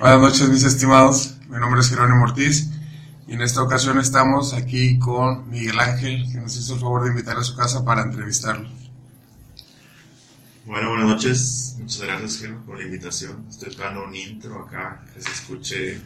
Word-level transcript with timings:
Buenas 0.00 0.18
noches, 0.18 0.48
mis 0.48 0.64
estimados. 0.64 1.34
Mi 1.50 1.58
nombre 1.58 1.82
es 1.82 1.90
Jerónimo 1.90 2.24
Ortiz 2.24 2.70
y 3.28 3.34
en 3.34 3.42
esta 3.42 3.62
ocasión 3.62 3.98
estamos 3.98 4.54
aquí 4.54 4.98
con 4.98 5.50
Miguel 5.50 5.78
Ángel, 5.78 6.26
que 6.32 6.38
nos 6.38 6.56
hizo 6.56 6.72
el 6.72 6.80
favor 6.80 7.04
de 7.04 7.10
invitar 7.10 7.36
a 7.36 7.44
su 7.44 7.54
casa 7.54 7.84
para 7.84 8.00
entrevistarlo. 8.04 8.66
Bueno, 10.64 10.88
buenas 10.88 11.06
noches. 11.06 11.76
Muchas 11.78 12.00
gracias, 12.00 12.38
Jerónimo, 12.38 12.64
por 12.64 12.78
la 12.78 12.84
invitación. 12.84 13.44
Estoy 13.50 13.68
esperando 13.68 14.04
un 14.04 14.14
intro 14.14 14.62
acá 14.62 15.02
que 15.12 15.20
se 15.20 15.32
escuche, 15.32 16.00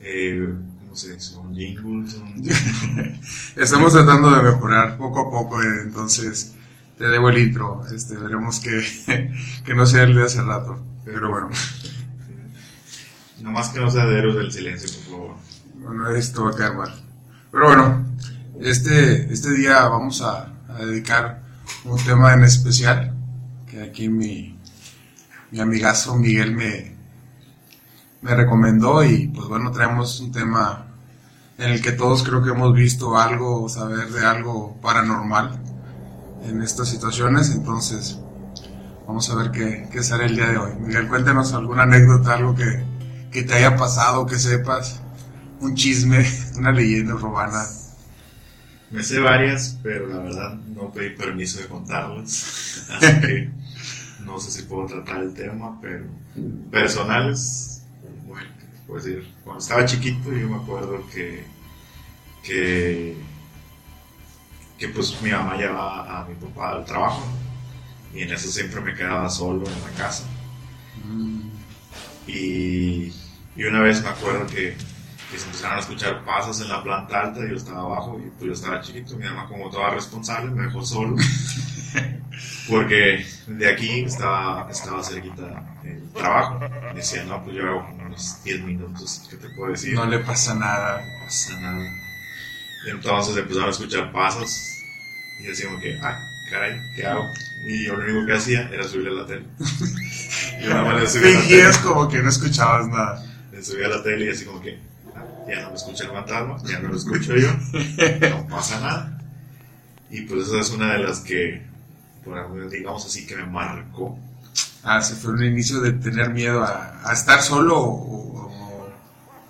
eh, 0.00 0.54
¿cómo 0.80 0.94
se 0.94 1.14
dice? 1.14 1.36
Un 1.36 1.54
jingle. 1.54 1.84
Un... 1.84 2.44
Estamos 3.56 3.94
tratando 3.94 4.30
de 4.30 4.42
mejorar 4.42 4.98
poco 4.98 5.20
a 5.20 5.30
poco, 5.30 5.62
eh, 5.62 5.84
entonces 5.84 6.52
te 6.98 7.04
debo 7.04 7.30
el 7.30 7.38
intro. 7.38 7.82
Este, 7.90 8.14
veremos 8.18 8.60
que, 8.60 9.32
que 9.64 9.74
no 9.74 9.86
sea 9.86 10.02
el 10.02 10.14
de 10.14 10.24
hace 10.24 10.42
rato, 10.42 10.84
pero 11.02 11.30
bueno. 11.30 11.48
No 13.40 13.50
más 13.50 13.68
que 13.68 13.80
no 13.80 13.90
sea 13.90 14.06
de 14.06 14.18
héroes 14.18 14.36
del 14.36 14.52
silencio, 14.52 14.88
por 15.04 15.12
favor. 15.12 15.36
Bueno, 15.74 16.08
esto 16.10 16.44
va 16.44 16.50
a 16.50 16.56
quedar 16.56 16.74
mal. 16.74 16.94
Pero 17.50 17.66
bueno, 17.66 18.06
este, 18.60 19.32
este 19.32 19.50
día 19.52 19.86
vamos 19.88 20.22
a, 20.22 20.52
dedicar 20.78 21.42
un 21.84 21.96
tema 22.04 22.34
en 22.34 22.44
especial 22.44 23.14
que 23.66 23.82
aquí 23.82 24.10
mi, 24.10 24.58
mi 25.50 25.60
amigazo 25.60 26.16
Miguel 26.16 26.54
me, 26.54 26.94
me 28.20 28.34
recomendó 28.34 29.02
y 29.02 29.28
pues 29.28 29.48
bueno, 29.48 29.70
traemos 29.70 30.20
un 30.20 30.32
tema 30.32 30.86
en 31.56 31.70
el 31.70 31.80
que 31.80 31.92
todos 31.92 32.22
creo 32.24 32.42
que 32.42 32.50
hemos 32.50 32.74
visto 32.74 33.16
algo 33.16 33.62
o 33.62 33.68
saber 33.70 34.08
de 34.08 34.26
algo 34.26 34.76
paranormal 34.82 35.58
en 36.44 36.60
estas 36.62 36.88
situaciones, 36.88 37.50
entonces 37.50 38.18
vamos 39.06 39.30
a 39.30 39.36
ver 39.36 39.50
qué, 39.50 39.88
qué 39.90 40.02
sale 40.02 40.26
el 40.26 40.36
día 40.36 40.48
de 40.48 40.58
hoy. 40.58 40.72
Miguel, 40.78 41.08
cuéntanos 41.08 41.54
alguna 41.54 41.84
anécdota, 41.84 42.34
algo 42.34 42.54
que, 42.54 42.84
que 43.36 43.42
te 43.42 43.52
haya 43.52 43.76
pasado, 43.76 44.24
que 44.24 44.38
sepas, 44.38 44.98
un 45.60 45.74
chisme, 45.74 46.24
una 46.56 46.72
leyenda 46.72 47.16
urbana. 47.16 47.66
Me 48.90 49.02
sé 49.02 49.20
varias, 49.20 49.78
pero 49.82 50.06
la 50.06 50.20
verdad 50.20 50.54
no 50.54 50.90
pedí 50.90 51.10
permiso 51.10 51.58
de 51.58 51.66
contarlas. 51.66 52.86
Así 52.90 53.20
que 53.20 53.50
no 54.24 54.40
sé 54.40 54.50
si 54.50 54.62
puedo 54.62 54.86
tratar 54.86 55.22
el 55.22 55.34
tema, 55.34 55.78
pero 55.82 56.06
personales, 56.70 57.82
bueno, 58.26 58.48
¿qué 58.58 58.64
te 58.64 58.86
puedo 58.86 59.04
decir? 59.04 59.34
Cuando 59.44 59.62
estaba 59.62 59.84
chiquito 59.84 60.32
yo 60.32 60.48
me 60.48 60.56
acuerdo 60.56 61.06
que, 61.12 61.44
que, 62.42 63.16
que 64.78 64.88
pues 64.88 65.20
mi 65.20 65.30
mamá 65.30 65.58
llevaba 65.58 66.22
a 66.22 66.24
mi 66.24 66.34
papá 66.36 66.70
al 66.70 66.86
trabajo 66.86 67.22
y 68.14 68.22
en 68.22 68.32
eso 68.32 68.50
siempre 68.50 68.80
me 68.80 68.94
quedaba 68.94 69.28
solo 69.28 69.66
en 69.66 69.82
la 69.82 69.90
casa. 69.94 70.24
Y, 72.26 73.12
y 73.56 73.64
una 73.64 73.80
vez 73.80 74.02
me 74.02 74.08
acuerdo 74.08 74.46
que, 74.46 74.76
que 75.30 75.38
se 75.38 75.46
empezaron 75.46 75.78
a 75.78 75.80
escuchar 75.80 76.24
pasos 76.24 76.60
en 76.60 76.68
la 76.68 76.82
planta 76.82 77.22
alta 77.22 77.40
y 77.44 77.50
yo 77.50 77.56
estaba 77.56 77.80
abajo 77.82 78.18
y 78.18 78.30
pues 78.30 78.46
yo 78.46 78.52
estaba 78.52 78.80
chiquito, 78.80 79.16
mi 79.16 79.24
mamá 79.24 79.46
como 79.48 79.70
toda 79.70 79.90
responsable 79.90 80.50
me 80.50 80.64
dejó 80.64 80.84
solo 80.84 81.16
porque 82.68 83.24
de 83.46 83.70
aquí 83.70 84.00
estaba, 84.04 84.68
estaba 84.70 85.02
cerquita 85.02 85.62
el 85.84 86.10
trabajo. 86.12 86.60
Me 86.88 86.94
decía, 86.94 87.24
no, 87.24 87.42
pues 87.44 87.56
yo 87.56 87.68
hago 87.68 87.86
como 87.86 88.06
unos 88.06 88.42
10 88.44 88.62
minutos, 88.62 89.26
¿qué 89.30 89.36
te 89.36 89.48
puedo 89.50 89.70
decir? 89.70 89.94
No 89.94 90.06
le 90.06 90.18
pasa 90.20 90.54
nada. 90.54 91.00
No 91.00 91.24
pasa 91.24 91.60
nada. 91.60 91.90
Entonces 92.88 93.36
empezaron 93.36 93.68
a 93.68 93.72
escuchar 93.72 94.12
pasos 94.12 94.78
y 95.40 95.44
yo 95.44 95.50
decía 95.50 95.66
como 95.66 95.80
que, 95.80 95.98
ah, 96.02 96.18
caray, 96.50 96.80
¿qué 96.94 97.06
hago? 97.06 97.24
Y 97.66 97.86
yo 97.86 97.96
lo 97.96 98.04
único 98.04 98.26
que 98.26 98.34
hacía 98.34 98.68
era 98.68 98.84
subirle 98.84 99.10
a 99.10 99.22
la 99.22 99.26
tele. 99.26 99.44
yo 100.62 100.70
nada 100.70 100.84
más 100.84 101.00
le 101.00 101.08
subía 101.08 101.28
a 101.28 101.30
la 101.30 101.40
tele. 101.40 101.48
Fingías 101.48 101.78
como 101.78 102.08
que 102.08 102.18
no 102.18 102.28
escuchabas 102.28 102.88
nada. 102.88 103.24
Le 103.56 103.84
a 103.84 103.88
la 103.88 104.02
tele 104.02 104.26
y 104.26 104.28
así 104.28 104.44
como 104.44 104.60
que, 104.60 104.78
ah, 105.14 105.24
ya 105.48 105.62
no 105.62 105.70
me 105.70 105.76
escucha 105.76 106.04
el 106.04 106.10
fantasma, 106.10 106.56
ya 106.68 106.78
no 106.78 106.88
lo 106.88 106.96
escucho 106.96 107.34
yo, 107.36 107.48
no 108.30 108.46
pasa 108.48 108.80
nada. 108.80 109.18
Y 110.10 110.22
pues 110.22 110.48
esa 110.48 110.60
es 110.60 110.70
una 110.70 110.92
de 110.92 110.98
las 111.00 111.20
que, 111.20 111.62
digamos 112.70 113.06
así, 113.06 113.26
que 113.26 113.36
me 113.36 113.46
marcó. 113.46 114.18
Ah, 114.82 115.00
se 115.02 115.14
fue 115.14 115.32
un 115.32 115.44
inicio 115.44 115.80
de 115.80 115.92
tener 115.92 116.30
miedo 116.30 116.62
a, 116.62 117.00
a 117.02 117.12
estar 117.12 117.42
solo 117.42 117.80
o, 117.80 118.46
o 118.46 118.88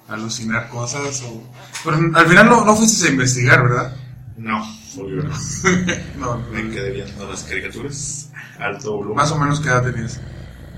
alucinar 0.09 0.69
cosas. 0.69 1.23
O... 1.23 1.43
Pero 1.85 1.97
al 2.15 2.27
final 2.27 2.49
no, 2.49 2.65
no 2.65 2.77
fuiste 2.77 3.09
a 3.09 3.11
investigar, 3.11 3.63
¿verdad? 3.63 3.97
No, 4.37 4.63
obvio 4.99 5.23
no. 5.25 5.35
no, 6.19 6.39
Me 6.51 6.71
quedé 6.71 6.91
viendo 6.93 7.29
las 7.29 7.43
caricaturas, 7.43 8.31
alto 8.59 8.97
volumen. 8.97 9.17
Más 9.17 9.33
o 9.33 9.39
menos 9.39 9.61
qué 9.61 9.69
edad 9.69 9.83
tenías. 9.83 10.21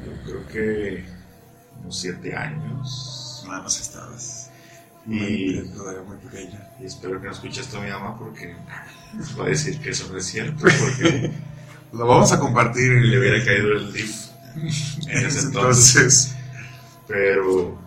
Yo 0.04 0.24
creo 0.24 0.48
que 0.48 1.04
unos 1.80 1.98
7 2.00 2.36
años. 2.36 3.17
Nada 3.48 3.62
más 3.62 3.80
estabas. 3.80 4.50
Y- 5.06 5.10
Muy- 5.60 5.68
todavía 5.74 6.02
muy 6.02 6.16
pequeña. 6.18 6.68
Y 6.80 6.86
espero 6.86 7.20
que 7.20 7.26
no 7.26 7.32
escuche 7.32 7.60
esto 7.62 7.78
a 7.78 7.82
mi 7.82 7.90
mamá 7.90 8.16
porque 8.18 8.54
va 9.38 9.44
a 9.44 9.48
decir 9.48 9.80
que 9.80 9.90
eso 9.90 10.08
no 10.12 10.18
es 10.18 10.26
cierto, 10.26 10.64
porque 10.64 11.32
Lo 11.92 12.06
vamos 12.06 12.30
a 12.32 12.38
compartir. 12.38 12.92
en- 12.92 13.10
le 13.10 13.18
hubiera 13.18 13.42
caído 13.44 13.72
el 13.72 13.92
DIF 13.92 14.14
en 15.08 15.26
ese 15.26 15.40
entonces. 15.46 16.34
Pero 17.06 17.78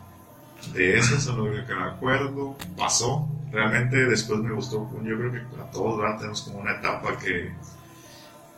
de 0.74 0.98
eso 0.98 1.16
es 1.16 1.26
lo 1.28 1.44
único 1.44 1.68
que 1.68 1.76
me 1.76 1.84
acuerdo. 1.84 2.58
Pasó. 2.76 3.28
Realmente 3.52 3.98
después 4.06 4.40
me 4.40 4.54
gustó. 4.54 4.90
Yo 5.04 5.18
creo 5.18 5.32
que 5.32 5.40
a 5.62 5.70
todos 5.72 6.00
¿verdad? 6.00 6.18
tenemos 6.18 6.42
como 6.42 6.60
una 6.60 6.72
etapa 6.72 7.18
que, 7.20 7.52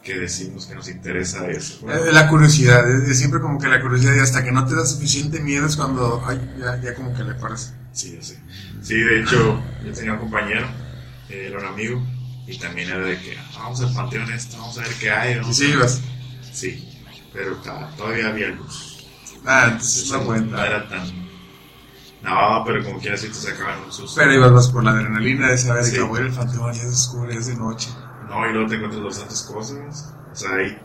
que 0.03 0.15
decimos 0.19 0.65
que 0.65 0.75
nos 0.75 0.89
interesa 0.89 1.47
eso. 1.49 1.89
eh, 1.89 2.11
la 2.11 2.27
curiosidad, 2.27 2.89
es, 2.89 3.09
es 3.09 3.17
siempre 3.17 3.39
como 3.39 3.57
que 3.59 3.67
la 3.69 3.81
curiosidad 3.81 4.13
y 4.15 4.19
hasta 4.19 4.43
que 4.43 4.51
no 4.51 4.65
te 4.65 4.75
da 4.75 4.85
suficiente 4.85 5.39
miedo 5.39 5.65
es 5.65 5.75
cuando, 5.77 6.21
ay, 6.27 6.39
ya, 6.59 6.79
ya 6.81 6.93
como 6.93 7.13
que 7.15 7.23
le 7.23 7.33
paras. 7.35 7.73
Sí, 7.93 8.17
sí. 8.21 8.35
Sí, 8.81 8.95
de 8.95 9.21
hecho, 9.21 9.61
yo 9.85 9.93
tenía 9.93 10.13
un 10.13 10.19
compañero, 10.19 10.67
eh, 11.29 11.47
era 11.49 11.59
un 11.59 11.65
amigo, 11.65 12.05
y 12.47 12.57
también 12.57 12.89
era 12.89 12.99
de 12.99 13.17
que 13.19 13.37
"Ah, 13.37 13.59
vamos 13.63 13.81
al 13.81 13.93
panteón 13.93 14.29
esto, 14.33 14.57
vamos 14.57 14.77
a 14.77 14.81
ver 14.81 14.91
qué 14.99 15.09
hay. 15.09 15.39
Vamos 15.39 15.55
sí 15.55 15.65
a-". 15.65 15.69
ibas. 15.69 16.01
Sí, 16.51 16.89
pero 17.31 17.55
todavía 17.97 18.27
había 18.27 18.49
luz. 18.49 19.05
Ah, 19.45 19.67
entonces 19.71 20.11
no 20.11 20.17
no 20.19 20.25
cuenta. 20.25 20.65
era 20.67 20.89
tan. 20.89 21.23
No, 22.21 22.63
pero 22.65 22.83
como 22.83 22.99
quieras, 22.99 23.21
sí 23.21 23.27
te 23.27 23.33
sacaban 23.33 23.83
un 23.83 23.91
susto. 23.91 24.19
Pero 24.19 24.33
ibas 24.33 24.51
más 24.51 24.67
por 24.69 24.83
la 24.83 24.91
adrenalina 24.91 25.49
de 25.49 25.57
saber 25.57 25.83
Sí. 25.83 25.91
que 25.91 25.97
el 26.01 26.31
fantasma 26.31 26.71
ya 26.73 26.79
se 26.81 26.89
descubre, 26.89 27.35
es 27.37 27.47
de 27.47 27.55
noche. 27.55 27.89
No, 28.27 28.49
y 28.49 28.53
luego 28.53 28.67
te 28.69 28.75
encuentras 28.75 29.03
bastantes 29.03 29.41
cosas. 29.43 30.13
O 30.31 30.35
sea, 30.35 30.55
ahí 30.55 30.77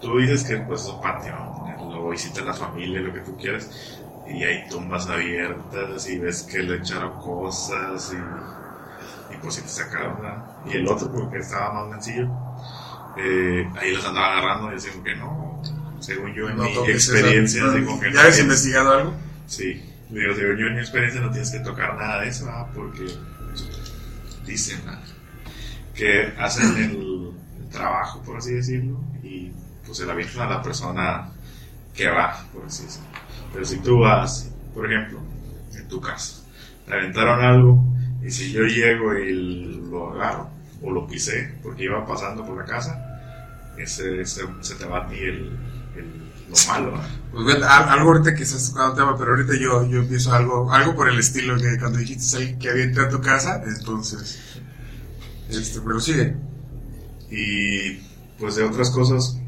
tú 0.00 0.18
dices 0.18 0.44
que 0.44 0.56
pues 0.58 0.82
es 0.82 0.88
un 0.88 1.00
panteón, 1.00 1.92
lo 1.92 2.10
visitas 2.10 2.44
la 2.44 2.54
familia, 2.54 3.00
lo 3.00 3.12
que 3.12 3.20
tú 3.20 3.36
quieras, 3.36 3.68
y 4.26 4.42
hay 4.44 4.68
tumbas 4.68 5.08
abiertas 5.08 6.08
y 6.08 6.18
ves 6.18 6.42
que 6.42 6.58
le 6.60 6.76
echaron 6.76 7.20
cosas 7.20 8.12
y, 8.12 9.34
y 9.34 9.36
pues 9.38 9.54
sí 9.54 9.62
te 9.62 9.68
sacaron. 9.68 10.20
¿verdad? 10.20 10.44
Y 10.66 10.76
el 10.76 10.88
otro, 10.88 11.10
porque 11.12 11.38
estaba 11.38 11.72
más 11.86 12.02
sencillo, 12.04 12.28
eh, 13.16 13.68
ahí 13.80 13.94
los 13.94 14.04
andaba 14.04 14.38
agarrando 14.38 14.76
y 14.76 14.90
como 14.90 15.04
que 15.04 15.16
no, 15.16 15.62
según 16.00 16.32
yo 16.34 16.48
en 16.48 16.56
No 16.56 16.64
mi 16.64 16.90
experiencia, 16.90 17.64
así 17.70 17.82
como 17.82 18.00
que 18.00 18.06
no 18.08 18.14
¿Ya 18.14 18.20
habías 18.20 18.36
tienes- 18.36 18.40
investigado 18.40 18.92
algo? 18.92 19.14
Sí, 19.46 19.82
digo, 20.10 20.34
según 20.34 20.56
yo 20.56 20.66
en 20.66 20.74
mi 20.74 20.80
experiencia 20.80 21.20
no 21.20 21.30
tienes 21.30 21.50
que 21.50 21.60
tocar 21.60 21.96
nada 21.96 22.20
de 22.20 22.28
eso, 22.28 22.46
porque 22.74 23.06
dicen 24.44 24.80
ah, 24.88 25.00
que 25.98 26.32
hacen 26.38 26.76
el, 26.76 27.18
trabajo, 27.70 28.22
por 28.22 28.38
así 28.38 28.54
decirlo, 28.54 28.98
y 29.22 29.52
pues 29.84 29.98
se 29.98 30.06
la 30.06 30.14
avientan 30.14 30.48
a 30.48 30.56
la 30.56 30.62
persona 30.62 31.28
que 31.94 32.08
va, 32.08 32.42
por 32.50 32.64
así 32.64 32.84
decirlo. 32.84 33.08
Pero 33.52 33.64
si 33.66 33.78
tú 33.80 33.98
vas, 33.98 34.50
por 34.74 34.90
ejemplo, 34.90 35.20
en 35.74 35.86
tu 35.86 36.00
casa, 36.00 36.42
te 36.86 36.94
aventaron 36.94 37.44
algo, 37.44 37.84
y 38.22 38.30
si 38.30 38.52
yo 38.52 38.62
llego 38.62 39.14
y 39.18 39.82
lo 39.90 40.14
agarro, 40.14 40.48
o 40.82 40.90
lo 40.90 41.06
pisé, 41.06 41.58
porque 41.62 41.84
iba 41.84 42.06
pasando 42.06 42.42
por 42.46 42.56
la 42.56 42.64
casa, 42.64 43.04
ese, 43.76 44.24
se 44.24 44.74
te 44.76 44.84
va 44.86 45.04
a 45.04 45.08
ti 45.08 45.18
el, 45.18 45.58
lo 46.48 46.72
malo. 46.72 47.00
Pues 47.32 47.62
algo 47.62 48.12
ahorita 48.12 48.34
que 48.34 48.44
estás 48.44 48.70
tocando 48.70 48.94
tema, 48.94 49.16
pero 49.18 49.32
ahorita 49.32 49.52
yo, 49.60 49.86
yo 49.86 50.00
empiezo 50.00 50.32
algo, 50.32 50.72
algo 50.72 50.96
por 50.96 51.08
el 51.08 51.18
estilo 51.18 51.58
que 51.58 51.78
cuando 51.78 51.98
dijiste 51.98 52.36
alguien 52.36 52.58
que 52.58 52.82
entrado 52.82 53.08
a 53.08 53.12
tu 53.12 53.20
casa, 53.20 53.62
entonces, 53.66 54.40
este, 55.48 55.80
pero 55.80 56.00
sigue. 56.00 56.34
Y 57.30 57.94
pues 58.38 58.56
de 58.56 58.64
otras 58.64 58.90
cosas 58.90 59.38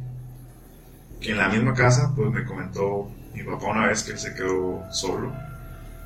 que 1.21 1.31
en 1.31 1.39
la 1.39 1.49
misma 1.49 1.75
casa, 1.75 2.13
pues 2.15 2.31
me 2.31 2.45
comentó 2.45 3.11
mi 3.35 3.43
papá 3.43 3.67
una 3.67 3.87
vez 3.87 4.03
que 4.03 4.13
él 4.13 4.19
se 4.19 4.35
quedó 4.35 4.83
solo, 4.91 5.33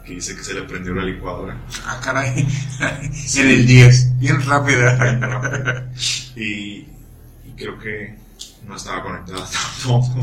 que 0.05 0.15
dice 0.15 0.37
que 0.37 0.43
se 0.43 0.55
le 0.55 0.63
prendió 0.63 0.95
la 0.95 1.05
licuadora. 1.05 1.57
Ah, 1.87 2.01
caray, 2.03 2.47
en 3.37 3.49
el 3.49 3.67
10, 3.67 4.19
bien 4.19 4.41
rápida. 4.43 5.91
Y, 6.37 6.87
y 7.45 7.55
creo 7.57 7.79
que 7.79 8.17
no 8.67 8.77
estaba 8.77 9.03
conectada 9.03 9.47
tampoco. 9.83 10.21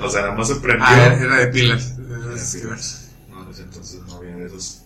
O 0.00 0.08
sea, 0.08 0.22
nada 0.22 0.34
más 0.34 0.48
se 0.48 0.56
prendió. 0.56 0.86
Ah, 0.86 1.14
era 1.14 1.36
de 1.36 1.46
pilas. 1.48 1.94
Era 1.98 2.34
de 2.34 2.60
pilas. 2.60 3.10
No, 3.30 3.42
entonces 3.42 4.00
no 4.06 4.16
había 4.16 4.36
de 4.36 4.46
esos. 4.46 4.82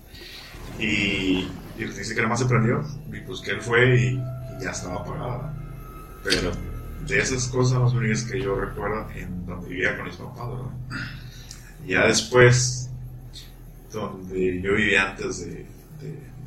Y, 0.79 1.49
y 1.77 1.85
dice 1.85 2.15
que 2.15 2.21
nada 2.21 2.31
más 2.31 2.41
se 2.41 2.47
prendió. 2.47 2.85
Y 3.13 3.21
pues 3.21 3.41
que 3.41 3.53
él 3.53 3.61
fue 3.61 3.97
y, 3.97 4.23
ya 4.63 4.71
estaba 4.71 5.01
apagada. 5.01 5.55
Pero 6.23 6.53
de 7.07 7.19
esas 7.19 7.49
cosas 7.49 7.81
las 7.81 7.93
únicas 7.93 8.23
que 8.25 8.41
yo 8.41 8.55
recuerdo 8.55 9.09
en 9.15 9.45
donde 9.47 9.69
vivía 9.69 9.97
con 9.97 10.07
mis 10.07 10.17
papás, 10.17 10.49
¿verdad? 10.49 11.07
Ya 11.87 12.07
después, 12.07 12.91
donde 13.93 14.63
yo 14.63 14.75
vivía 14.75 15.11
antes 15.11 15.47
de 15.47 15.67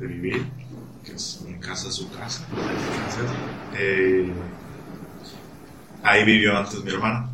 vivir, 0.00 0.46
que 1.04 1.14
es 1.14 1.42
mi 1.46 1.58
casa, 1.58 1.90
su 1.90 2.10
casa. 2.10 2.44
Eh, 3.76 4.32
ahí 6.02 6.24
vivió 6.24 6.56
antes 6.56 6.82
mi 6.84 6.90
hermana. 6.90 7.30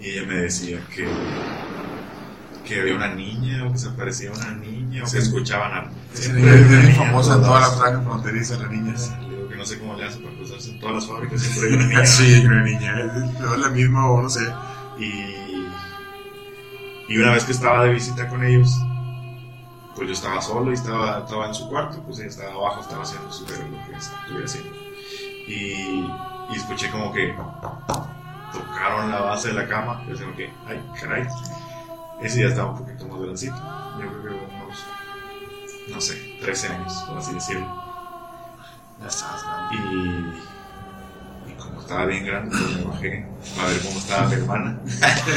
Y 0.00 0.10
ella 0.10 0.26
me 0.26 0.36
decía 0.36 0.80
que, 0.94 1.06
que 2.68 2.80
había 2.80 2.94
una 2.94 3.08
niña, 3.14 3.64
o 3.66 3.72
que 3.72 3.78
se 3.78 3.88
aparecía 3.88 4.30
una 4.30 4.50
niña, 4.52 5.02
o 5.04 5.06
Sí. 5.06 5.16
que 5.16 5.22
escuchaban 5.22 5.72
a. 5.72 5.90
Es 6.14 6.32
muy 6.32 6.48
hay 6.48 6.60
una 6.60 6.82
niña 6.82 6.94
famosa 6.94 7.34
en 7.34 7.42
toda 7.42 7.60
la 7.60 7.70
franja 7.70 8.02
fronteriza, 8.02 8.56
la 8.58 8.68
niña. 8.68 8.96
sí. 8.96 9.10
Que 9.48 9.56
no 9.56 9.64
sé 9.64 9.78
cómo 9.78 9.94
le 9.96 10.04
hace 10.04 10.18
para 10.20 10.34
cruzarse 10.36 10.70
en 10.70 10.80
todas 10.80 10.94
las 10.96 11.06
fábricas, 11.06 11.40
siempre 11.40 11.68
hay 11.70 11.74
una 11.76 11.86
niña. 11.88 12.06
Sí, 12.06 12.42
una 12.46 12.62
niña. 12.62 12.94
Es 13.00 13.58
la 13.58 13.68
misma 13.70 14.10
o 14.10 14.22
no 14.22 14.28
sé. 14.28 14.46
Y, 14.98 15.64
y 17.08 17.16
una 17.18 17.32
vez 17.32 17.44
que 17.44 17.52
estaba 17.52 17.84
de 17.84 17.94
visita 17.94 18.28
con 18.28 18.44
ellos, 18.44 18.70
pues 19.96 20.08
yo 20.08 20.14
estaba 20.14 20.40
solo 20.42 20.70
y 20.70 20.74
estaba, 20.74 21.20
estaba 21.20 21.46
en 21.48 21.54
su 21.54 21.68
cuarto, 21.68 22.02
pues 22.04 22.18
ella 22.18 22.28
estaba 22.28 22.52
abajo, 22.52 22.80
estaba 22.82 23.02
haciendo 23.02 23.32
su 23.32 23.42
lo 23.44 23.48
que 23.48 23.96
estuviera 23.96 24.44
haciendo. 24.44 24.70
Y, 25.48 26.06
y 26.52 26.56
escuché 26.56 26.90
como 26.90 27.12
que 27.12 27.34
tocaron 28.52 29.10
la 29.10 29.20
base 29.22 29.48
de 29.48 29.54
la 29.54 29.66
cama, 29.66 30.02
y 30.06 30.10
yo 30.12 30.24
como 30.24 30.36
que, 30.36 30.50
ay, 30.68 30.80
caray. 31.00 31.26
Ese 32.22 32.40
ya 32.40 32.48
estaba 32.48 32.72
un 32.72 32.78
poquito 32.78 33.06
más 33.06 33.18
grandecito, 33.18 33.56
yo 34.00 34.22
creo 34.22 34.22
que 34.22 34.54
unos, 34.54 34.84
no 35.88 36.00
sé, 36.00 36.38
13 36.40 36.68
años, 36.68 36.92
por 37.06 37.18
así 37.18 37.34
decirlo. 37.34 37.66
Ya 39.00 39.06
estás 39.06 39.44
grande. 39.44 40.38
Y, 41.46 41.52
como 41.52 41.80
estaba 41.80 42.06
bien 42.06 42.26
grande, 42.26 42.56
pues 42.56 42.76
me 42.76 42.84
bajé 42.84 43.26
a 43.60 43.66
ver 43.66 43.80
cómo 43.82 43.98
estaba 43.98 44.28
mi 44.28 44.34
hermana. 44.34 44.80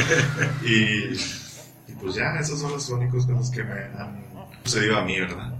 y, 0.64 1.14
y 1.14 1.94
pues 2.00 2.16
ya, 2.16 2.34
esos 2.40 2.60
son 2.60 2.72
los 2.72 2.88
únicos 2.90 3.26
cosas 3.26 3.50
que 3.50 3.62
me 3.62 3.72
han 3.72 4.24
sucedido 4.64 4.98
a 4.98 5.04
mí, 5.04 5.20
¿verdad? 5.20 5.52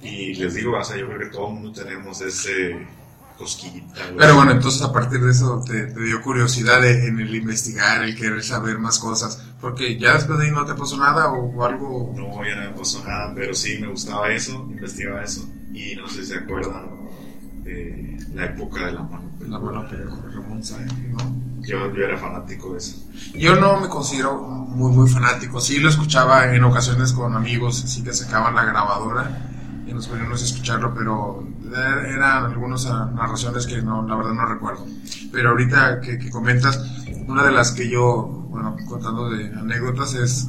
Y 0.00 0.34
les 0.34 0.54
digo, 0.54 0.78
o 0.78 0.84
sea, 0.84 0.96
yo 0.96 1.06
creo 1.06 1.18
que 1.18 1.26
todo 1.26 1.48
el 1.48 1.54
mundo 1.54 1.72
tenemos 1.72 2.20
ese 2.22 2.86
cosquillita. 3.40 3.94
güey. 4.04 4.16
Pero 4.18 4.36
bueno, 4.36 4.52
entonces 4.52 4.82
a 4.82 4.92
partir 4.92 5.20
de 5.20 5.30
eso 5.30 5.62
te, 5.66 5.86
te 5.86 6.00
dio 6.04 6.20
curiosidad 6.22 6.80
de- 6.80 7.08
en 7.08 7.18
el 7.18 7.34
investigar, 7.34 8.02
el 8.04 8.14
querer 8.16 8.42
saber 8.44 8.78
más 8.78 8.98
cosas. 8.98 9.42
Porque 9.60 9.98
ya 9.98 10.12
después 10.14 10.38
de 10.38 10.46
ahí 10.46 10.52
no 10.52 10.64
te 10.64 10.74
pasó 10.74 10.96
nada 10.96 11.28
o, 11.32 11.64
algo. 11.64 12.12
No, 12.16 12.44
ya 12.44 12.56
no 12.56 12.70
me 12.70 12.76
pasó 12.78 13.02
nada, 13.04 13.32
pero 13.34 13.54
sí 13.54 13.78
me 13.80 13.88
gustaba 13.88 14.28
eso, 14.30 14.52
investigaba 14.70 15.22
eso. 15.24 15.48
Y 15.72 15.96
no 15.96 16.08
sé 16.08 16.22
si 16.22 16.32
se 16.32 16.38
acuerdan 16.38 16.86
de 17.64 18.18
la 18.34 18.44
época 18.46 18.86
de 18.86 18.92
la 18.92 19.02
mano. 19.02 19.30
La 19.48 19.58
mano 19.58 19.86
pero 19.90 20.10
Ramón 20.32 20.62
Sáenz, 20.62 20.92
¿no? 21.10 21.18
Yo, 21.62 21.92
yo 21.94 22.04
era 22.04 22.16
fanático 22.18 22.72
de 22.72 22.78
eso. 22.78 22.96
Yo 23.34 23.56
no 23.56 23.80
me 23.80 23.88
considero 23.88 24.38
muy, 24.40 24.92
muy 24.92 25.08
fanático. 25.08 25.60
Sí 25.60 25.78
lo 25.78 25.88
escuchaba 25.88 26.54
en 26.54 26.62
ocasiones 26.64 27.12
con 27.12 27.34
amigos, 27.34 27.76
sí 27.86 28.02
que 28.02 28.12
sacaban 28.12 28.54
la 28.54 28.64
grabadora 28.64 29.46
y 29.86 29.92
nos 29.92 30.06
poníamos 30.08 30.40
a 30.40 30.44
escucharlo, 30.44 30.94
pero 30.94 31.42
er- 31.42 31.59
eran 31.72 32.44
algunas 32.44 32.84
narraciones 32.84 33.66
que 33.66 33.82
no, 33.82 34.06
la 34.06 34.16
verdad 34.16 34.32
no 34.32 34.46
recuerdo. 34.46 34.86
Pero 35.32 35.50
ahorita 35.50 36.00
que, 36.00 36.30
comentas, 36.30 36.78
una 37.26 37.44
de 37.44 37.52
las 37.52 37.72
que 37.72 37.88
yo, 37.88 38.46
bueno, 38.50 38.76
contando 38.88 39.30
de 39.30 39.46
anécdotas 39.46 40.14
es, 40.14 40.46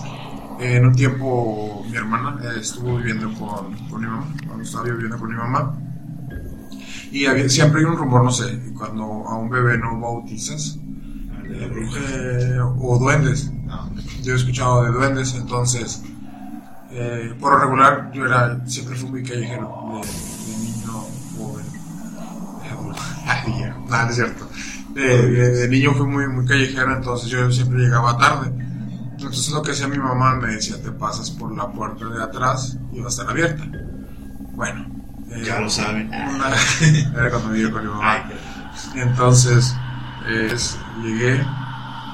en 0.60 0.86
un 0.86 0.94
tiempo 0.94 1.84
mi 1.88 1.96
hermana 1.96 2.38
eh, 2.42 2.60
estuvo 2.60 2.96
viviendo 2.96 3.32
con, 3.34 3.74
con 3.88 4.00
mi 4.00 4.06
mamá, 4.06 4.26
cuando 4.46 4.64
estaba 4.64 4.84
viviendo 4.84 5.18
con 5.18 5.28
mi 5.28 5.36
mamá. 5.36 5.78
Y 7.12 7.26
había, 7.26 7.48
siempre 7.48 7.80
hay 7.80 7.86
un 7.86 7.96
rumor, 7.96 8.24
no 8.24 8.30
sé, 8.30 8.72
cuando 8.76 9.04
a 9.04 9.36
un 9.36 9.48
bebé 9.48 9.78
no 9.78 10.00
bautizas, 10.00 10.78
bruja. 11.44 12.00
eh, 12.12 12.58
o 12.60 12.98
duendes. 12.98 13.50
Yo 14.22 14.32
he 14.32 14.36
escuchado 14.36 14.84
de 14.84 14.90
duendes, 14.90 15.34
entonces, 15.34 16.02
eh, 16.90 17.34
por 17.38 17.60
regular, 17.60 18.10
yo 18.12 18.26
era, 18.26 18.66
siempre 18.66 18.96
fui 18.96 19.10
muy 19.10 19.22
callejero, 19.22 20.00
de, 20.02 20.35
Nada, 23.96 24.04
no 24.04 24.10
es 24.10 24.16
cierto. 24.16 24.48
De, 24.94 25.02
de- 25.30 25.50
de 25.50 25.68
niño 25.68 25.92
fui 25.94 26.06
muy, 26.06 26.26
muy 26.28 26.46
callejero, 26.46 26.94
entonces 26.96 27.28
yo 27.28 27.50
siempre 27.50 27.78
llegaba 27.80 28.16
tarde. 28.16 28.52
Entonces 29.12 29.48
lo 29.50 29.62
que 29.62 29.72
hacía 29.72 29.88
mi 29.88 29.98
mamá 29.98 30.34
me 30.36 30.48
decía, 30.48 30.80
te 30.82 30.90
pasas 30.92 31.30
por 31.30 31.54
la 31.56 31.70
puerta 31.72 32.04
de 32.06 32.22
atrás 32.22 32.76
y 32.92 33.00
va 33.00 33.06
a 33.06 33.08
estar 33.08 33.28
abierta. 33.28 33.64
Bueno. 34.54 34.86
eh, 35.30 35.42
Ya 35.44 35.60
lo 35.60 35.68
saben. 35.70 36.08
una- 36.08 36.54
era 37.20 37.30
cuando 37.30 37.50
vivía 37.50 37.70
con 37.70 37.82
mi 37.82 37.88
mamá. 37.90 38.24
Entonces, 38.94 39.74
eh, 40.28 40.54
llegué, 41.02 41.44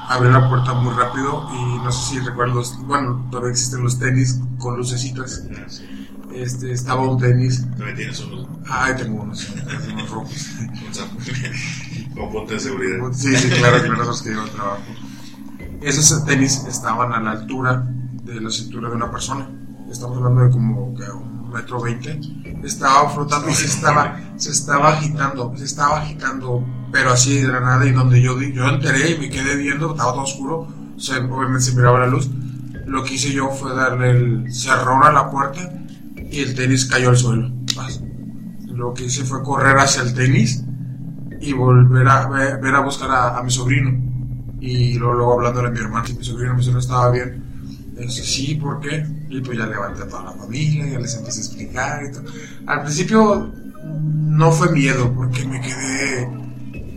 abrí 0.08 0.30
la 0.30 0.48
puerta 0.48 0.74
muy 0.74 0.94
rápido 0.94 1.48
y 1.52 1.78
no 1.84 1.90
sé 1.92 2.10
si 2.14 2.18
recuerdo, 2.20 2.62
bueno, 2.84 3.26
todavía 3.30 3.50
existen 3.52 3.82
los 3.82 3.98
tenis 3.98 4.40
con 4.58 4.76
lucecitas. 4.76 5.42
ya, 5.50 5.68
sí. 5.68 6.01
Este, 6.34 6.72
estaba 6.72 7.02
un 7.02 7.18
tenis, 7.18 7.66
También 7.76 7.96
tienes 7.96 8.20
unos, 8.20 8.48
ay, 8.68 8.94
tengo 8.96 9.22
unos, 9.22 9.48
unos 9.92 10.10
rojos. 10.10 10.48
con 12.14 12.30
punto 12.32 12.52
de 12.54 12.60
seguridad. 12.60 13.12
Sí, 13.12 13.36
sí, 13.36 13.48
claro, 13.50 13.82
claro, 13.82 14.04
los 14.04 14.22
que 14.22 14.30
llevo 14.30 14.42
al 14.42 14.50
trabajo. 14.50 14.82
Esos 15.82 16.24
tenis 16.24 16.64
estaban 16.68 17.12
a 17.12 17.20
la 17.20 17.32
altura 17.32 17.84
de 18.24 18.40
la 18.40 18.50
cintura 18.50 18.88
de 18.88 18.96
una 18.96 19.10
persona. 19.10 19.48
Estamos 19.90 20.16
hablando 20.16 20.44
de 20.44 20.50
como 20.50 20.94
que 20.94 21.04
un 21.10 21.50
metro 21.50 21.82
veinte. 21.82 22.18
Estaba 22.62 23.10
flotando 23.10 23.48
y 23.48 23.54
se 23.54 23.66
estaba, 23.66 24.18
se 24.36 24.52
estaba 24.52 24.92
agitando, 24.92 25.52
se 25.56 25.64
estaba 25.64 26.00
agitando, 26.00 26.64
pero 26.90 27.10
así 27.12 27.42
de 27.42 27.48
la 27.48 27.60
nada. 27.60 27.84
Y 27.84 27.92
donde 27.92 28.22
yo, 28.22 28.40
yo 28.40 28.68
enteré 28.68 29.10
y 29.10 29.18
me 29.18 29.28
quedé 29.28 29.56
viendo, 29.56 29.90
estaba 29.90 30.12
todo 30.12 30.22
oscuro. 30.22 30.68
O 30.96 31.00
sea, 31.00 31.18
obviamente 31.18 31.60
se 31.60 31.76
miraba 31.76 31.98
la 31.98 32.06
luz. 32.06 32.30
Lo 32.86 33.04
que 33.04 33.14
hice 33.14 33.32
yo 33.32 33.50
fue 33.50 33.74
darle 33.74 34.10
el 34.10 34.54
cerrón 34.54 35.02
a 35.02 35.10
la 35.10 35.30
puerta 35.30 35.81
y 36.32 36.40
el 36.40 36.54
tenis 36.54 36.86
cayó 36.86 37.10
al 37.10 37.16
suelo. 37.16 37.52
Lo 38.66 38.94
que 38.94 39.04
hice 39.04 39.24
fue 39.24 39.42
correr 39.42 39.76
hacia 39.76 40.02
el 40.02 40.14
tenis 40.14 40.64
y 41.40 41.52
volver 41.52 42.08
a 42.08 42.28
ver, 42.28 42.74
a 42.74 42.80
buscar 42.80 43.10
a, 43.10 43.42
mi 43.42 43.50
sobrino. 43.50 43.90
Y 44.60 44.94
luego, 44.94 45.14
luego 45.14 45.32
hablándole 45.34 45.68
a 45.68 45.70
mi 45.70 45.78
hermano, 45.78 46.06
si 46.06 46.14
mi 46.14 46.24
sobrino, 46.24 46.54
mi 46.54 46.62
sobrino 46.62 46.80
estaba 46.80 47.10
bien. 47.10 47.42
Dije, 47.96 48.22
sí, 48.22 48.54
¿por 48.54 48.80
qué? 48.80 49.06
Y 49.28 49.40
pues 49.40 49.58
ya 49.58 49.66
levanté 49.66 50.02
a 50.02 50.08
toda 50.08 50.24
la 50.24 50.32
familia, 50.32 50.86
ya 50.86 50.98
les 50.98 51.14
empecé 51.14 51.40
a 51.40 51.44
explicar 51.44 52.02
y. 52.04 52.66
Al 52.66 52.82
principio 52.82 53.52
no 53.84 54.52
fue 54.52 54.72
miedo, 54.72 55.12
porque 55.14 55.44
me 55.44 55.60
quedé, 55.60 56.28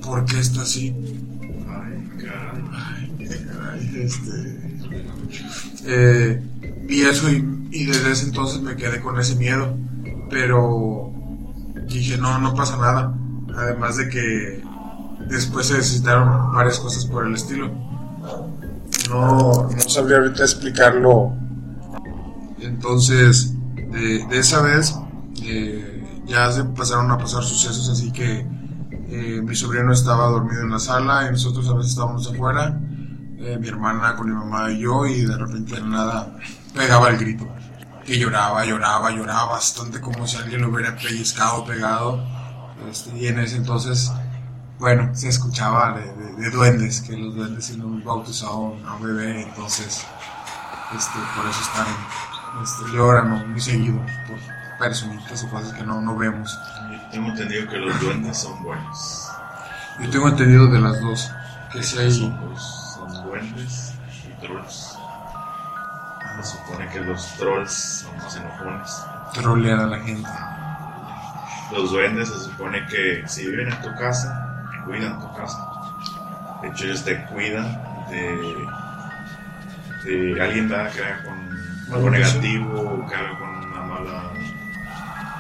¿por 0.02 0.24
qué 0.26 0.40
está 0.40 0.62
así? 0.62 0.96
Ay, 1.68 2.10
caray. 2.24 3.12
Ay, 3.20 3.48
caray, 3.52 4.02
este, 4.02 4.56
eh, 5.86 6.42
vi 6.88 7.01
eso 7.01 7.30
y, 7.32 7.44
y 7.75 7.86
desde 7.86 8.12
ese 8.12 8.25
entonces 8.27 8.62
me 8.62 8.75
quedé 8.75 9.01
con 9.01 9.20
ese 9.20 9.36
miedo. 9.36 9.75
Pero 10.29 11.12
dije, 11.88 12.17
no, 12.17 12.39
no 12.39 12.55
pasa 12.55 12.77
nada. 12.77 13.13
Además 13.55 13.98
de 13.98 14.10
que 14.10 14.63
después 15.27 15.67
se 15.67 15.74
necesitaron 15.75 16.53
varias 16.53 16.79
cosas 16.79 17.05
por 17.05 17.25
el 17.25 17.36
estilo. 17.36 17.70
No, 19.10 19.70
no 19.70 19.89
sabría 19.89 20.17
ahorita 20.17 20.44
explicarlo. 20.44 21.34
Entonces, 22.60 23.53
de, 23.75 24.25
de 24.25 24.38
esa 24.38 24.62
vez 24.62 24.96
eh, 25.44 26.24
ya 26.25 26.51
se 26.51 26.63
pasaron 26.63 27.12
a 27.12 27.17
pasar 27.17 27.44
sucesos, 27.44 27.89
así 27.89 28.12
que 28.12 28.48
eh, 29.10 29.41
mi 29.44 29.55
sobrino 29.55 29.91
estaba 29.91 30.27
dormido 30.27 30.62
en 30.62 30.72
la 30.72 30.79
sala 30.79 31.27
y 31.27 31.32
nosotros 31.32 31.67
a 31.70 31.74
veces 31.74 31.91
estábamos 31.91 32.27
afuera, 32.32 32.79
eh, 33.38 33.58
mi 33.60 33.67
hermana 33.67 34.15
con 34.15 34.29
mi 34.29 34.34
mamá 34.34 34.72
y 34.72 34.79
yo, 34.79 35.05
y 35.05 35.25
de 35.25 35.38
repente 35.38 35.79
nada 35.82 36.36
pegaba 36.74 37.10
el 37.10 37.17
grito. 37.17 37.55
Que 38.06 38.20
lloraba, 38.20 38.64
lloraba, 38.66 39.10
lloraba 39.12 39.46
bastante 39.54 40.00
como 40.00 40.28
si 40.28 40.38
alguien 40.38 40.62
lo 40.62 40.70
hubiera 40.70 40.96
pellizcado, 40.96 41.66
pegado. 41.66 42.24
Este, 42.90 43.18
y 43.18 43.28
en 43.28 43.40
ese 43.40 43.58
entonces, 43.58 44.12
bueno, 44.78 45.10
se 45.16 45.30
escuchaba 45.30 45.94
de, 45.94 46.14
de- 46.14 46.34
de 46.36 46.50
duendes, 46.52 47.02
que 47.02 47.18
los 47.18 47.36
duendes 47.36 47.66
si 47.66 47.78
no 47.78 47.88
bautizaban 48.06 48.86
a 48.86 48.96
un 48.96 49.04
bebé, 49.04 49.42
entonces 49.44 50.06
este, 50.96 51.20
por 51.36 51.50
eso 51.50 51.62
están, 51.62 51.88
este, 52.64 52.96
lloran 52.96 53.50
muy 53.52 53.60
seguido 53.62 53.98
por 54.28 54.38
personitas 54.78 55.44
o 55.46 55.50
cosas 55.50 55.74
que 55.74 55.84
no, 55.84 56.00
no 56.02 56.16
vemos. 56.16 56.56
Yo 56.92 57.10
tengo 57.10 57.30
entendido 57.30 57.68
que 57.70 57.78
los 57.78 58.00
duendes 58.02 58.38
son 58.38 58.62
buenos. 58.62 59.28
Yo 60.00 60.10
tengo 60.12 60.28
entendido 60.28 60.68
de 60.68 60.80
las 60.80 61.00
dos, 61.02 61.32
que 61.72 61.82
si 61.82 61.98
hay... 61.98 62.12
Son, 62.12 62.50
los- 62.50 62.94
son 62.94 63.26
duendes 63.26 63.94
y 64.28 64.46
trolls. 64.46 64.95
Se 66.42 66.58
supone 66.58 66.88
que 66.89 67.00
los 67.00 67.38
trolls 67.38 67.72
son 67.72 68.18
más 68.18 68.36
enojones. 68.36 69.04
trolear 69.34 69.80
a 69.80 69.88
la 69.88 70.00
gente. 70.00 70.30
Los 71.72 71.92
duendes 71.92 72.30
se 72.30 72.39
supone 72.39 72.86
que 72.88 73.24
si 73.27 73.48
viven 73.48 73.72
en 73.72 73.82
tu 73.82 73.94
casa, 73.96 74.82
cuidan 74.86 75.20
tu 75.20 75.34
casa. 75.34 75.68
De 76.62 76.68
hecho, 76.70 76.86
ellos 76.86 77.04
te 77.04 77.24
cuidan 77.25 77.65
de, 78.10 78.56
de 80.06 80.42
alguien 80.42 80.68
que 80.68 80.75
haga 80.75 81.24
con 81.24 81.94
algo 81.94 82.10
negativo 82.10 82.82
o 82.82 83.08
que 83.08 83.15
haga 83.15 83.39
con 83.39 83.50
una 83.50 83.82
mala. 83.82 84.32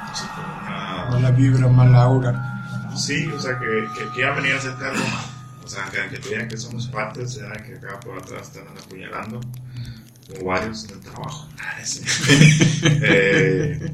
No 0.07 0.15
sé, 0.15 0.25
con 0.35 0.45
una. 0.63 1.05
Mala 1.11 1.31
vibra, 1.31 1.67
mala 1.67 2.01
aura. 2.03 2.51
Sí, 2.95 3.27
o 3.35 3.39
sea, 3.39 3.59
que, 3.59 3.87
que 3.97 4.09
quieran 4.11 4.37
venir 4.37 4.53
a 4.53 4.57
hacer 4.57 4.75
cargo. 4.77 5.03
O 5.63 5.67
sea, 5.67 5.83
que, 5.85 6.09
que 6.09 6.19
te 6.19 6.29
digan 6.29 6.47
que 6.47 6.57
somos 6.57 6.87
partes, 6.87 7.35
ya 7.35 7.51
que 7.63 7.75
acá 7.75 7.99
por 7.99 8.17
atrás 8.17 8.51
te 8.51 8.59
andan 8.59 8.77
apuñalando. 8.77 9.41
Como 10.29 10.45
varios 10.45 10.85
en 10.85 10.91
el 10.91 10.99
trabajo. 11.01 11.47
Eh, 13.01 13.91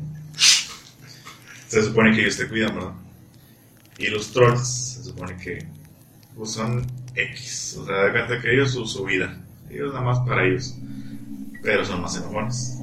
se 1.68 1.84
supone 1.84 2.14
que 2.14 2.22
ellos 2.22 2.38
te 2.38 2.48
cuidan, 2.50 2.76
¿verdad? 2.76 2.94
Y 3.98 4.08
los 4.08 4.32
trolls 4.32 4.68
se 4.68 5.04
supone 5.04 5.38
que 5.38 5.66
pues, 6.36 6.52
son 6.52 6.86
X. 7.16 7.78
O 7.80 7.86
sea, 7.86 7.96
de 8.06 8.12
cuenta 8.12 8.42
que 8.42 8.54
ellos 8.54 8.72
su, 8.72 8.86
su 8.86 9.06
vida. 9.06 9.38
Ellos 9.70 9.94
nada 9.94 10.06
más 10.06 10.20
para 10.28 10.46
ellos. 10.46 10.76
Pero 11.62 11.86
son 11.86 12.02
más 12.02 12.18
enojones. 12.18 12.78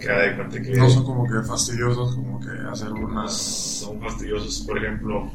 Queda 0.00 0.20
de 0.22 0.36
cuenta 0.36 0.62
que. 0.62 0.70
No 0.76 0.88
son 0.90 1.04
como 1.04 1.24
que 1.26 1.42
fastidiosos, 1.46 2.14
como 2.14 2.40
que 2.40 2.50
hacer 2.70 2.92
unas. 2.92 3.36
Son 3.36 4.00
fastidiosos, 4.00 4.60
por 4.60 4.78
ejemplo. 4.78 5.32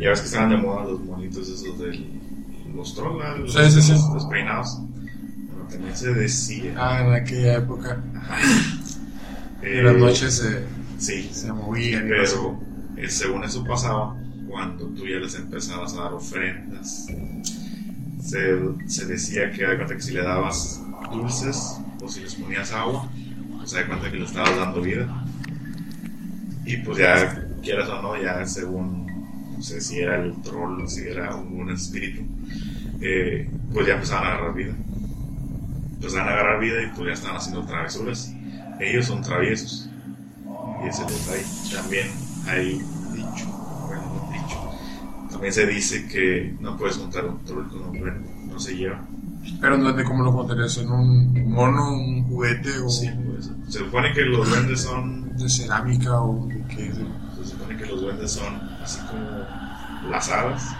Ya 0.00 0.10
ves 0.10 0.20
que 0.20 0.26
estaban 0.26 0.50
de 0.50 0.56
moda 0.56 0.84
los 0.84 1.00
monitos 1.00 1.48
esos 1.48 1.78
de 1.78 2.06
los 2.74 2.94
trolls, 2.94 3.38
los, 3.40 3.52
Sí, 3.52 3.70
sí, 3.70 3.82
sí. 3.82 3.92
los 3.92 4.14
despeinados. 4.14 4.78
También 5.72 5.96
se 5.96 6.12
decía. 6.14 6.74
Ah, 6.76 7.00
en 7.04 7.12
aquella 7.14 7.56
época. 7.56 7.98
eh, 9.62 9.78
En 9.78 9.84
las 9.84 9.96
noches 9.96 10.36
se, 10.38 10.64
Sí, 10.98 11.30
se 11.32 11.52
movían 11.52 12.04
pero 12.08 12.22
eso. 12.22 12.60
eh, 12.96 13.08
según 13.08 13.44
eso 13.44 13.64
pasaba 13.64 14.16
cuando 14.48 14.86
tú 14.88 15.06
ya 15.06 15.16
les 15.16 15.34
empezabas 15.34 15.94
a 15.94 16.02
dar 16.02 16.12
ofrendas. 16.12 17.06
Se, 18.20 18.58
se 18.86 19.06
decía 19.06 19.50
que 19.50 19.64
cuenta 19.64 19.96
que 19.96 20.02
si 20.02 20.12
le 20.12 20.22
dabas 20.22 20.80
dulces 21.12 21.80
o 22.00 22.08
si 22.08 22.20
les 22.20 22.34
ponías 22.36 22.72
agua, 22.72 23.08
pues 23.58 23.72
da 23.72 23.86
cuenta 23.86 24.10
que 24.10 24.16
le 24.18 24.24
estabas 24.24 24.56
dando 24.56 24.80
vida. 24.80 25.08
Y 26.64 26.76
pues 26.78 26.98
ya, 26.98 27.44
quieras 27.62 27.88
o 27.88 28.00
no, 28.02 28.20
ya 28.20 28.46
según, 28.46 29.06
no 29.56 29.62
sé 29.62 29.80
si 29.80 29.98
era 30.00 30.22
el 30.22 30.40
troll 30.42 30.82
o 30.82 30.88
si 30.88 31.02
era 31.08 31.34
un 31.36 31.70
espíritu, 31.70 32.22
eh, 33.00 33.48
pues 33.72 33.86
ya 33.86 33.94
empezaban 33.94 34.24
a 34.24 34.28
agarrar 34.34 34.54
vida. 34.54 34.74
Empezaban 36.02 36.28
a 36.30 36.32
agarrar 36.32 36.58
vida 36.58 36.82
y 36.82 36.88
pues 36.96 37.06
ya 37.06 37.12
estaban 37.12 37.36
haciendo 37.36 37.64
travesuras. 37.64 38.34
Ellos 38.80 39.06
son 39.06 39.22
traviesos. 39.22 39.88
Y 40.84 40.88
ese 40.88 41.02
detalle. 41.04 41.44
También 41.72 42.08
hay 42.48 42.72
dicho, 43.12 43.46
bueno, 43.86 44.02
no 44.12 44.32
dicho. 44.32 45.30
También 45.30 45.52
se 45.52 45.64
dice 45.64 46.08
que 46.08 46.56
no 46.58 46.76
puedes 46.76 46.96
juntar 46.96 47.24
un 47.24 47.44
troll 47.44 47.68
con 47.68 47.82
un 47.84 48.00
duende, 48.00 48.28
no 48.48 48.58
se 48.58 48.74
lleva. 48.74 49.00
Pero 49.60 49.78
no 49.78 49.92
de 49.92 50.02
cómo 50.02 50.24
lo 50.24 50.32
contarías 50.34 50.76
en 50.78 50.90
un 50.90 51.48
mono, 51.48 51.92
un 51.92 52.24
juguete 52.24 52.76
o 52.80 52.88
Sí, 52.88 53.08
pues, 53.24 53.52
se 53.68 53.78
supone 53.78 54.12
que 54.12 54.22
los 54.22 54.50
duendes 54.50 54.80
son, 54.80 55.36
de 55.36 55.48
cerámica 55.48 56.20
o 56.20 56.48
de 56.48 56.64
qué. 56.66 56.92
se 57.36 57.48
supone 57.48 57.76
que 57.76 57.86
los 57.86 58.00
duendes 58.00 58.32
son 58.32 58.60
así 58.82 58.98
como 59.06 60.10
las 60.10 60.28
hadas, 60.32 60.74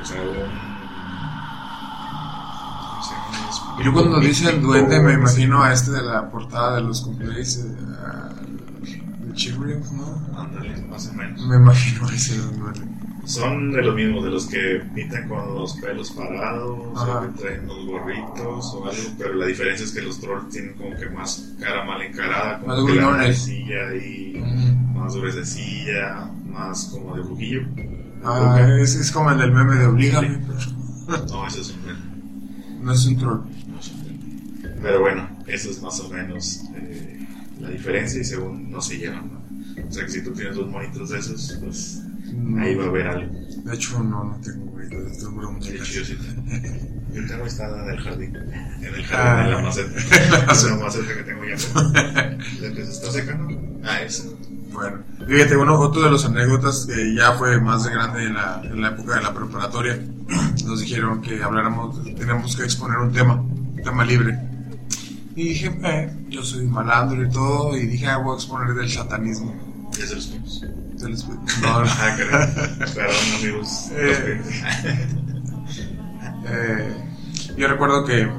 o 0.00 0.04
sea, 0.06 0.22
un... 0.22 0.71
yo 3.84 3.92
cuando 3.92 4.20
dice 4.20 4.48
el 4.48 4.56
místico, 4.56 4.72
duende 4.72 5.00
me 5.00 5.12
imagino 5.14 5.62
a 5.62 5.72
este 5.72 5.90
de 5.92 6.02
la 6.02 6.30
portada 6.30 6.76
de 6.76 6.82
los 6.82 7.00
cumpleaños 7.02 7.56
eh, 7.56 7.62
de 9.26 9.32
Cheerios, 9.34 9.92
¿no? 9.92 10.20
Ándale, 10.38 10.82
más 10.88 11.08
o 11.08 11.12
menos. 11.14 11.46
Me 11.46 11.56
imagino 11.56 12.06
a 12.06 12.12
ese 12.14 12.36
duende. 12.38 12.80
Son 13.24 13.70
de 13.70 13.82
los 13.82 13.94
mismos, 13.94 14.24
de 14.24 14.30
los 14.30 14.46
que 14.46 14.82
pintan 14.96 15.28
con 15.28 15.54
los 15.54 15.74
pelos 15.74 16.10
parados, 16.10 16.76
Ajá. 16.96 17.18
o 17.18 17.22
que 17.22 17.38
traen 17.40 17.66
los 17.68 17.86
gorritos 17.86 18.74
o 18.74 18.84
algo, 18.84 19.02
pero 19.16 19.34
la 19.34 19.46
diferencia 19.46 19.84
es 19.86 19.92
que 19.92 20.02
los 20.02 20.20
trolls 20.20 20.48
tienen 20.48 20.74
como 20.74 20.90
que 20.96 21.08
más 21.08 21.52
cara 21.60 21.84
mal 21.84 22.02
encarada, 22.02 22.58
como 22.60 22.74
Más 22.74 22.84
que 22.84 22.94
la 23.00 23.16
naricilla 23.16 23.94
y 23.94 24.32
Mm. 24.42 24.98
más 24.98 25.14
gruesecilla, 25.16 26.28
más 26.46 26.86
como 26.86 27.14
de 27.14 27.22
brujillo. 27.22 27.60
Ah, 28.24 28.60
es, 28.80 28.96
es 28.96 29.12
como 29.12 29.30
el 29.30 29.38
del 29.38 29.52
meme 29.52 29.76
de 29.76 29.86
Oblígame, 29.86 30.40
pero 30.46 31.26
No, 31.28 31.46
ese 31.46 31.60
es 31.60 31.70
un 31.70 31.84
men, 31.86 31.96
no 32.82 32.92
es 32.92 33.06
un 33.06 33.16
troll. 33.18 33.40
es. 33.78 33.92
Pero 34.82 35.00
bueno, 35.00 35.28
eso 35.46 35.70
es 35.70 35.80
más 35.82 35.98
o 36.00 36.08
menos 36.08 36.62
eh, 36.76 37.26
la 37.60 37.70
diferencia 37.70 38.20
y 38.20 38.24
según 38.24 38.70
no 38.70 38.80
se 38.80 38.98
llevan. 38.98 39.30
¿no? 39.32 39.42
O 39.88 39.92
sea 39.92 40.04
que 40.04 40.10
si 40.10 40.22
tú 40.22 40.32
tienes 40.32 40.56
dos 40.56 40.68
monitos 40.68 41.10
de 41.10 41.18
esos, 41.18 41.58
pues 41.62 42.02
No. 42.34 42.60
ahí 42.62 42.74
va 42.74 42.84
a 42.84 42.88
haber 42.88 43.06
algo. 43.06 43.32
De 43.64 43.74
hecho, 43.74 44.02
no, 44.02 44.24
no 44.24 44.40
tengo 44.42 44.64
güeyito, 44.66 44.96
tengo 45.18 45.40
Qué 45.40 45.46
muñeca. 45.46 45.84
chido, 45.84 46.04
sí. 46.04 46.18
Yo 47.14 47.26
tengo 47.28 47.44
instalada 47.44 47.84
en 47.84 47.90
el 47.98 48.00
jardín. 48.04 48.36
En 48.36 48.94
el 48.94 49.04
Ah. 49.04 49.06
jardín, 49.06 49.46
en 49.46 49.50
la 49.52 49.62
maceta. 49.62 50.00
En 50.00 50.70
la 50.78 50.84
maceta 50.84 51.14
que 51.14 51.22
tengo 51.22 51.44
ya. 51.44 52.36
La 52.60 52.74
que 52.74 52.84
se 52.84 52.90
está 52.92 53.10
secando. 53.12 53.78
Ah, 53.84 54.02
esa. 54.02 54.24
Bueno, 54.72 54.98
fíjate, 55.28 55.56
uno, 55.56 55.78
otro 55.78 56.02
de 56.02 56.10
los 56.10 56.24
anécdotas 56.24 56.86
que 56.86 57.14
ya 57.14 57.32
fue 57.32 57.60
más 57.60 57.84
de 57.84 57.90
grande 57.92 58.24
en 58.24 58.34
la, 58.34 58.60
en 58.64 58.80
la 58.80 58.88
época 58.88 59.16
de 59.16 59.22
la 59.22 59.34
preparatoria, 59.34 59.98
nos 60.64 60.80
dijeron 60.80 61.20
que 61.20 61.42
habláramos, 61.42 62.02
teníamos 62.04 62.56
que 62.56 62.64
exponer 62.64 62.98
un 62.98 63.12
tema, 63.12 63.34
un 63.34 63.80
tema 63.84 64.04
libre. 64.04 64.38
Y 65.34 65.44
dije, 65.50 65.78
eh, 65.84 66.12
yo 66.28 66.42
soy 66.42 66.66
malandro 66.66 67.24
y 67.24 67.30
todo, 67.30 67.76
y 67.76 67.86
dije, 67.86 68.06
ah, 68.06 68.18
voy 68.18 68.32
a 68.32 68.36
exponer 68.36 68.74
del 68.74 68.90
satanismo. 68.90 69.54
Ya 69.98 70.06
se 70.06 70.14
los 70.14 70.28
fuimos. 70.28 70.60
Del 70.60 71.16
esp- 71.16 71.60
no, 71.62 71.80
no. 71.80 72.94
Perdón, 72.94 73.16
amigos. 73.40 73.88
Eh. 73.92 74.40
Eh, 76.46 76.94
yo 77.56 77.68
recuerdo 77.68 78.04
que 78.04 78.30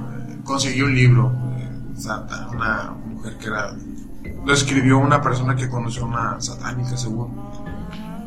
conseguí 0.43 0.81
un 0.81 0.95
libro, 0.95 1.31
Santa, 1.97 2.47
una 2.49 2.91
mujer 3.05 3.37
que 3.37 3.47
era. 3.47 3.75
Lo 4.45 4.53
escribió 4.53 4.97
una 4.99 5.21
persona 5.21 5.55
que 5.55 5.69
conoció 5.69 6.03
a 6.03 6.05
una 6.07 6.41
satánica, 6.41 6.97
según. 6.97 7.33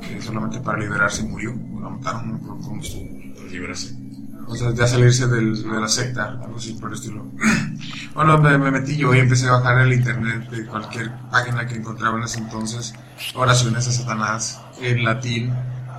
Que 0.00 0.20
solamente 0.23 0.61
para 0.61 0.78
liberarse 0.78 1.23
murió. 1.25 1.54
La 1.80 1.88
mataron, 1.90 2.38
cómo 2.38 2.80
estuvo. 2.80 3.04
Liberación. 3.50 4.06
O 4.49 4.54
sea, 4.54 4.73
ya 4.73 4.87
salirse 4.87 5.26
del- 5.26 5.61
de 5.62 5.80
la 5.80 5.88
secta, 5.88 6.38
algo 6.42 6.56
así 6.56 6.73
por 6.75 6.88
el 6.90 6.94
estilo. 6.94 7.25
Bueno, 8.14 8.38
me, 8.38 8.56
me 8.56 8.70
metí 8.70 8.96
yo 8.96 9.14
y 9.14 9.18
empecé 9.18 9.46
a 9.46 9.52
bajar 9.58 9.78
el 9.80 9.92
internet 9.92 10.49
de 10.49 10.64
cualquier 10.64 11.12
página 11.30 11.66
que 11.66 11.75
encontraba 11.75 12.16
en 12.16 12.25
ese 12.25 12.38
entonces. 12.38 12.94
Oraciones 13.35 13.87
a 13.88 13.92
Satanás, 13.92 14.58
en 14.80 15.04
latín, 15.04 15.52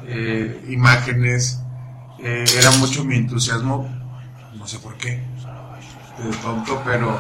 eh, 0.07 0.65
imágenes. 0.67 1.61
Eh, 2.17 2.43
era 2.57 2.71
mucho 2.79 3.03
mi 3.05 3.17
entusiasmo, 3.17 3.87
no 4.57 4.65
sé 4.65 4.79
por 4.79 4.97
qué, 4.97 5.23
de 6.17 6.35
tonto, 6.41 6.81
pero 6.83 7.19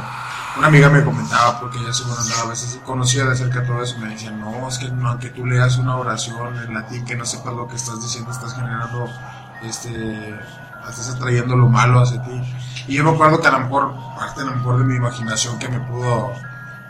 una 0.57 0.67
amiga 0.67 0.89
me 0.89 1.03
comentaba, 1.03 1.59
porque 1.59 1.77
ella 1.77 1.89
andaba 1.89 2.41
a 2.43 2.49
veces 2.49 2.79
conocía 2.85 3.25
de 3.25 3.35
cerca 3.35 3.65
todo 3.65 3.81
eso, 3.83 3.97
me 3.99 4.09
decía, 4.09 4.31
no, 4.31 4.67
es 4.67 4.77
que 4.77 4.89
no, 4.89 5.09
aunque 5.09 5.29
tú 5.29 5.45
leas 5.45 5.77
una 5.77 5.97
oración 5.97 6.57
en 6.57 6.73
latín 6.73 7.05
que 7.05 7.15
no 7.15 7.25
sepas 7.25 7.53
lo 7.53 7.67
que 7.67 7.75
estás 7.75 8.01
diciendo, 8.01 8.31
estás 8.31 8.53
generando 8.55 9.07
este 9.63 10.39
estás 10.89 11.15
atrayendo 11.15 11.55
lo 11.55 11.67
malo 11.67 11.99
hacia 11.99 12.21
ti. 12.23 12.41
Y 12.87 12.95
yo 12.95 13.03
me 13.03 13.11
acuerdo 13.11 13.41
que 13.41 13.47
a 13.47 13.51
lo 13.51 13.59
mejor, 13.59 13.93
parte 14.17 14.41
a 14.41 14.45
lo 14.45 14.55
mejor 14.55 14.79
de 14.79 14.85
mi 14.85 14.95
imaginación 14.95 15.59
que 15.59 15.67
me 15.67 15.79
pudo 15.81 16.31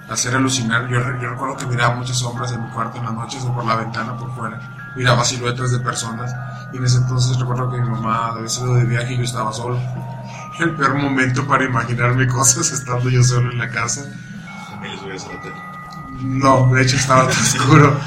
hacer 0.10 0.36
alucinar, 0.36 0.88
yo, 0.88 1.00
yo 1.20 1.30
recuerdo 1.30 1.58
que 1.58 1.66
miraba 1.66 1.96
muchas 1.96 2.18
sombras 2.18 2.52
en 2.52 2.64
mi 2.64 2.70
cuarto 2.70 2.98
en 2.98 3.06
las 3.06 3.14
noches 3.14 3.44
o 3.44 3.54
por 3.54 3.66
la 3.66 3.76
ventana 3.76 4.16
por 4.16 4.34
fuera, 4.36 4.60
miraba 4.96 5.24
siluetas 5.24 5.72
de 5.72 5.80
personas 5.80 6.34
y 6.72 6.78
en 6.78 6.86
ese 6.86 6.98
entonces 6.98 7.38
recuerdo 7.38 7.70
que 7.72 7.82
mi 7.82 7.90
mamá 7.90 8.28
había 8.28 8.48
sido 8.48 8.76
de 8.76 8.86
viaje 8.86 9.14
y 9.14 9.18
yo 9.18 9.24
estaba 9.24 9.52
solo. 9.52 9.80
El 10.60 10.76
peor 10.76 10.96
momento 10.96 11.48
para 11.48 11.66
imaginarme 11.66 12.28
cosas 12.28 12.72
estando 12.72 13.10
yo 13.10 13.24
solo 13.24 13.52
en 13.52 13.58
la 13.58 13.70
casa. 13.70 14.04
También 14.70 14.94
les 14.94 15.04
voy 15.04 15.12
a 15.12 15.16
hacer 15.16 15.34
la 15.34 15.42
tele. 15.42 15.56
No, 16.22 16.74
de 16.74 16.82
hecho 16.82 16.96
estaba 16.96 17.28
todo 17.28 17.42
oscuro 17.42 18.00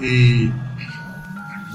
y 0.00 0.50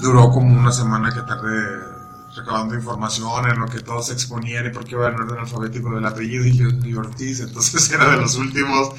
duró 0.02 0.32
como 0.32 0.60
una 0.60 0.72
semana 0.72 1.14
que 1.14 1.22
tardé 1.22 1.94
recabando 2.36 2.74
información 2.76 3.48
en 3.50 3.60
lo 3.60 3.68
que 3.68 3.80
todos 3.80 4.08
se 4.08 4.14
exponían 4.14 4.66
y 4.66 4.70
porque 4.70 4.92
iba 4.92 5.08
en 5.08 5.16
orden 5.16 5.40
alfabético 5.40 5.94
del 5.94 6.06
apellido 6.06 6.46
y 6.46 6.96
Ortiz, 6.96 7.42
entonces 7.42 7.92
era 7.94 8.10
de 8.10 8.18
los 8.18 8.36
últimos 8.36 8.96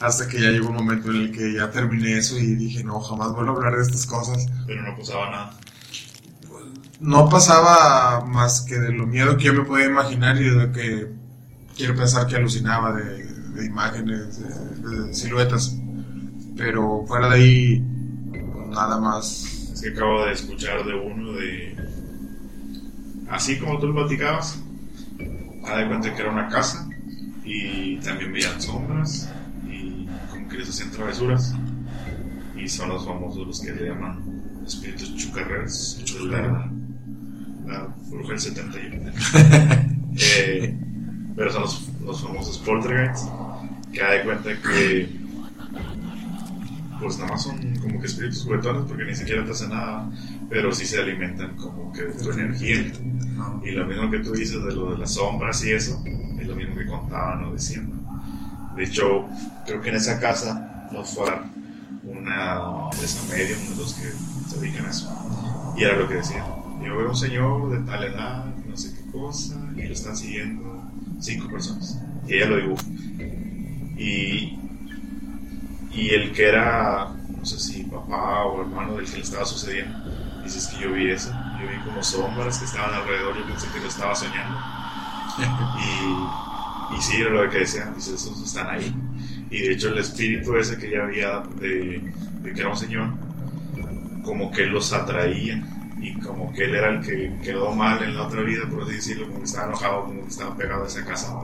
hasta 0.00 0.28
que 0.28 0.40
ya 0.40 0.50
llegó 0.50 0.68
un 0.68 0.76
momento 0.76 1.10
en 1.10 1.16
el 1.16 1.32
que 1.32 1.54
ya 1.54 1.70
terminé 1.72 2.18
eso 2.18 2.38
y 2.38 2.54
dije 2.54 2.84
no, 2.84 3.00
jamás 3.00 3.32
vuelvo 3.32 3.52
a 3.52 3.56
hablar 3.56 3.76
de 3.76 3.82
estas 3.82 4.06
cosas. 4.06 4.46
Pero 4.66 4.82
no 4.82 4.96
pasaba 4.96 5.30
nada. 5.30 5.50
No 7.00 7.28
pasaba 7.28 8.24
más 8.24 8.62
que 8.62 8.76
de 8.78 8.92
lo 8.92 9.06
miedo 9.06 9.36
que 9.36 9.44
yo 9.44 9.54
me 9.54 9.64
podía 9.64 9.86
imaginar 9.86 10.36
y 10.36 10.44
de 10.44 10.66
lo 10.66 10.72
que 10.72 11.12
quiero 11.76 11.94
pensar 11.94 12.26
que 12.26 12.34
alucinaba 12.34 12.92
de, 12.92 13.64
imágenes, 13.64 14.40
de, 14.40 15.14
siluetas, 15.14 15.76
pero 16.56 17.04
fuera 17.06 17.28
de 17.28 17.34
ahí 17.36 17.84
nada 18.70 18.98
más. 18.98 19.70
Es 19.72 19.80
que 19.80 19.90
acabo 19.90 20.24
de 20.24 20.32
escuchar 20.32 20.84
de 20.84 20.94
uno 20.94 21.32
de. 21.34 21.76
Así 23.30 23.58
como 23.58 23.78
tú 23.78 23.86
lo 23.86 23.94
platicabas, 23.94 24.58
haz 25.64 25.78
de 25.78 25.86
cuenta 25.86 26.14
que 26.14 26.22
era 26.22 26.32
una 26.32 26.48
casa 26.48 26.88
y 27.44 27.96
también 27.98 28.32
veían 28.32 28.60
sombras 28.60 29.32
y 29.68 30.08
como 30.30 30.48
que 30.48 30.58
les 30.58 30.68
hacían 30.68 30.90
travesuras. 30.90 31.54
Y 32.56 32.68
son 32.68 32.88
los 32.88 33.06
famosos 33.06 33.46
los 33.46 33.60
que 33.60 33.72
le 33.72 33.88
llaman 33.88 34.20
espíritus 34.66 35.14
chucarreros, 35.14 36.02
de 36.04 36.87
la, 37.68 37.94
bruja 38.10 38.30
del 38.30 38.40
71. 38.40 39.12
Eh, 40.20 40.76
pero 41.36 41.52
son 41.52 41.62
los, 41.62 41.88
los 42.04 42.22
famosos 42.22 42.58
poltergeists, 42.58 43.28
que 43.92 44.00
da 44.00 44.10
de 44.10 44.22
cuenta 44.24 44.50
que 44.60 45.08
pues 47.00 47.18
nada 47.18 47.32
más 47.32 47.42
son 47.42 47.76
como 47.76 48.00
que 48.00 48.06
espíritus 48.06 48.42
juguetones 48.42 48.82
porque 48.88 49.04
ni 49.04 49.14
siquiera 49.14 49.44
te 49.44 49.52
hacen 49.52 49.70
nada, 49.70 50.10
pero 50.48 50.72
sí 50.72 50.84
se 50.84 51.00
alimentan 51.00 51.56
como 51.56 51.92
que 51.92 52.02
de 52.02 52.12
tu 52.12 52.30
energía. 52.30 52.92
No. 53.34 53.62
Y 53.64 53.70
lo 53.70 53.86
mismo 53.86 54.10
que 54.10 54.18
tú 54.18 54.32
dices 54.32 54.62
de 54.64 54.74
lo 54.74 54.92
de 54.92 54.98
las 54.98 55.14
sombras 55.14 55.64
y 55.64 55.72
eso, 55.72 56.02
es 56.40 56.46
lo 56.46 56.56
mismo 56.56 56.74
que 56.74 56.86
contaban 56.86 57.44
o 57.44 57.52
decían. 57.52 57.90
¿no? 57.90 58.74
De 58.76 58.84
hecho, 58.84 59.26
creo 59.66 59.80
que 59.80 59.90
en 59.90 59.96
esa 59.96 60.18
casa 60.18 60.88
nos 60.92 61.14
fue 61.14 61.30
una 62.04 62.90
empresa 62.92 63.20
media, 63.30 63.56
uno 63.62 63.70
de 63.70 63.76
los 63.76 63.94
que 63.94 64.08
se 64.48 64.60
dedican 64.60 64.86
a 64.86 64.90
eso. 64.90 65.74
Y 65.76 65.84
era 65.84 65.96
lo 65.96 66.08
que 66.08 66.14
decía. 66.14 66.44
Yo 66.84 66.96
veo 66.96 67.08
un 67.08 67.16
señor 67.16 67.70
de 67.70 67.78
tal 67.90 68.04
edad, 68.04 68.44
no 68.68 68.76
sé 68.76 68.94
qué 68.94 69.10
cosa, 69.10 69.56
y 69.76 69.82
lo 69.82 69.92
están 69.92 70.16
siguiendo 70.16 70.82
cinco 71.20 71.48
personas. 71.48 71.98
Y 72.26 72.34
ella 72.34 72.46
lo 72.46 72.56
dibuja. 72.56 72.84
Y, 73.96 74.58
y 75.92 76.08
el 76.10 76.32
que 76.32 76.48
era, 76.48 77.08
no 77.36 77.44
sé 77.44 77.58
si 77.58 77.82
papá 77.84 78.44
o 78.44 78.62
hermano 78.62 78.96
del 78.96 79.06
que 79.06 79.16
le 79.16 79.22
estaba 79.22 79.44
sucediendo, 79.44 79.98
dices 80.44 80.68
que 80.68 80.84
yo 80.84 80.92
vi 80.92 81.10
eso. 81.10 81.30
Yo 81.60 81.68
vi 81.68 81.76
como 81.84 82.02
sombras 82.02 82.58
que 82.58 82.64
estaban 82.64 82.94
alrededor, 82.94 83.36
yo 83.36 83.46
pensé 83.46 83.66
que 83.72 83.80
lo 83.80 83.88
estaba 83.88 84.14
soñando. 84.14 84.58
Y, 86.90 86.96
y 86.96 87.00
sí, 87.00 87.16
era 87.20 87.30
lo 87.30 87.50
que 87.50 87.58
decían, 87.58 87.94
dice, 87.94 88.14
esos 88.14 88.42
están 88.42 88.68
ahí. 88.70 88.92
Y 89.50 89.60
de 89.60 89.72
hecho 89.72 89.88
el 89.88 89.98
espíritu 89.98 90.56
ese 90.56 90.78
que 90.78 90.90
ya 90.90 91.04
había 91.04 91.42
de, 91.60 92.02
de 92.42 92.52
que 92.52 92.60
era 92.60 92.70
un 92.70 92.76
señor, 92.76 93.10
como 94.24 94.50
que 94.50 94.66
los 94.66 94.92
atraía 94.92 95.62
y 96.00 96.14
como 96.20 96.52
que 96.52 96.64
él 96.64 96.74
era 96.74 96.90
el 96.90 97.00
que 97.00 97.32
quedó 97.42 97.74
mal 97.74 98.02
en 98.02 98.14
la 98.14 98.26
otra 98.26 98.42
vida, 98.42 98.62
por 98.70 98.82
así 98.82 98.92
decirlo, 98.94 99.26
como 99.26 99.40
que 99.40 99.44
estaba 99.44 99.68
enojado, 99.68 100.04
como 100.04 100.22
que 100.22 100.28
estaba 100.28 100.56
pegado 100.56 100.84
a 100.84 100.86
esa 100.86 101.04
casa. 101.04 101.34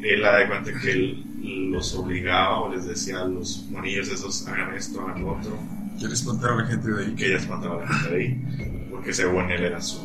Él 0.00 0.22
la 0.22 0.36
de 0.36 0.46
cuenta 0.46 0.72
que 0.80 0.92
él 0.92 1.24
los 1.70 1.94
obligaba 1.94 2.60
o 2.60 2.72
les 2.72 2.86
decía 2.86 3.22
a 3.22 3.24
los 3.24 3.66
monillos 3.70 4.08
esos, 4.08 4.46
hagan 4.46 4.74
esto, 4.74 5.00
hagan 5.00 5.22
lo 5.22 5.32
otro. 5.32 5.58
Quiere 5.98 6.14
espantar 6.14 6.50
a 6.50 6.56
la 6.56 6.66
gente 6.66 6.90
de 6.90 7.04
ahí. 7.04 7.14
Que 7.14 7.26
ella 7.26 7.38
espantaba 7.38 7.76
a 7.76 7.80
la 7.80 7.88
gente 7.88 8.10
de 8.10 8.16
ahí, 8.16 8.88
porque 8.90 9.12
según 9.12 9.50
él 9.50 9.64
era 9.64 9.80
su, 9.80 9.98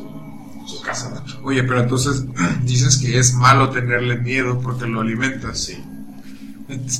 su 0.66 0.82
casa. 0.82 1.22
Oye, 1.42 1.62
pero 1.62 1.80
entonces 1.80 2.24
dices 2.64 2.98
que 2.98 3.18
es 3.18 3.34
malo 3.34 3.70
tenerle 3.70 4.16
miedo 4.16 4.60
porque 4.60 4.86
lo 4.86 5.00
alimentas. 5.00 5.64
Sí. 5.64 5.82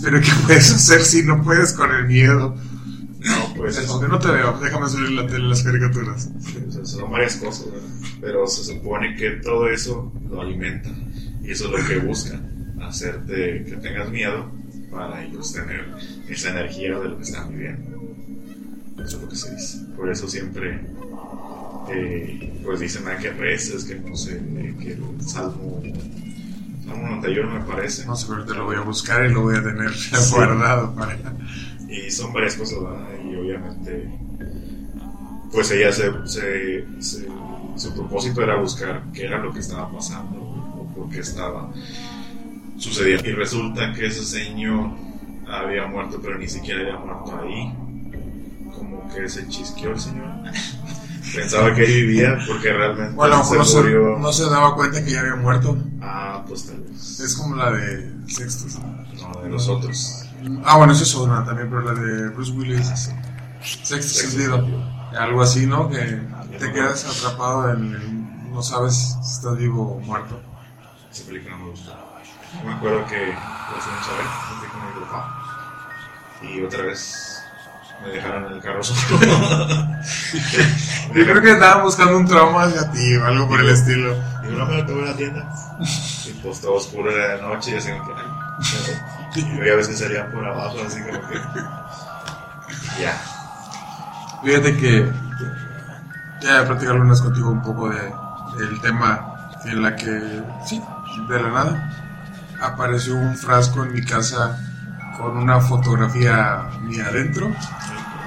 Pero 0.03 0.21
¿qué 0.21 0.31
puedes 0.45 0.71
hacer 0.73 1.03
si 1.03 1.23
no 1.23 1.43
puedes 1.43 1.73
con 1.73 1.91
el 1.91 2.07
miedo? 2.07 2.55
No, 3.25 3.55
pues. 3.55 3.89
No 4.09 4.19
te 4.19 4.29
veo, 4.29 4.59
déjame 4.61 4.89
subir 4.89 5.13
la 5.13 5.27
tele 5.27 5.49
las 5.49 5.63
caricaturas. 5.63 6.31
Sí, 6.41 6.59
o 6.69 6.73
sea, 6.73 6.85
son 6.85 7.11
varias 7.11 7.37
cosas, 7.37 7.67
¿verdad? 7.71 7.89
pero 8.23 8.47
se 8.47 8.63
supone 8.63 9.17
que 9.17 9.31
todo 9.31 9.69
eso 9.69 10.13
lo 10.31 10.41
alimenta 10.41 10.89
y 11.43 11.51
eso 11.51 11.67
es 11.67 11.83
lo 11.83 11.89
que 11.89 11.99
buscan, 11.99 12.81
hacerte 12.81 13.65
que 13.65 13.77
tengas 13.83 14.09
miedo 14.11 14.49
para 14.93 15.25
ellos 15.25 15.53
tener 15.53 15.85
esa 16.29 16.51
energía 16.51 16.99
de 17.01 17.09
lo 17.09 17.17
que 17.17 17.25
están 17.25 17.51
viviendo. 17.51 18.01
Eso 19.05 19.17
es 19.17 19.23
lo 19.23 19.29
que 19.29 19.37
se 19.37 19.55
dice. 19.55 19.79
Por 19.97 20.09
eso 20.09 20.29
siempre, 20.29 20.81
eh, 21.91 22.61
pues 22.63 22.79
dicen 22.79 23.03
ah, 23.09 23.17
que 23.17 23.31
reces, 23.31 23.85
que 23.85 23.97
no 23.97 24.15
sé, 24.17 24.41
que 24.81 24.93
el 24.93 25.03
Salmo, 25.27 25.83
Salmo 26.87 27.09
91 27.09 27.51
me 27.51 27.61
parece. 27.65 28.07
No 28.07 28.15
sé, 28.15 28.27
pero 28.29 28.45
te 28.45 28.55
lo 28.55 28.67
voy 28.67 28.77
a 28.77 28.83
buscar 28.83 29.25
y 29.25 29.33
lo 29.33 29.43
voy 29.43 29.57
a 29.57 29.63
tener 29.65 29.91
guardado 30.31 30.95
para... 30.95 31.19
Y 31.93 32.11
son 32.11 32.33
varias 32.33 32.55
cosas, 32.57 32.83
¿verdad? 32.83 33.09
Y 33.31 33.37
obviamente, 33.37 34.09
pues 35.53 35.71
ella 35.73 35.93
se, 35.93 36.11
se, 36.27 36.85
se, 37.01 37.27
su 37.77 37.95
propósito 37.95 38.43
era 38.43 38.57
buscar 38.57 39.03
qué 39.13 39.27
era 39.27 39.39
lo 39.39 39.53
que 39.53 39.61
estaba 39.61 39.91
pasando 39.93 40.39
o 40.41 40.91
por 40.95 41.11
qué 41.11 41.21
estaba 41.21 41.71
sucediendo. 42.79 43.29
Y 43.29 43.33
resulta 43.33 43.93
que 43.93 44.07
ese 44.07 44.25
señor 44.25 44.91
había 45.47 45.87
muerto, 45.87 46.19
pero 46.23 46.39
ni 46.39 46.49
siquiera 46.49 46.81
había 46.81 46.97
muerto 46.99 47.39
ahí. 47.43 47.75
Como 48.75 49.07
que 49.15 49.29
se 49.29 49.47
chisqueó 49.49 49.91
el 49.91 50.01
señor. 50.01 50.31
Pensaba 51.35 51.73
que 51.75 51.85
vivía 51.85 52.37
porque 52.49 52.73
realmente 52.73 53.15
Bueno, 53.15 53.45
se 53.45 53.57
no 53.57 53.65
se, 53.65 53.77
murió. 53.81 54.19
no 54.19 54.33
se 54.33 54.45
daba 54.51 54.75
cuenta 54.75 55.05
que 55.05 55.11
ya 55.13 55.21
había 55.21 55.37
muerto. 55.37 55.77
Ah, 56.01 56.45
pues 56.49 56.67
tal 56.67 56.81
vez. 56.81 57.21
Es 57.21 57.37
como 57.37 57.55
la 57.55 57.71
de 57.71 58.11
Sextos. 58.27 58.79
No, 58.79 59.41
de 59.43 59.49
los 59.51 59.69
otros. 59.69 60.25
Ah, 60.65 60.77
bueno, 60.77 60.93
esa 60.93 61.03
es 61.05 61.15
una 61.15 61.45
también, 61.45 61.69
pero 61.69 61.83
la 61.83 61.93
de 62.01 62.29
Bruce 62.31 62.53
Willis. 62.53 62.89
Ah, 62.91 62.97
sí. 62.97 63.11
Sexto 63.83 64.21
sentido. 64.29 64.67
Algo 65.19 65.43
así, 65.43 65.67
¿no? 65.67 65.89
Que 65.89 66.21
te 66.59 66.73
quedas 66.73 67.05
atrapado 67.05 67.71
en, 67.73 67.95
en- 67.95 68.53
no 68.53 68.63
sabes 68.63 69.17
si 69.23 69.31
estás 69.35 69.57
vivo 69.57 69.97
o 69.97 70.01
muerto. 70.01 70.41
Esa 71.11 71.25
película 71.27 71.57
no 71.57 71.65
me 71.65 71.71
gustó. 71.71 71.91
Yo 71.93 72.65
me 72.69 72.75
acuerdo 72.75 73.07
que 73.07 73.29
la 73.29 73.81
fuimos 73.81 74.09
a 74.09 74.13
ver, 74.13 74.25
me 74.25 74.59
fui 74.59 74.69
con 74.69 74.81
mi 74.87 75.07
papá. 75.07 75.39
Y 76.43 76.63
otra 76.65 76.83
vez 76.83 77.43
me 78.03 78.09
dejaron 78.11 78.47
en 78.47 78.53
el 78.55 78.61
carro 78.63 78.83
solo. 78.83 79.19
Yo 81.15 81.25
creo 81.25 81.43
que 81.43 81.51
andaban 81.53 81.85
buscando 81.85 82.17
un 82.17 82.27
trauma 82.27 82.65
hacia 82.65 82.91
ti 82.91 83.15
o 83.17 83.25
algo 83.25 83.49
por 83.49 83.61
el 83.61 83.69
estilo. 83.71 84.15
Digo, 84.43 84.59
no, 84.59 84.67
pero 84.67 84.85
te 84.87 84.93
voy 84.93 85.03
a 85.05 85.07
la 85.13 85.17
tienda. 85.17 85.79
Y 86.27 86.33
pues 86.43 86.61
todo 86.61 86.75
oscuro 86.75 87.11
era 87.11 87.37
de 87.37 87.43
noche 87.43 87.71
y 87.73 87.75
así 87.77 87.89
que. 87.89 89.22
Yo 89.35 89.73
a 89.73 89.77
veces 89.77 89.99
salía 89.99 90.31
por 90.31 90.47
abajo, 90.47 90.77
así 90.87 91.01
que. 91.03 91.13
Ya. 93.01 93.21
Fíjate 94.43 94.77
que 94.77 95.13
ya 96.43 96.67
platicar 96.67 96.95
algunas 96.95 97.23
contigo 97.23 97.51
un 97.51 97.63
poco 97.63 97.89
de, 97.89 98.13
del 98.59 98.81
tema 98.81 99.51
en 99.65 99.83
la 99.83 99.95
que, 99.95 100.43
sí, 100.67 100.83
de 101.29 101.43
la 101.43 101.49
nada, 101.51 101.93
apareció 102.61 103.15
un 103.15 103.37
frasco 103.37 103.85
en 103.85 103.93
mi 103.93 104.03
casa 104.03 104.59
con 105.17 105.37
una 105.37 105.61
fotografía 105.61 106.69
mía 106.83 107.07
adentro, 107.07 107.55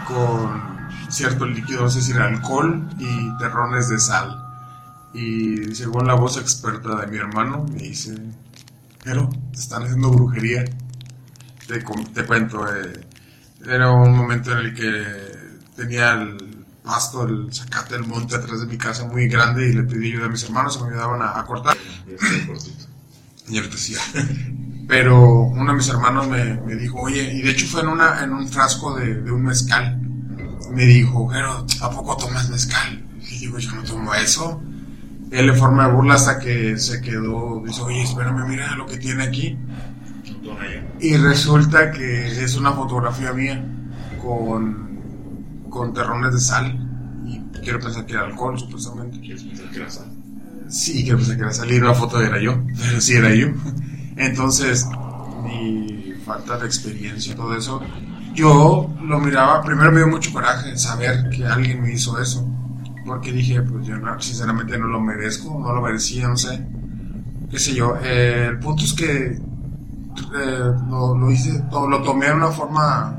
con 0.08 0.76
cierto 1.10 1.46
líquido, 1.46 1.90
si 1.90 2.12
era 2.12 2.26
alcohol 2.26 2.88
y 2.98 3.38
terrones 3.38 3.90
de 3.90 4.00
sal. 4.00 4.42
Y 5.14 5.74
según 5.76 6.08
la 6.08 6.14
voz 6.14 6.38
experta 6.38 6.96
de 7.02 7.08
mi 7.08 7.18
hermano, 7.18 7.66
me 7.72 7.78
dice, 7.78 8.16
pero 9.04 9.30
te 9.52 9.60
están 9.60 9.84
haciendo 9.84 10.12
brujería. 10.12 10.66
Te, 11.68 11.84
te 12.14 12.26
cuento, 12.26 12.66
eh, 12.68 13.06
era 13.68 13.92
un 13.92 14.16
momento 14.16 14.52
en 14.52 14.58
el 14.60 14.74
que 14.74 15.04
tenía 15.76 16.14
el 16.14 16.66
pasto, 16.84 17.28
el 17.28 17.52
zacate 17.52 17.96
del 17.96 18.06
monte 18.06 18.36
atrás 18.36 18.62
de 18.62 18.68
mi 18.68 18.78
casa 18.78 19.06
muy 19.06 19.28
grande 19.28 19.68
y 19.70 19.74
le 19.74 19.84
pedí 19.84 20.12
ayuda 20.12 20.28
a 20.28 20.30
mis 20.30 20.44
hermanos, 20.44 20.80
me 20.82 20.90
ayudaban 20.90 21.22
a, 21.22 21.40
a 21.40 21.46
cortar. 21.46 21.76
Y 23.48 23.58
ahorita 23.58 23.78
sí. 23.78 23.96
Pero 24.88 25.42
uno 25.42 25.72
de 25.72 25.78
mis 25.78 25.88
hermanos 25.90 26.28
me, 26.28 26.56
me 26.62 26.76
dijo, 26.76 27.00
oye, 27.00 27.32
y 27.34 27.42
de 27.42 27.52
hecho 27.52 27.68
fue 27.68 27.82
en, 27.82 27.90
una, 27.90 28.24
en 28.24 28.34
un 28.34 28.48
frasco 28.48 28.96
de, 28.96 29.22
de 29.22 29.32
un 29.32 29.44
mezcal. 29.44 30.00
Me 30.72 30.86
dijo, 30.86 31.28
pero 31.32 31.66
¿a 31.82 31.90
poco 31.90 32.18
tomas 32.18 32.50
mezcal? 32.50 33.04
Y 33.30 33.40
digo, 33.40 33.58
yo 33.58 33.72
no 33.72 33.84
tomo 33.84 34.14
eso. 34.14 34.62
Él 35.32 35.50
en 35.50 35.56
forma 35.56 35.88
de 35.88 35.94
burla 35.94 36.16
hasta 36.16 36.40
que 36.40 36.78
se 36.78 37.02
quedó, 37.02 37.64
dice, 37.66 37.82
oye, 37.82 38.04
espérame, 38.04 38.48
mira 38.48 38.76
lo 38.76 38.86
que 38.86 38.98
tiene 38.98 39.24
aquí. 39.24 39.58
Y 41.00 41.18
resulta 41.18 41.92
que 41.92 42.44
es 42.44 42.56
una 42.56 42.72
fotografía 42.72 43.34
mía 43.34 43.64
con, 44.22 45.64
con 45.70 45.94
terrones 45.94 46.34
de 46.34 46.40
sal. 46.40 46.78
Y 47.26 47.40
quiero 47.62 47.80
pensar 47.80 48.06
que 48.06 48.14
era 48.14 48.24
alcohol, 48.26 48.58
supuestamente. 48.58 49.20
¿Quieres 49.20 49.44
pensar 49.44 49.70
que 49.72 49.78
era 49.78 49.90
sal? 49.90 50.12
Sí, 50.68 51.04
quiero 51.04 51.18
pensar 51.18 51.36
que 51.36 51.42
era 51.44 51.54
salir 51.54 51.84
una 51.84 51.94
foto 51.94 52.22
era 52.22 52.42
yo, 52.42 52.58
pero 52.78 53.02
sí 53.02 53.14
era 53.14 53.34
yo. 53.34 53.48
Entonces, 54.18 54.88
mi 55.44 56.14
falta 56.26 56.58
de 56.58 56.66
experiencia 56.66 57.34
y 57.34 57.36
todo 57.36 57.56
eso, 57.56 57.82
yo 58.34 58.94
lo 59.04 59.20
miraba, 59.20 59.62
primero 59.62 59.92
me 59.92 60.00
dio 60.00 60.08
mucho 60.08 60.32
coraje 60.34 60.78
saber 60.78 61.30
que 61.30 61.46
alguien 61.46 61.82
me 61.82 61.94
hizo 61.94 62.20
eso, 62.20 62.48
porque 63.06 63.32
dije, 63.32 63.62
pues 63.62 63.86
yo 63.86 63.98
no, 63.98 64.20
sinceramente 64.20 64.78
no 64.78 64.88
lo 64.88 65.00
merezco, 65.00 65.60
no 65.60 65.74
lo 65.74 65.82
merecía, 65.82 66.28
no 66.28 66.38
sé, 66.38 66.66
qué 67.52 67.60
sé 67.60 67.76
yo. 67.76 67.96
Eh, 68.02 68.48
el 68.50 68.60
punto 68.60 68.84
es 68.84 68.94
que 68.94 69.40
eh, 70.36 70.72
lo, 70.90 71.16
lo 71.18 71.32
hice, 71.32 71.64
lo 71.72 72.02
tomé 72.04 72.28
de 72.28 72.34
una 72.34 72.48
forma 72.48 73.16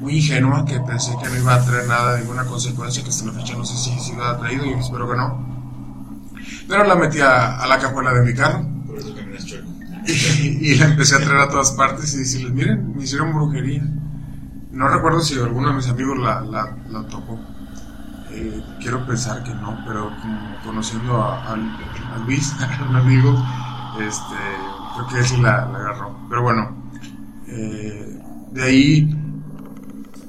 muy 0.00 0.16
ingenua, 0.16 0.64
que 0.64 0.80
pensé 0.80 1.12
que 1.22 1.28
no 1.28 1.36
iba 1.36 1.54
a 1.54 1.64
traer 1.64 1.86
nada, 1.86 2.18
ninguna 2.18 2.44
consecuencia, 2.44 3.02
que 3.02 3.10
hasta 3.10 3.26
la 3.26 3.32
fecha 3.32 3.56
no 3.56 3.64
sé 3.64 3.76
si, 3.76 3.98
si 4.00 4.16
lo 4.16 4.24
ha 4.24 4.38
traído 4.38 4.64
y 4.66 4.72
espero 4.72 5.08
que 5.08 5.16
no. 5.16 5.52
Pero 6.68 6.84
la 6.84 6.94
metí 6.94 7.20
a, 7.20 7.66
la 7.66 7.78
cajuela 7.78 8.12
de 8.12 8.22
mi 8.24 8.34
carro 8.34 8.64
y, 10.06 10.72
y 10.72 10.74
la 10.76 10.86
empecé 10.86 11.14
a 11.16 11.18
traer 11.20 11.38
a 11.38 11.48
todas 11.48 11.72
partes 11.72 12.14
y 12.14 12.18
decirles, 12.18 12.52
miren, 12.52 12.96
me 12.96 13.04
hicieron 13.04 13.32
brujería. 13.32 13.82
No 14.72 14.88
recuerdo 14.88 15.20
si 15.20 15.38
alguno 15.38 15.68
de 15.68 15.74
mis 15.74 15.88
amigos 15.88 16.18
la, 16.18 16.40
la, 16.40 16.76
la 16.88 17.06
tocó. 17.06 17.38
Eh, 18.30 18.62
quiero 18.80 19.06
pensar 19.06 19.44
que 19.44 19.54
no, 19.54 19.78
pero 19.86 20.10
como 20.20 20.56
conociendo 20.64 21.22
a, 21.22 21.44
a- 21.44 21.52
a 21.52 22.18
Luis, 22.26 22.52
a 22.60 22.84
un 22.88 22.96
amigo, 22.96 23.34
este, 24.00 24.34
creo 24.94 25.08
que 25.08 25.24
sí 25.28 25.36
la, 25.38 25.66
la 25.66 25.78
agarró. 25.78 26.16
Pero 26.28 26.42
bueno, 26.42 26.76
eh, 27.48 28.18
de 28.52 28.62
ahí, 28.62 29.16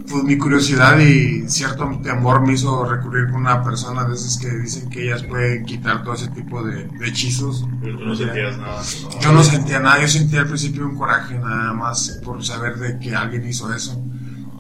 pues 0.10 0.23
mi 0.23 0.38
curiosidad 0.38 0.99
y 0.99 1.47
cierto 1.49 1.89
temor 2.04 2.45
me 2.45 2.54
hizo 2.54 2.84
recurrir 2.86 3.26
con 3.32 3.41
una 3.41 3.63
persona 3.63 4.04
de 4.06 4.13
esas 4.15 4.38
que 4.38 4.49
dicen 4.49 4.89
que 4.89 5.06
ellas 5.06 5.23
pueden 5.23 5.65
quitar 5.65 6.04
todo 6.04 6.13
ese 6.13 6.28
tipo 6.30 6.62
de, 6.63 6.88
de 6.88 7.08
hechizos. 7.08 7.65
Pero 7.82 7.97
tú 7.97 8.06
no 8.06 8.15
sentías 8.15 8.58
nada. 8.58 8.82
Yo 9.21 9.32
no 9.32 9.43
sentía 9.43 9.80
nada, 9.80 10.02
yo 10.02 10.08
sentía 10.08 10.41
al 10.41 10.47
principio 10.47 10.86
un 10.86 10.95
coraje 10.97 11.38
nada 11.39 11.73
más 11.73 12.19
por 12.23 12.43
saber 12.43 12.76
de 12.78 12.99
que 12.99 13.15
alguien 13.15 13.47
hizo 13.47 13.73
eso. 13.73 14.02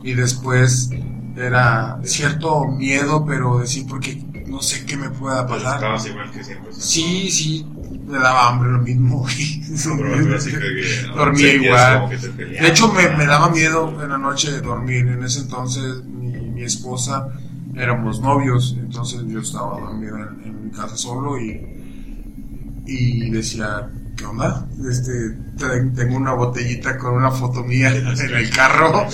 Y 0.03 0.13
después 0.13 0.89
era 1.35 1.99
cierto 2.03 2.65
miedo, 2.65 3.25
pero 3.25 3.59
decir 3.59 3.85
porque 3.87 4.23
no 4.47 4.61
sé 4.61 4.85
qué 4.85 4.95
me 4.97 5.09
pueda 5.09 5.45
Pues 5.47 5.61
pasar. 5.63 5.75
estabas 5.77 6.05
igual 6.07 6.31
que 6.31 6.43
siempre. 6.43 6.71
Sí, 6.73 7.29
sí, 7.31 7.65
me 8.07 8.17
daba 8.19 8.49
hambre 8.49 8.71
lo 8.71 8.79
mismo. 8.79 9.25
Dormía 11.15 11.53
igual. 11.53 12.09
De 12.37 12.67
hecho, 12.67 12.91
me, 12.93 13.09
me 13.17 13.25
daba 13.25 13.49
miedo 13.49 14.01
en 14.03 14.09
la 14.09 14.17
noche 14.17 14.51
de 14.51 14.61
dormir. 14.61 15.07
En 15.07 15.23
ese 15.23 15.39
entonces, 15.41 16.03
mi, 16.05 16.27
mi 16.31 16.63
esposa 16.63 17.27
éramos 17.75 18.19
novios, 18.21 18.75
entonces 18.79 19.21
yo 19.27 19.39
estaba 19.39 19.79
dormido 19.79 20.15
en, 20.17 20.43
en 20.45 20.65
mi 20.65 20.71
casa 20.71 20.95
solo 20.95 21.39
y, 21.39 21.59
y 22.85 23.29
decía, 23.31 23.89
¿qué 24.15 24.25
onda? 24.25 24.67
Este, 24.89 25.11
te- 25.57 25.81
tengo 25.95 26.17
una 26.17 26.33
botellita 26.33 26.97
con 26.97 27.13
una 27.15 27.31
foto 27.31 27.63
mía 27.63 27.95
en 27.95 28.05
el 28.35 28.49
carro. 28.51 29.07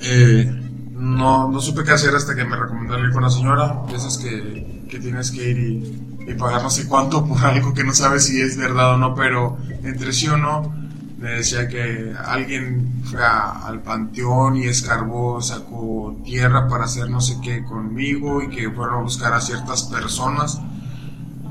Eh, 0.00 0.50
no, 0.92 1.48
no 1.50 1.60
supe 1.60 1.84
qué 1.84 1.92
hacer 1.92 2.14
hasta 2.14 2.34
que 2.34 2.44
me 2.44 2.56
recomendaron 2.56 3.06
ir 3.06 3.12
con 3.12 3.22
la 3.22 3.30
señora. 3.30 3.82
De 3.88 3.96
esas 3.96 4.18
que, 4.18 4.84
que 4.90 4.98
tienes 4.98 5.30
que 5.30 5.50
ir 5.50 5.58
y, 5.58 6.07
y 6.28 6.34
pagar 6.34 6.62
no 6.62 6.70
sé 6.70 6.86
cuánto 6.86 7.24
por 7.26 7.38
algo 7.44 7.72
que 7.72 7.84
no 7.84 7.92
sabes 7.92 8.26
si 8.26 8.40
es 8.40 8.56
verdad 8.56 8.94
o 8.94 8.98
no, 8.98 9.14
pero 9.14 9.56
entre 9.82 10.12
sí 10.12 10.28
o 10.28 10.36
no, 10.36 10.72
me 11.18 11.30
decía 11.30 11.66
que 11.68 12.12
alguien 12.26 13.02
fue 13.04 13.24
a- 13.24 13.66
al 13.66 13.80
panteón 13.82 14.56
y 14.56 14.64
escarbó, 14.64 15.40
sacó 15.42 16.16
tierra 16.24 16.68
para 16.68 16.84
hacer 16.84 17.08
no 17.10 17.20
sé 17.20 17.38
qué 17.42 17.64
conmigo 17.64 18.42
y 18.42 18.48
que 18.50 18.70
fueron 18.70 19.00
a 19.00 19.02
buscar 19.02 19.32
a 19.32 19.40
ciertas 19.40 19.84
personas. 19.84 20.60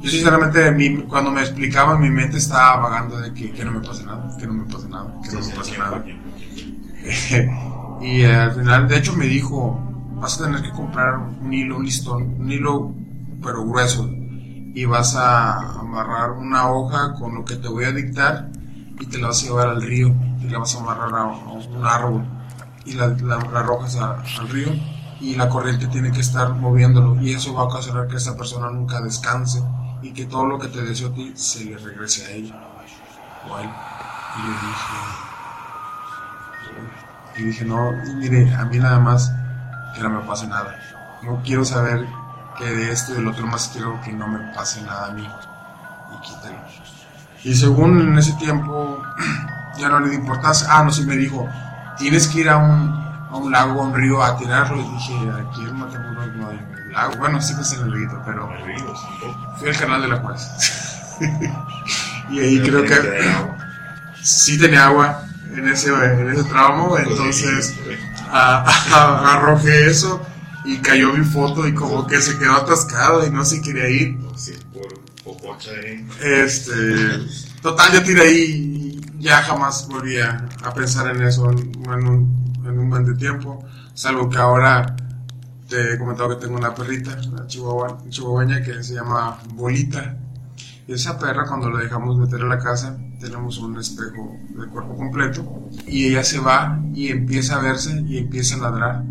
Yo 0.02 0.10
sinceramente, 0.10 0.72
mi- 0.72 0.98
cuando 1.04 1.32
me 1.32 1.42
explicaba, 1.42 1.98
mi 1.98 2.10
mente 2.10 2.38
estaba 2.38 2.78
vagando 2.88 3.18
de 3.20 3.34
que, 3.34 3.66
no 3.66 3.72
me 3.72 3.80
pase 3.82 4.06
nada, 4.06 4.38
que 4.38 4.46
no 4.48 4.54
me 4.54 4.72
pase 4.72 4.88
nada, 4.88 5.12
que 5.24 5.32
no 5.36 5.42
me 5.42 5.54
pase 5.56 5.78
nada. 5.78 6.04
y 8.02 8.22
eh, 8.22 8.36
al 8.36 8.52
final, 8.54 8.88
de 8.88 8.98
hecho, 8.98 9.14
me 9.16 9.26
dijo, 9.26 9.80
vas 10.22 10.40
a 10.40 10.46
tener 10.46 10.62
que 10.62 10.70
comprar 10.72 11.18
un 11.18 11.52
hilo, 11.52 11.78
un 11.78 11.86
listón, 11.86 12.36
un 12.40 12.52
hilo 12.52 12.94
pero 13.44 13.66
grueso, 13.66 14.10
y 14.78 14.86
vas 14.86 15.16
a 15.16 15.80
amarrar 15.80 16.34
una 16.34 16.70
hoja 16.70 17.16
con 17.16 17.34
lo 17.34 17.44
que 17.44 17.56
te 17.56 17.68
voy 17.68 17.86
a 17.86 17.92
dictar 17.92 18.48
y 19.00 19.08
te 19.08 19.18
la 19.18 19.30
vas 19.30 19.42
a 19.42 19.48
llevar 19.48 19.70
al 19.70 19.82
río 19.82 20.14
y 20.40 20.50
la 20.50 20.60
vas 20.60 20.76
a 20.76 20.80
amarrar 20.82 21.16
a, 21.16 21.24
un 21.24 21.84
árbol 21.84 22.24
y 22.86 22.94
la, 22.94 23.08
la, 23.08 23.38
arrojas 23.38 23.96
al 23.96 24.50
río 24.50 24.68
y 25.20 25.34
la 25.34 25.50
corriente 25.50 25.88
tiene 25.88 26.12
que 26.12 26.20
estar 26.20 26.54
moviéndolo 26.54 27.20
y 27.20 27.34
eso 27.34 27.56
va 27.56 27.62
a 27.62 27.64
ocasionar 27.64 28.08
que 28.08 28.18
esa 28.18 28.38
persona 28.38 28.70
nunca 28.70 29.02
descanse 29.02 29.64
y 30.04 30.14
que 30.14 30.28
todo 30.28 30.46
lo 30.46 30.60
que 30.60 30.68
te 30.68 30.84
deseo 30.84 31.08
a 31.08 31.14
ti 31.16 31.34
se 31.36 31.66
le 31.66 31.76
regrese 31.80 32.28
a 32.28 32.30
ella 32.30 32.62
o 33.50 33.56
a 33.56 33.64
él. 33.64 33.70
Y 34.38 34.42
yo 34.46 34.52
dije, 37.34 37.42
y 37.42 37.44
dije, 37.46 37.66
no, 37.66 37.94
y 38.12 38.14
mire, 38.14 38.54
a 38.54 38.66
mí 38.66 38.78
nada 38.78 39.00
más 39.00 39.32
que 39.96 40.04
no 40.04 40.12
me 40.12 40.20
pase 40.20 40.46
nada. 40.46 40.80
No 41.24 41.42
quiero 41.44 41.66
saber 41.66 42.06
que 42.58 42.66
de 42.66 42.92
esto 42.92 43.12
y 43.14 43.16
del 43.16 43.28
otro 43.28 43.46
más 43.48 43.70
quiero 43.72 44.00
que 44.02 44.12
no 44.12 44.28
me 44.28 44.40
pase 44.54 44.82
nada 44.82 45.08
a 45.08 45.12
mí. 45.12 45.24
Y 46.16 46.22
quítalo. 46.26 46.58
Y 47.44 47.56
según 47.56 48.02
en 48.02 48.18
ese 48.18 48.34
tiempo, 48.34 49.02
ya 49.78 49.90
no 49.90 50.00
le 50.00 50.10
di 50.10 50.16
importancia. 50.16 50.68
Ah, 50.70 50.84
no, 50.84 50.92
sí 50.92 51.06
me 51.06 51.16
dijo, 51.16 51.48
tienes 51.98 52.28
que 52.28 52.40
ir 52.42 52.50
a 52.50 52.58
un, 52.58 52.90
a 53.32 53.36
un 53.36 53.52
lago, 53.52 53.82
a 53.82 53.86
un 53.86 53.94
río 53.96 54.24
a 54.24 54.36
tirarlo. 54.38 54.78
Y 54.82 54.90
dije, 54.92 55.14
aquí 55.50 55.62
en 55.64 55.78
Matamoros 55.78 56.36
no 56.36 56.50
hay 56.50 56.60
lago. 56.92 57.14
Bueno, 57.18 57.42
sí 57.42 57.56
que 57.56 57.62
es 57.62 57.74
en 57.74 57.82
el 57.82 57.92
río, 57.94 58.22
pero 58.26 58.48
Me 58.48 58.58
río, 58.66 58.86
tampoco. 58.86 59.56
fui 59.58 59.70
al 59.70 59.78
canal 59.78 60.02
de 60.02 60.08
la 60.08 60.18
Juárez. 60.18 60.52
y 62.30 62.40
ahí 62.40 62.60
creo 62.62 62.84
Pero 62.84 63.02
que 63.02 63.08
dar 63.10 63.36
agua. 63.36 63.56
sí 64.22 64.58
tenía 64.60 64.86
agua 64.86 65.22
en 65.54 65.68
ese, 65.70 65.90
en 65.90 66.30
ese 66.30 66.44
tramo, 66.44 66.98
entonces 66.98 67.76
a- 68.32 68.64
eso 69.66 70.22
y 70.68 70.78
cayó 70.80 71.14
mi 71.14 71.24
foto 71.24 71.68
y 71.68 71.74
como 71.74 72.06
que 72.06 72.20
se 72.20 72.38
quedó 72.38 72.58
atascado 72.58 73.26
y 73.26 73.32
no 73.32 73.46
se 73.46 73.62
quería 73.62 73.90
ir. 73.90 74.18
Sí, 74.36 74.54
por 74.74 74.88
popocha 75.24 75.72
ahí. 75.72 76.08
Este, 76.22 76.74
total, 77.62 77.94
yo 77.94 78.04
tiré 78.04 78.22
ahí 78.22 79.02
y 79.18 79.22
ya 79.24 79.42
jamás 79.44 79.88
volví 79.88 80.20
a, 80.20 80.46
pensar 80.76 81.16
en 81.16 81.24
eso 81.24 81.50
en, 81.50 81.60
en 81.60 82.08
un, 82.08 82.64
en 82.66 82.80
un 82.80 82.90
buen 82.90 83.06
de 83.06 83.16
tiempo, 83.16 83.64
salvo 83.94 84.30
que 84.30 84.38
ahora 84.38 84.96
te 85.68 85.94
he 85.94 85.98
comentado 85.98 86.30
que 86.30 86.46
tengo 86.46 86.58
una 86.58 86.76
perrita, 86.76 87.18
una 87.30 87.48
chihuahua, 87.48 87.98
chihuahueña 88.10 88.62
que 88.62 88.84
se 88.84 88.94
llama 88.94 89.40
Bolita. 89.54 90.18
Y 90.88 90.94
esa 90.94 91.20
perra 91.20 91.46
cuando 91.46 91.70
la 91.70 91.80
dejamos 91.80 92.18
meter 92.18 92.42
a 92.42 92.46
la 92.46 92.60
casa, 92.60 92.98
tenemos 93.20 93.58
un 93.58 93.78
espejo 93.78 94.38
de 94.50 94.68
cuerpo 94.68 94.96
completo 94.96 95.70
y 95.86 96.08
ella 96.08 96.24
se 96.24 96.40
va 96.40 96.80
y 96.94 97.10
empieza 97.10 97.58
a 97.58 97.62
verse 97.62 98.04
y 98.08 98.20
empieza 98.20 98.56
a 98.56 98.60
ladrar, 98.60 99.04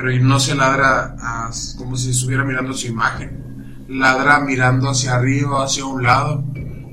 pero 0.00 0.16
no 0.22 0.38
se 0.38 0.54
ladra 0.54 1.16
a- 1.20 1.50
como 1.76 1.96
si 1.96 2.10
estuviera 2.10 2.44
mirando 2.44 2.72
su 2.72 2.86
imagen, 2.86 3.84
ladra 3.88 4.38
mirando 4.38 4.90
hacia 4.90 5.16
arriba, 5.16 5.64
hacia 5.64 5.86
un 5.86 6.04
lado 6.04 6.44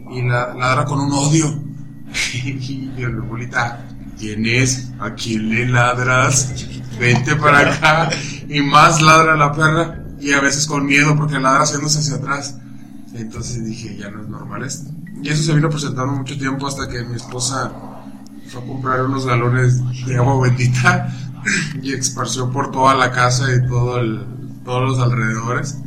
y 0.09 0.23
la, 0.23 0.55
ladra 0.55 0.85
con 0.85 1.01
un 1.01 1.11
odio. 1.11 1.45
y 2.33 2.91
le 2.97 3.07
bolita, 3.09 3.85
¿quién 4.17 4.47
es? 4.47 4.89
¿A 4.99 5.13
quién 5.13 5.49
le 5.49 5.67
ladras? 5.67 6.51
Vente 6.99 7.35
para 7.35 7.59
acá. 7.75 8.09
Y 8.49 8.61
más 8.61 8.99
ladra 9.03 9.35
la 9.35 9.51
perra 9.51 9.99
y 10.19 10.31
a 10.31 10.41
veces 10.41 10.65
con 10.65 10.87
miedo 10.87 11.15
porque 11.15 11.37
ladra 11.37 11.61
haciéndose 11.61 11.99
hacia 11.99 12.15
atrás. 12.15 12.57
Entonces 13.13 13.63
dije, 13.65 13.97
ya 13.97 14.09
no 14.09 14.23
es 14.23 14.29
normal 14.29 14.63
esto. 14.63 14.89
Y 15.21 15.29
eso 15.29 15.43
se 15.43 15.53
vino 15.53 15.69
presentando 15.69 16.11
mucho 16.11 16.35
tiempo 16.39 16.65
hasta 16.65 16.87
que 16.89 17.03
mi 17.03 17.17
esposa 17.17 17.71
fue 18.47 18.63
a 18.63 18.65
comprar 18.65 19.03
unos 19.03 19.27
galones 19.27 19.79
de 20.07 20.17
agua 20.17 20.41
bendita 20.41 21.13
y 21.81 21.93
esparció 21.93 22.51
por 22.51 22.71
toda 22.71 22.95
la 22.95 23.11
casa 23.11 23.45
y 23.53 23.67
todo 23.67 23.99
el, 23.99 24.25
todos 24.63 24.89
los 24.89 24.99
alrededores. 24.99 25.77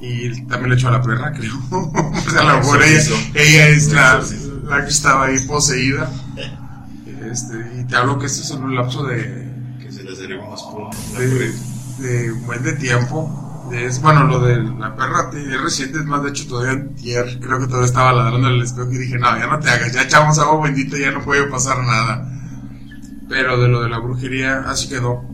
Y 0.00 0.44
también 0.46 0.70
le 0.70 0.74
echó 0.76 0.88
a 0.88 0.92
la 0.92 1.02
perra, 1.02 1.32
creo. 1.36 1.54
o 1.70 2.30
sea, 2.30 2.40
a 2.40 2.44
lo 2.44 2.58
mejor 2.58 2.82
ella, 2.82 3.00
ella 3.34 3.68
es 3.68 3.92
la, 3.92 4.20
la 4.64 4.84
que 4.84 4.90
estaba 4.90 5.26
ahí 5.26 5.38
poseída. 5.46 6.10
Este, 7.30 7.54
y 7.80 7.84
te 7.84 7.96
hablo 7.96 8.18
que 8.18 8.26
esto 8.26 8.42
es 8.42 8.50
en 8.50 8.64
un 8.64 8.74
lapso 8.74 9.04
de, 9.04 9.48
Que 9.80 9.92
se 9.92 10.02
le 10.02 10.14
salió 10.16 10.42
una 10.42 11.18
de, 11.18 11.52
de 11.98 12.32
un 12.32 12.46
buen 12.46 12.62
de 12.62 12.72
tiempo. 12.72 13.38
Es, 13.72 14.02
bueno, 14.02 14.24
lo 14.24 14.40
de 14.40 14.60
la 14.60 14.94
perra 14.96 15.30
es 15.32 15.60
reciente, 15.62 16.00
es 16.00 16.04
más, 16.04 16.22
de 16.22 16.30
hecho, 16.30 16.46
todavía 16.48 16.72
antier, 16.72 17.38
creo 17.40 17.60
que 17.60 17.66
todavía 17.66 17.86
estaba 17.86 18.12
ladrando 18.12 18.48
en 18.48 18.54
el 18.54 18.62
espejo 18.62 18.90
y 18.92 18.98
dije, 18.98 19.18
no, 19.18 19.38
ya 19.38 19.46
no 19.46 19.58
te 19.60 19.70
hagas, 19.70 19.92
ya 19.92 20.02
echamos 20.02 20.38
agua 20.38 20.64
bendita, 20.64 20.98
ya 20.98 21.12
no 21.12 21.24
puede 21.24 21.44
pasar 21.44 21.78
nada. 21.78 22.28
Pero 23.32 23.56
de 23.56 23.66
lo 23.66 23.80
de 23.82 23.88
la 23.88 23.98
brujería, 23.98 24.58
así 24.66 24.90
quedó, 24.90 25.24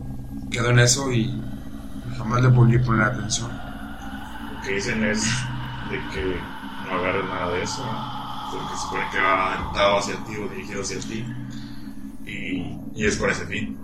quedó 0.49 0.69
en 0.69 0.79
eso 0.79 1.11
y 1.11 1.29
jamás 2.17 2.41
le 2.41 2.47
volví 2.47 2.77
a 2.77 2.81
poner 2.81 3.01
atención. 3.01 3.51
Lo 3.51 4.61
que 4.61 4.75
dicen 4.75 5.03
es 5.03 5.21
de 5.91 5.97
que 6.13 6.39
no 6.87 6.95
agarres 6.95 7.25
nada 7.25 7.51
de 7.51 7.61
eso, 7.61 7.83
porque 8.53 8.73
se 8.73 8.81
supone 8.83 9.03
que 9.11 9.19
va 9.19 9.53
orientado 9.53 9.97
hacia 9.97 10.15
ti 10.23 10.33
o 10.37 10.47
dirigido 10.47 10.81
hacia 10.81 10.99
ti. 11.01 11.25
Y, 12.25 12.79
y 12.95 13.05
es 13.05 13.17
por 13.17 13.31
ese 13.31 13.45
fin. 13.47 13.77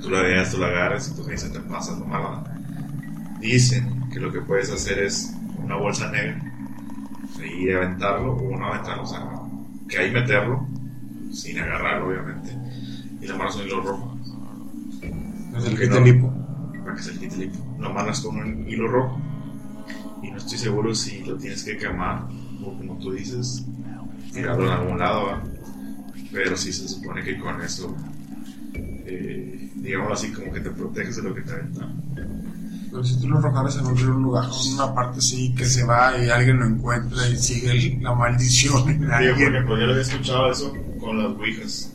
Tú 0.00 0.08
la 0.08 0.22
veas, 0.22 0.52
tú 0.52 0.58
la 0.58 0.68
agarres 0.68 1.08
y 1.08 1.16
tú 1.16 1.24
dices, 1.24 1.52
te 1.52 1.58
pasas 1.58 1.98
lo 1.98 2.06
malo. 2.06 2.44
Dicen 3.40 4.08
que 4.12 4.20
lo 4.20 4.32
que 4.32 4.42
puedes 4.42 4.70
hacer 4.70 5.00
es 5.00 5.34
una 5.58 5.74
bolsa 5.74 6.08
negra 6.12 6.40
y 7.44 7.68
aventarlo, 7.72 8.34
o 8.34 8.56
no 8.56 8.66
aventarlo, 8.66 9.02
o 9.02 9.06
sea, 9.06 9.28
que 9.88 9.98
ahí 9.98 10.12
meterlo, 10.12 10.68
sin 11.36 11.58
agarrarlo, 11.58 12.08
obviamente, 12.08 12.50
y 13.20 13.26
le 13.26 13.32
amarras 13.32 13.56
un 13.56 13.62
hilo 13.62 13.80
rojo 13.82 14.16
Es 15.56 15.64
el 15.64 15.72
Ok, 15.74 15.78
que 15.78 15.86
no. 15.88 15.94
te 15.96 16.00
lipo. 16.12 16.32
para 16.84 16.96
que 16.96 17.02
se 17.02 17.12
le 17.14 17.18
quite 17.20 17.34
el 17.34 17.42
hipo. 17.44 17.76
Lo 17.78 17.88
amarras 17.88 18.20
con 18.20 18.36
un 18.36 18.68
hilo 18.68 18.88
rojo 18.88 19.20
y 20.22 20.30
no 20.30 20.38
estoy 20.38 20.58
seguro 20.58 20.94
si 20.94 21.24
lo 21.24 21.36
tienes 21.36 21.62
que 21.64 21.76
quemar 21.76 22.26
o 22.64 22.76
como 22.76 22.96
tú 22.98 23.12
dices, 23.12 23.64
tirarlo 24.32 24.66
en 24.66 24.72
algún 24.72 24.98
lado, 24.98 25.26
¿va? 25.26 25.42
pero 26.32 26.56
sí 26.56 26.72
se 26.72 26.88
supone 26.88 27.22
que 27.22 27.38
con 27.38 27.60
eso, 27.62 27.94
eh, 28.74 29.70
digamos 29.76 30.12
así, 30.12 30.32
como 30.32 30.52
que 30.52 30.60
te 30.60 30.70
proteges 30.70 31.16
de 31.16 31.22
lo 31.22 31.34
que 31.34 31.42
te 31.42 31.52
aventa. 31.52 31.88
Pero 32.90 33.04
si 33.04 33.20
tú 33.20 33.28
lo 33.28 33.38
arrojaras 33.38 33.76
en 33.76 33.86
un 33.86 34.22
lugar, 34.22 34.44
en 34.44 34.74
una 34.74 34.94
parte 34.94 35.18
así 35.18 35.54
que 35.54 35.64
se 35.66 35.84
va 35.84 36.16
y 36.18 36.28
alguien 36.30 36.58
lo 36.58 36.66
encuentra 36.66 37.28
y 37.28 37.36
sigue 37.36 37.70
el- 37.72 38.02
la 38.02 38.14
maldición 38.14 38.88
en 38.88 38.98
Digo, 39.00 39.06
por 39.06 39.14
alguien. 39.14 39.54
ejemplo, 39.54 39.78
yo 39.78 39.86
lo 39.86 39.92
había 39.92 40.02
escuchado 40.02 40.50
eso 40.50 40.72
con 41.06 41.18
las 41.22 41.26
ouijas. 41.38 41.92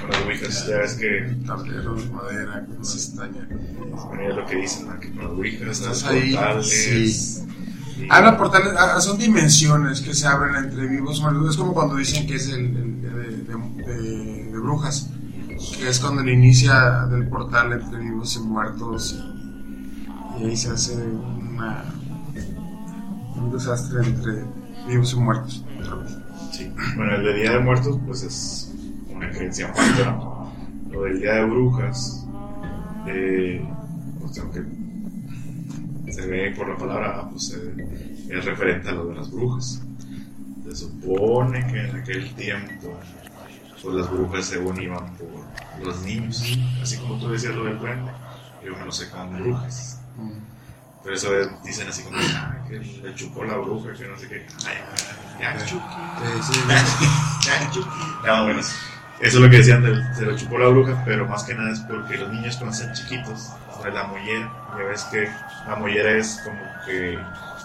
Con 0.00 0.10
las 0.10 0.22
ouijas, 0.24 0.66
ya 0.68 0.78
ves 0.78 0.94
que 0.94 1.36
Tableros 1.46 2.04
de 2.04 2.10
madera, 2.10 2.66
bueno, 4.06 4.22
es 4.28 4.36
lo 4.36 4.46
que 4.46 4.56
dicen, 4.56 4.86
¿no? 4.88 4.98
que 5.00 5.10
con 5.10 5.18
las 5.24 5.32
ouijas, 5.32 5.68
Estás 5.80 5.88
los 6.02 6.04
ahí, 6.04 6.32
portales, 6.34 6.68
sí. 6.70 7.42
y- 8.00 8.06
Habla 8.10 8.36
portales, 8.36 8.72
ah, 8.78 9.00
son 9.00 9.16
dimensiones 9.18 10.00
que 10.02 10.12
se 10.14 10.26
abren 10.26 10.54
entre 10.56 10.86
vivos 10.86 11.18
y 11.18 11.22
muertos. 11.22 11.50
Es 11.50 11.56
como 11.56 11.72
cuando 11.72 11.96
dicen 11.96 12.26
que 12.26 12.34
es 12.36 12.48
el, 12.48 12.64
el 12.76 13.02
de, 13.02 13.08
de- 13.54 14.02
de- 14.02 14.44
de 14.52 14.58
brujas, 14.58 15.08
que 15.78 15.88
es 15.88 15.98
cuando 15.98 16.22
le 16.22 16.32
inicia 16.34 17.06
del 17.10 17.26
portal 17.28 17.72
entre 17.72 17.98
vivos 18.00 18.36
y 18.36 18.40
muertos 18.40 19.16
y, 20.38 20.42
y 20.42 20.46
ahí 20.46 20.56
se 20.56 20.70
hace 20.70 20.94
una, 20.94 21.84
un 23.36 23.50
desastre 23.50 24.00
entre 24.06 24.44
vivos 24.86 25.14
y 25.14 25.16
muertos. 25.16 25.64
otra 25.80 25.94
vez. 25.96 26.12
Bueno, 26.96 27.16
el 27.16 27.24
de 27.24 27.34
Día 27.34 27.52
de 27.52 27.60
Muertos, 27.60 27.98
pues 28.06 28.22
es 28.22 28.74
una 29.08 29.30
creencia 29.30 29.72
¿no? 30.04 30.52
Lo 30.90 31.02
del 31.02 31.20
Día 31.20 31.34
de 31.34 31.44
Brujas, 31.44 32.26
eh, 33.06 33.64
pues 34.20 34.38
aunque 34.38 34.62
se 36.12 36.26
ve 36.26 36.54
por 36.56 36.68
la 36.68 36.76
palabra, 36.76 37.28
pues 37.30 37.48
se 37.48 37.56
es 38.28 38.44
referente 38.44 38.88
a 38.88 38.92
lo 38.92 39.06
de 39.06 39.14
las 39.16 39.30
brujas. 39.30 39.82
Se 40.64 40.76
supone 40.76 41.66
que 41.66 41.88
en 41.88 41.96
aquel 41.96 42.34
tiempo 42.34 42.98
pues 43.82 43.94
las 43.94 44.10
brujas 44.10 44.46
según 44.46 44.80
iban 44.80 45.14
por 45.16 45.86
los 45.86 46.02
niños, 46.02 46.58
así 46.82 46.96
como 46.96 47.18
tú 47.18 47.28
decías 47.28 47.54
lo 47.54 47.64
del 47.64 47.78
duende, 47.78 48.10
yo 48.64 48.76
me 48.76 48.84
lo 48.84 48.92
sé 48.92 49.08
con 49.10 49.38
brujas. 49.38 49.95
Pero 51.06 51.14
eso 51.16 51.38
es- 51.40 51.62
dicen 51.62 51.88
así 51.88 52.02
como, 52.02 52.18
ah, 52.18 52.52
que 52.68 52.78
le 52.80 53.14
chupó 53.14 53.44
la 53.44 53.54
bruja, 53.56 53.92
que 53.92 54.08
no 54.08 54.18
sé 54.18 54.26
qué. 54.28 54.44
Ay, 54.66 54.76
ya, 55.40 55.56
chuki, 55.64 55.84
ya, 57.46 57.70
chuki. 57.70 57.88
No, 58.26 58.42
bueno, 58.44 58.58
eso 58.58 58.74
es 59.20 59.34
lo 59.34 59.48
que 59.48 59.58
decían, 59.58 59.82
del- 59.84 60.02
se 60.16 60.22
lo 60.26 60.36
chupó 60.36 60.58
la 60.58 60.66
bruja, 60.68 61.00
pero 61.04 61.28
más 61.28 61.44
que 61.44 61.54
nada 61.54 61.70
es 61.70 61.78
porque 61.80 62.16
los 62.18 62.28
niños 62.32 62.56
cuando 62.56 62.74
están 62.76 62.92
chiquitos, 62.92 63.50
de 63.84 63.92
la 63.92 64.04
mollera, 64.08 64.50
ya 64.76 64.84
ves 64.84 65.04
que 65.04 65.30
la 65.68 65.76
mollera 65.76 66.10
es 66.10 66.40
como 66.44 66.58
que 66.84 67.16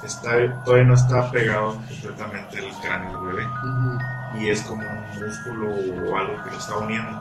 está, 0.03 0.63
todavía 0.63 0.85
no 0.85 0.93
está 0.93 1.31
pegado 1.31 1.73
completamente 1.87 2.59
el 2.59 2.71
cráneo 2.75 3.23
del 3.23 3.35
bebé 3.35 3.49
y 4.39 4.49
es 4.49 4.61
como 4.61 4.83
un 4.87 5.19
músculo 5.19 5.67
o 6.11 6.17
algo 6.17 6.43
que 6.43 6.51
lo 6.51 6.57
está 6.59 6.77
uniendo, 6.77 7.19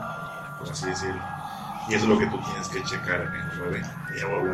por 0.59 0.69
así 0.71 0.85
decirlo. 0.87 1.23
Y 1.89 1.95
eso 1.95 2.05
es 2.05 2.11
lo 2.11 2.19
que 2.19 2.27
tú 2.27 2.39
tienes 2.45 2.69
que 2.69 2.83
checar 2.85 3.23
en 3.23 3.35
el 3.35 3.59
bebé. 3.61 3.83
Ya 4.19 4.27
voy 4.27 4.49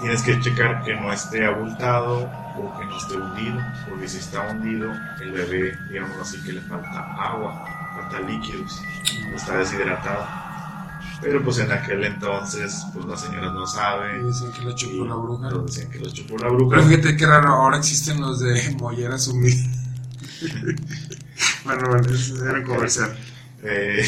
Tienes 0.00 0.22
que 0.22 0.40
checar 0.40 0.82
que 0.82 0.94
no 0.96 1.12
esté 1.12 1.44
abultado 1.44 2.24
o 2.56 2.78
que 2.78 2.86
no 2.86 2.96
esté 2.96 3.16
hundido, 3.16 3.58
porque 3.88 4.08
si 4.08 4.18
está 4.18 4.48
hundido, 4.50 4.90
el 5.20 5.32
bebé, 5.32 5.78
digamos 5.90 6.16
así, 6.20 6.42
que 6.42 6.52
le 6.54 6.60
falta 6.62 7.00
agua, 7.14 7.64
falta 7.94 8.20
líquidos, 8.20 8.80
está 9.34 9.58
deshidratado. 9.58 10.26
Pero 11.20 11.42
pues 11.44 11.58
en 11.58 11.70
aquel 11.70 12.02
entonces, 12.04 12.86
pues 12.94 13.04
las 13.04 13.20
señoras 13.20 13.52
no 13.52 13.64
Y 13.64 13.66
saben. 13.66 14.26
dicen 14.26 14.52
que 14.52 14.64
le 14.64 14.74
chupó 14.74 15.04
la 15.04 15.14
bruja. 15.16 15.50
Lo 15.50 15.62
decían 15.64 15.90
que 15.90 15.98
lo 15.98 16.10
chupó 16.10 16.38
la 16.38 16.48
bruja. 16.48 16.76
Pero 16.76 16.88
fíjate 16.88 17.16
que 17.16 17.26
raro, 17.26 17.48
ahora 17.48 17.76
existen 17.76 18.20
los 18.22 18.40
de 18.40 18.74
molleras 18.80 19.28
humidas. 19.28 19.68
bueno, 21.64 21.88
bueno, 21.90 22.08
ese 22.10 22.34
era 22.42 22.58
un 22.58 22.64
comercial. 22.64 23.14
Eh, 23.62 24.02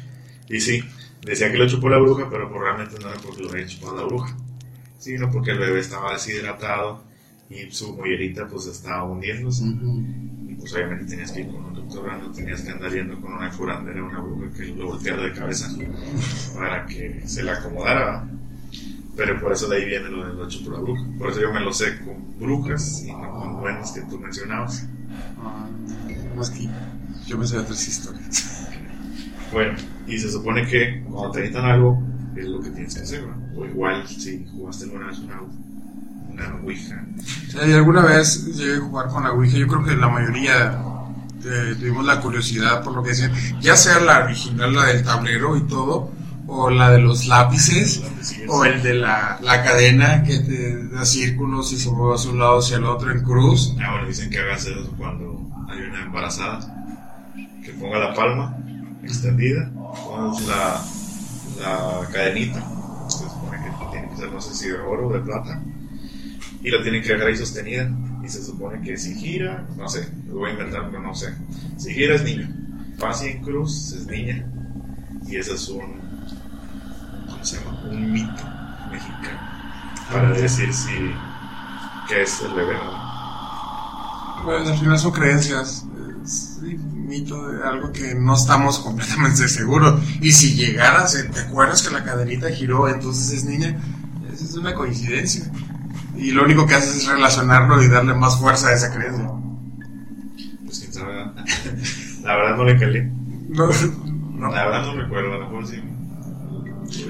y 0.48 0.60
sí, 0.60 0.84
decía 1.22 1.50
que 1.50 1.58
lo 1.58 1.68
chupó 1.68 1.88
la 1.88 1.98
bruja, 1.98 2.28
pero 2.30 2.48
pues 2.48 2.60
realmente 2.62 2.96
no 3.02 3.08
era 3.10 3.20
porque 3.20 3.42
lo 3.42 3.50
había 3.50 3.66
chupado 3.66 3.96
la 3.96 4.04
bruja, 4.04 4.36
sino 4.98 5.30
porque 5.30 5.52
el 5.52 5.58
bebé 5.58 5.80
estaba 5.80 6.12
deshidratado 6.12 7.04
y 7.48 7.70
su 7.70 7.96
mollerita 7.96 8.46
pues 8.46 8.66
estaba 8.66 9.04
hundiéndose. 9.04 9.64
Y 9.64 10.54
pues 10.54 10.74
obviamente 10.74 11.06
tenías 11.06 11.32
que 11.32 11.40
ir 11.40 11.46
con 11.46 11.64
un 11.64 11.74
doctor, 11.74 12.18
no 12.18 12.32
tenías 12.32 12.62
que 12.62 12.70
andar 12.70 12.92
yendo 12.92 13.20
con 13.20 13.32
una 13.32 13.50
curandera, 13.50 14.02
una 14.02 14.20
bruja 14.20 14.50
que 14.56 14.66
lo 14.66 14.88
volteara 14.88 15.22
de 15.22 15.32
cabeza 15.32 15.68
para 16.54 16.84
que 16.86 17.22
se 17.26 17.42
la 17.42 17.54
acomodara. 17.54 18.28
Pero 19.16 19.40
por 19.40 19.52
eso 19.52 19.68
de 19.68 19.76
ahí 19.76 19.84
viene 19.84 20.08
lo 20.08 20.26
de 20.26 20.34
lo 20.34 20.48
chupó 20.48 20.72
la 20.72 20.80
bruja. 20.80 21.02
Por 21.18 21.30
eso 21.30 21.40
yo 21.40 21.52
me 21.52 21.60
lo 21.60 21.72
sé 21.72 21.98
con 22.04 22.38
brujas 22.38 23.02
y 23.02 23.12
no 23.12 23.32
con 23.32 23.60
duendes 23.60 23.90
que 23.92 24.02
tú 24.02 24.18
mencionabas. 24.18 24.86
Ah, 25.38 25.68
más 26.36 26.50
que 26.50 26.68
yo 27.26 27.36
me 27.36 27.46
sé 27.46 27.58
otras 27.58 27.86
historias. 27.86 28.68
Bueno, 29.52 29.76
y 30.06 30.18
se 30.18 30.30
supone 30.30 30.66
que 30.66 31.02
cuando 31.04 31.30
te 31.30 31.40
necesitan 31.40 31.70
algo, 31.70 32.02
es 32.36 32.46
lo 32.46 32.60
que 32.60 32.70
tienes 32.70 32.94
que 32.94 33.02
hacer, 33.02 33.22
¿verdad? 33.22 33.36
O 33.56 33.64
igual 33.64 34.06
si 34.06 34.46
jugaste 34.52 34.84
alguna 34.84 35.06
vez 35.06 35.18
una, 35.18 35.40
una 36.30 36.54
Ouija. 36.62 37.04
Y 37.66 37.72
alguna 37.72 38.02
vez 38.02 38.46
llegué 38.56 38.76
a 38.76 38.80
jugar 38.80 39.08
con 39.08 39.24
la 39.24 39.32
Ouija. 39.32 39.56
Yo 39.58 39.66
creo 39.66 39.84
que 39.84 39.96
la 39.96 40.08
mayoría 40.08 40.78
eh, 41.44 41.74
tuvimos 41.78 42.04
la 42.04 42.20
curiosidad 42.20 42.82
por 42.82 42.94
lo 42.94 43.02
que 43.02 43.10
decían, 43.10 43.32
ya 43.60 43.76
sea 43.76 44.00
la 44.00 44.24
original, 44.24 44.74
la 44.74 44.86
del 44.86 45.04
tablero 45.04 45.56
y 45.56 45.62
todo, 45.62 46.10
o 46.46 46.70
la 46.70 46.90
de 46.90 46.98
los 46.98 47.26
lápices, 47.26 48.02
o 48.48 48.64
el 48.64 48.82
de 48.82 48.94
la, 48.94 49.38
la 49.42 49.62
cadena 49.62 50.22
que 50.22 50.38
te 50.38 50.88
da 50.88 51.04
círculos 51.04 51.72
y 51.72 51.78
se 51.78 51.90
mueve 51.90 52.14
hacia 52.14 52.30
un 52.30 52.38
lado 52.38 52.58
hacia 52.58 52.78
el 52.78 52.84
otro 52.84 53.12
en 53.12 53.22
cruz. 53.22 53.74
Ahora 53.84 54.06
dicen 54.06 54.30
que 54.30 54.38
hagas 54.38 54.66
eso 54.66 54.92
cuando 54.96 55.46
hay 55.68 55.80
una 55.80 56.02
embarazada, 56.02 56.60
que 57.64 57.72
ponga 57.72 57.98
la 57.98 58.14
palma 58.14 58.56
extendida, 59.02 59.70
pones 59.74 60.46
la, 60.46 60.82
la 61.60 62.08
cadenita, 62.12 62.60
se 63.08 63.24
supone 63.24 63.58
que 63.62 63.70
tiene 63.90 64.08
que 64.10 64.16
ser, 64.16 64.30
no 64.30 64.40
sé 64.40 64.54
si 64.54 64.68
de 64.68 64.78
oro 64.78 65.08
o 65.08 65.12
de 65.12 65.20
plata, 65.20 65.60
y 66.62 66.70
la 66.70 66.82
tienen 66.82 67.02
que 67.02 67.12
dejar 67.12 67.28
ahí 67.28 67.36
sostenida, 67.36 67.90
y 68.24 68.28
se 68.28 68.42
supone 68.44 68.80
que 68.82 68.96
si 68.96 69.14
gira, 69.14 69.66
no 69.76 69.88
sé, 69.88 70.08
lo 70.28 70.38
voy 70.38 70.50
a 70.50 70.52
inventar, 70.52 70.88
pero 70.90 71.02
no 71.02 71.14
sé, 71.14 71.34
si 71.76 71.92
gira 71.92 72.14
es 72.14 72.24
niño, 72.24 72.48
pasa 72.98 73.26
en 73.26 73.42
cruz 73.42 73.92
es 73.92 74.06
niña, 74.06 74.44
y 75.26 75.36
ese 75.36 75.54
es 75.54 75.68
un, 75.68 76.00
¿cómo 77.28 77.44
se 77.44 77.56
llama? 77.58 77.82
Un 77.90 78.12
mito 78.12 78.44
mexicano, 78.90 79.40
para 80.12 80.30
decir 80.32 80.72
si, 80.72 81.12
que 82.08 82.22
es 82.22 82.40
el 82.42 82.54
bebé, 82.54 82.74
¿no? 82.74 83.08
Pues 84.44 84.68
al 84.68 84.78
final 84.78 84.98
son 84.98 85.12
creencias, 85.12 85.84
un 85.84 86.97
mito 87.08 87.42
algo 87.64 87.90
que 87.92 88.14
no 88.14 88.34
estamos 88.34 88.78
completamente 88.84 89.48
seguros. 89.48 90.00
Y 90.20 90.32
si 90.32 90.54
llegaras, 90.54 91.16
¿te 91.32 91.40
acuerdas 91.40 91.82
que 91.82 91.92
la 91.92 92.04
cadenita 92.04 92.50
giró, 92.50 92.88
entonces 92.88 93.32
es 93.32 93.44
niña? 93.44 93.76
Esa 94.32 94.44
es 94.44 94.54
una 94.54 94.74
coincidencia. 94.74 95.50
Y 96.16 96.32
lo 96.32 96.44
único 96.44 96.66
que 96.66 96.74
haces 96.74 96.96
es 96.96 97.06
relacionarlo 97.06 97.82
y 97.82 97.88
darle 97.88 98.14
más 98.14 98.38
fuerza 98.38 98.68
a 98.68 98.74
esa 98.74 98.92
creencia. 98.92 99.30
Pues 100.64 100.80
quién 100.80 100.92
sabe. 100.92 101.14
¿verdad? 101.14 101.44
La 102.22 102.36
verdad 102.36 102.56
no 102.56 102.64
le 102.64 102.78
calé. 102.78 103.12
No, 103.48 103.68
no. 104.34 104.50
La 104.52 104.66
verdad 104.66 104.86
no 104.86 105.00
recuerdo, 105.00 105.34
a 105.34 105.38
lo 105.38 105.44
mejor 105.48 105.66
sí. 105.66 105.82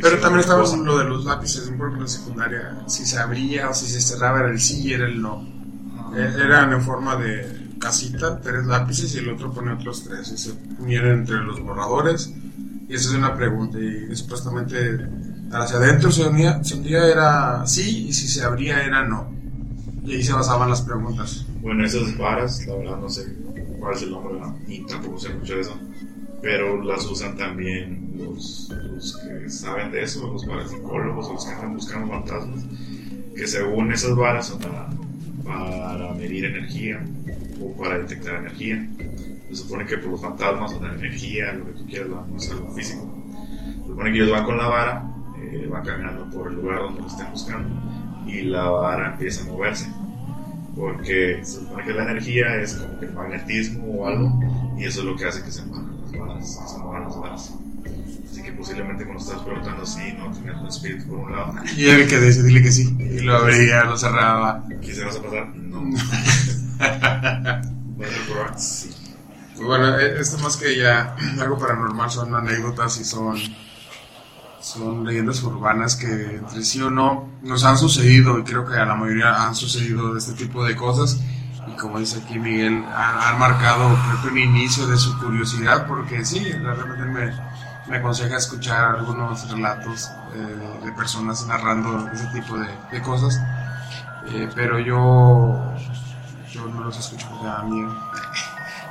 Pero 0.00 0.18
también 0.18 0.40
estaba 0.40 0.64
lo 0.76 0.98
de 0.98 1.04
los 1.04 1.24
lápices, 1.24 1.62
por 1.70 1.86
ejemplo, 1.86 2.02
en 2.02 2.08
secundaria, 2.08 2.78
si 2.86 3.04
se 3.06 3.18
abría 3.18 3.70
o 3.70 3.74
si 3.74 3.86
se 3.86 4.00
cerraba 4.00 4.40
era 4.40 4.50
el 4.50 4.60
sí 4.60 4.82
y 4.82 4.92
era 4.92 5.06
el 5.06 5.20
no. 5.20 5.46
Eh, 6.16 6.34
Eran 6.44 6.72
en 6.72 6.82
forma 6.82 7.16
de 7.16 7.67
casita, 7.78 8.40
tres 8.40 8.66
lápices 8.66 9.14
y 9.14 9.18
el 9.18 9.30
otro 9.30 9.52
pone 9.52 9.72
otros 9.72 10.04
tres. 10.04 10.30
Y 10.32 10.38
se 10.38 10.52
unieron 10.78 11.20
entre 11.20 11.36
los 11.38 11.60
borradores. 11.60 12.32
Y 12.88 12.94
esa 12.94 13.10
es 13.10 13.14
una 13.14 13.36
pregunta. 13.36 13.78
Y 13.78 14.14
supuestamente 14.16 14.98
hacia 15.52 15.76
adentro 15.76 16.10
se 16.10 16.24
unía, 16.24 16.62
se 16.62 16.74
hundía 16.74 17.06
era 17.06 17.66
sí 17.66 18.08
y 18.08 18.12
si 18.12 18.28
se 18.28 18.44
abría 18.44 18.82
era 18.84 19.04
no. 19.04 19.30
Y 20.04 20.14
ahí 20.14 20.22
se 20.22 20.32
basaban 20.32 20.70
las 20.70 20.82
preguntas. 20.82 21.46
Bueno, 21.60 21.84
esas 21.84 22.16
varas, 22.16 22.66
la 22.66 22.76
verdad 22.76 22.98
no 22.98 23.08
sé 23.08 23.34
cuál 23.78 23.94
es 23.94 24.02
el 24.02 24.10
nombre, 24.10 24.38
y 24.66 24.84
tampoco 24.86 25.18
sé 25.18 25.30
mucho 25.30 25.54
de 25.54 25.60
eso. 25.60 25.78
Pero 26.40 26.82
las 26.82 27.04
usan 27.04 27.36
también 27.36 28.12
los, 28.16 28.70
los 28.70 29.16
que 29.16 29.50
saben 29.50 29.90
de 29.90 30.02
eso, 30.02 30.30
los 30.32 30.44
parapsicólogos 30.44 31.30
los 31.30 31.44
que 31.44 31.52
andan 31.52 31.74
buscando 31.74 32.08
fantasmas. 32.08 32.64
Que 33.36 33.46
según 33.46 33.92
esas 33.92 34.16
varas 34.16 34.46
son 34.46 34.60
para, 34.60 34.88
para 35.44 36.14
medir 36.14 36.46
energía 36.46 37.04
o 37.60 37.76
para 37.76 37.98
detectar 37.98 38.36
energía. 38.36 38.86
Se 39.48 39.56
supone 39.56 39.86
que 39.86 39.98
por 39.98 40.12
los 40.12 40.20
fantasmas 40.20 40.72
o 40.74 40.82
la 40.82 40.94
energía, 40.94 41.52
lo 41.52 41.66
que 41.66 41.72
tú 41.72 41.86
quieras, 41.86 42.08
no 42.08 42.36
es 42.36 42.50
algo 42.50 42.70
físico. 42.72 43.10
Se 43.82 43.86
supone 43.86 44.12
que 44.12 44.18
ellos 44.18 44.30
van 44.30 44.44
con 44.44 44.58
la 44.58 44.66
vara, 44.66 45.04
eh, 45.40 45.66
van 45.70 45.84
caminando 45.84 46.30
por 46.30 46.48
el 46.48 46.56
lugar 46.56 46.80
donde 46.80 47.00
lo 47.00 47.06
estén 47.06 47.30
buscando 47.30 47.68
y 48.26 48.42
la 48.42 48.68
vara 48.68 49.12
empieza 49.12 49.42
a 49.42 49.46
moverse. 49.46 49.86
Porque 50.76 51.40
se 51.42 51.60
supone 51.60 51.84
que 51.84 51.92
la 51.92 52.02
energía 52.04 52.54
es 52.56 52.74
como 52.74 53.00
que 53.00 53.06
el 53.06 53.12
magnetismo 53.12 53.84
o 53.84 54.06
algo 54.06 54.40
y 54.76 54.84
eso 54.84 55.00
es 55.00 55.06
lo 55.06 55.16
que 55.16 55.24
hace 55.24 55.42
que 55.42 55.50
se 55.50 55.64
muevan 55.64 55.96
las 56.02 56.12
varas, 56.12 56.70
se 56.70 56.78
muevan 56.78 57.02
las 57.04 57.18
varas. 57.18 57.54
Así 58.30 58.42
que 58.42 58.52
posiblemente 58.52 59.04
cuando 59.04 59.22
estás 59.22 59.40
preguntando 59.40 59.82
así, 59.82 60.12
no 60.18 60.30
tengas 60.30 60.60
un 60.60 60.68
espíritu 60.68 61.06
por 61.08 61.18
un 61.18 61.32
lado. 61.32 61.54
Y 61.76 61.86
era 61.86 62.02
el 62.02 62.08
que 62.08 62.18
decía, 62.18 62.42
dile 62.42 62.62
que 62.62 62.70
sí. 62.70 62.96
Y 63.00 63.20
lo 63.20 63.36
abría, 63.36 63.84
lo 63.84 63.96
cerraba. 63.96 64.64
¿Qué 64.80 64.94
se 64.94 65.04
vas 65.04 65.16
a 65.16 65.22
pasar? 65.22 65.48
No. 65.56 65.90
¿Vas 68.58 68.66
a? 68.66 68.82
Sí. 68.82 69.08
Pues 69.54 69.66
bueno, 69.66 69.98
eh, 69.98 70.20
esto 70.20 70.38
más 70.38 70.56
que 70.56 70.76
ya 70.76 71.16
algo 71.40 71.58
paranormal 71.58 72.10
son 72.10 72.34
anécdotas 72.34 73.00
y 73.00 73.04
son, 73.04 73.36
son 74.60 75.04
leyendas 75.04 75.42
urbanas 75.42 75.96
que 75.96 76.36
entre 76.36 76.62
sí 76.62 76.80
o 76.80 76.90
no 76.90 77.28
nos 77.42 77.64
han 77.64 77.76
sucedido 77.76 78.38
y 78.38 78.44
creo 78.44 78.64
que 78.64 78.76
a 78.76 78.84
la 78.84 78.94
mayoría 78.94 79.44
han 79.44 79.56
sucedido 79.56 80.16
este 80.16 80.34
tipo 80.34 80.64
de 80.64 80.76
cosas 80.76 81.20
y 81.66 81.76
como 81.76 81.98
dice 81.98 82.20
aquí 82.24 82.38
Miguel, 82.38 82.84
han, 82.94 83.38
marcado 83.38 83.98
creo 84.06 84.22
que 84.22 84.28
un 84.28 84.38
inicio 84.38 84.86
de 84.86 84.96
su 84.96 85.18
curiosidad 85.18 85.86
porque 85.88 86.24
sí, 86.24 86.52
realmente 86.52 87.04
me, 87.04 87.32
me 87.88 87.96
aconseja 87.96 88.36
escuchar 88.36 88.96
algunos 88.96 89.50
relatos 89.50 90.08
eh, 90.34 90.84
de 90.84 90.92
personas 90.92 91.44
narrando 91.46 92.08
ese 92.12 92.26
tipo 92.28 92.56
de, 92.58 93.02
cosas, 93.02 93.40
Eh, 94.30 94.48
pero 94.54 94.78
yo, 94.78 95.74
yo 96.52 96.66
no 96.68 96.84
los 96.84 96.98
escucho 96.98 97.26
me 97.40 97.48
da 97.48 97.62
miedo. 97.62 98.07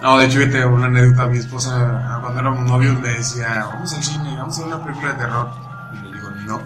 No, 0.01 0.17
de 0.19 0.25
hecho, 0.25 0.39
tengo 0.51 0.75
una 0.75 0.85
anécdota. 0.87 1.27
Mi 1.27 1.37
esposa, 1.37 2.19
cuando 2.21 2.39
éramos 2.39 2.69
novios, 2.69 2.99
me 3.01 3.09
decía: 3.09 3.65
Vamos 3.73 3.93
al 3.93 4.03
cine, 4.03 4.37
vamos 4.37 4.57
a 4.57 4.61
ver 4.65 4.73
una 4.73 4.85
película 4.85 5.13
de 5.13 5.17
terror. 5.17 5.49
Y 5.93 6.05
le 6.05 6.13
digo: 6.13 6.29
No. 6.45 6.61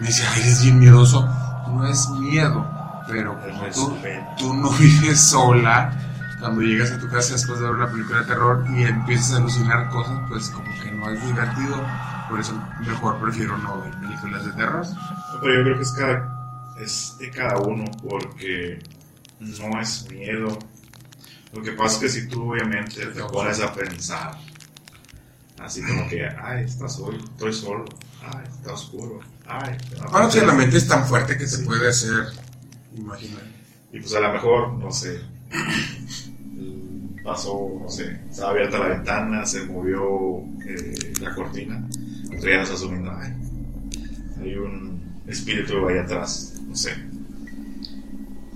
Me 0.00 0.06
dice: 0.06 0.24
Ay, 0.32 0.40
eres 0.42 0.62
bien 0.62 0.78
miedoso. 0.78 1.28
No 1.68 1.86
es 1.86 2.08
miedo, 2.10 2.66
pero 3.08 3.38
como 3.40 3.64
tú, 3.66 3.96
tú 4.36 4.54
no 4.54 4.70
vives 4.78 5.20
sola, 5.20 5.92
cuando 6.38 6.60
llegas 6.60 6.90
a 6.90 6.98
tu 6.98 7.08
casa 7.08 7.34
después 7.34 7.60
de 7.60 7.66
ver 7.66 7.74
una 7.74 7.90
película 7.90 8.20
de 8.20 8.26
terror 8.26 8.64
y 8.68 8.82
empiezas 8.82 9.34
a 9.34 9.36
alucinar 9.36 9.88
cosas, 9.88 10.18
pues 10.28 10.50
como 10.50 10.68
que 10.82 10.90
no 10.90 11.08
es 11.08 11.24
divertido. 11.24 11.76
Por 12.28 12.40
eso, 12.40 12.60
mejor 12.80 13.20
prefiero 13.20 13.56
no 13.58 13.80
ver 13.80 13.92
películas 14.00 14.44
de 14.44 14.52
terror. 14.52 14.84
Pero 15.40 15.54
yo 15.54 15.62
creo 15.62 15.76
que 15.76 15.82
es, 15.82 15.92
cada, 15.92 16.74
es 16.78 17.16
de 17.18 17.30
cada 17.30 17.58
uno 17.58 17.84
porque 18.06 18.82
no 19.38 19.80
es 19.80 20.10
miedo. 20.10 20.58
Lo 21.52 21.62
que 21.62 21.72
pasa 21.72 21.96
es 21.96 22.00
que 22.00 22.08
si 22.20 22.28
tú 22.28 22.50
obviamente 22.50 23.06
te 23.06 23.22
pones 23.24 23.60
a 23.60 23.72
pensar, 23.74 24.38
así 25.58 25.82
como 25.82 26.08
que, 26.08 26.26
ay, 26.26 26.64
está 26.64 26.88
solo, 26.88 27.18
estoy 27.18 27.52
solo, 27.52 27.84
ay, 28.22 28.44
está 28.50 28.72
oscuro, 28.72 29.20
ay. 29.46 29.76
Bueno, 30.10 30.30
si 30.30 30.40
la 30.40 30.54
mente 30.54 30.78
es 30.78 30.88
tan 30.88 31.06
fuerte 31.06 31.36
que 31.36 31.46
se 31.46 31.64
puede 31.64 31.88
hacer, 31.88 32.24
imaginar. 32.96 33.42
Y 33.92 34.00
pues 34.00 34.14
a 34.14 34.20
lo 34.20 34.32
mejor, 34.32 34.72
no 34.74 34.90
sé, 34.90 35.20
pasó, 37.22 37.78
no 37.80 37.88
sé, 37.88 38.20
estaba 38.30 38.52
abierta 38.52 38.78
la 38.78 38.88
ventana, 38.88 39.46
se 39.46 39.64
movió 39.66 40.42
eh, 40.66 41.12
la 41.20 41.34
cortina, 41.34 41.86
tú 42.30 42.46
ya 42.46 42.62
estás 42.62 42.76
asumiendo, 42.76 43.12
ay, 43.14 43.32
hay 44.40 44.54
un 44.56 45.22
espíritu 45.26 45.86
ahí 45.86 45.98
atrás, 45.98 46.54
no 46.66 46.74
sé. 46.74 46.94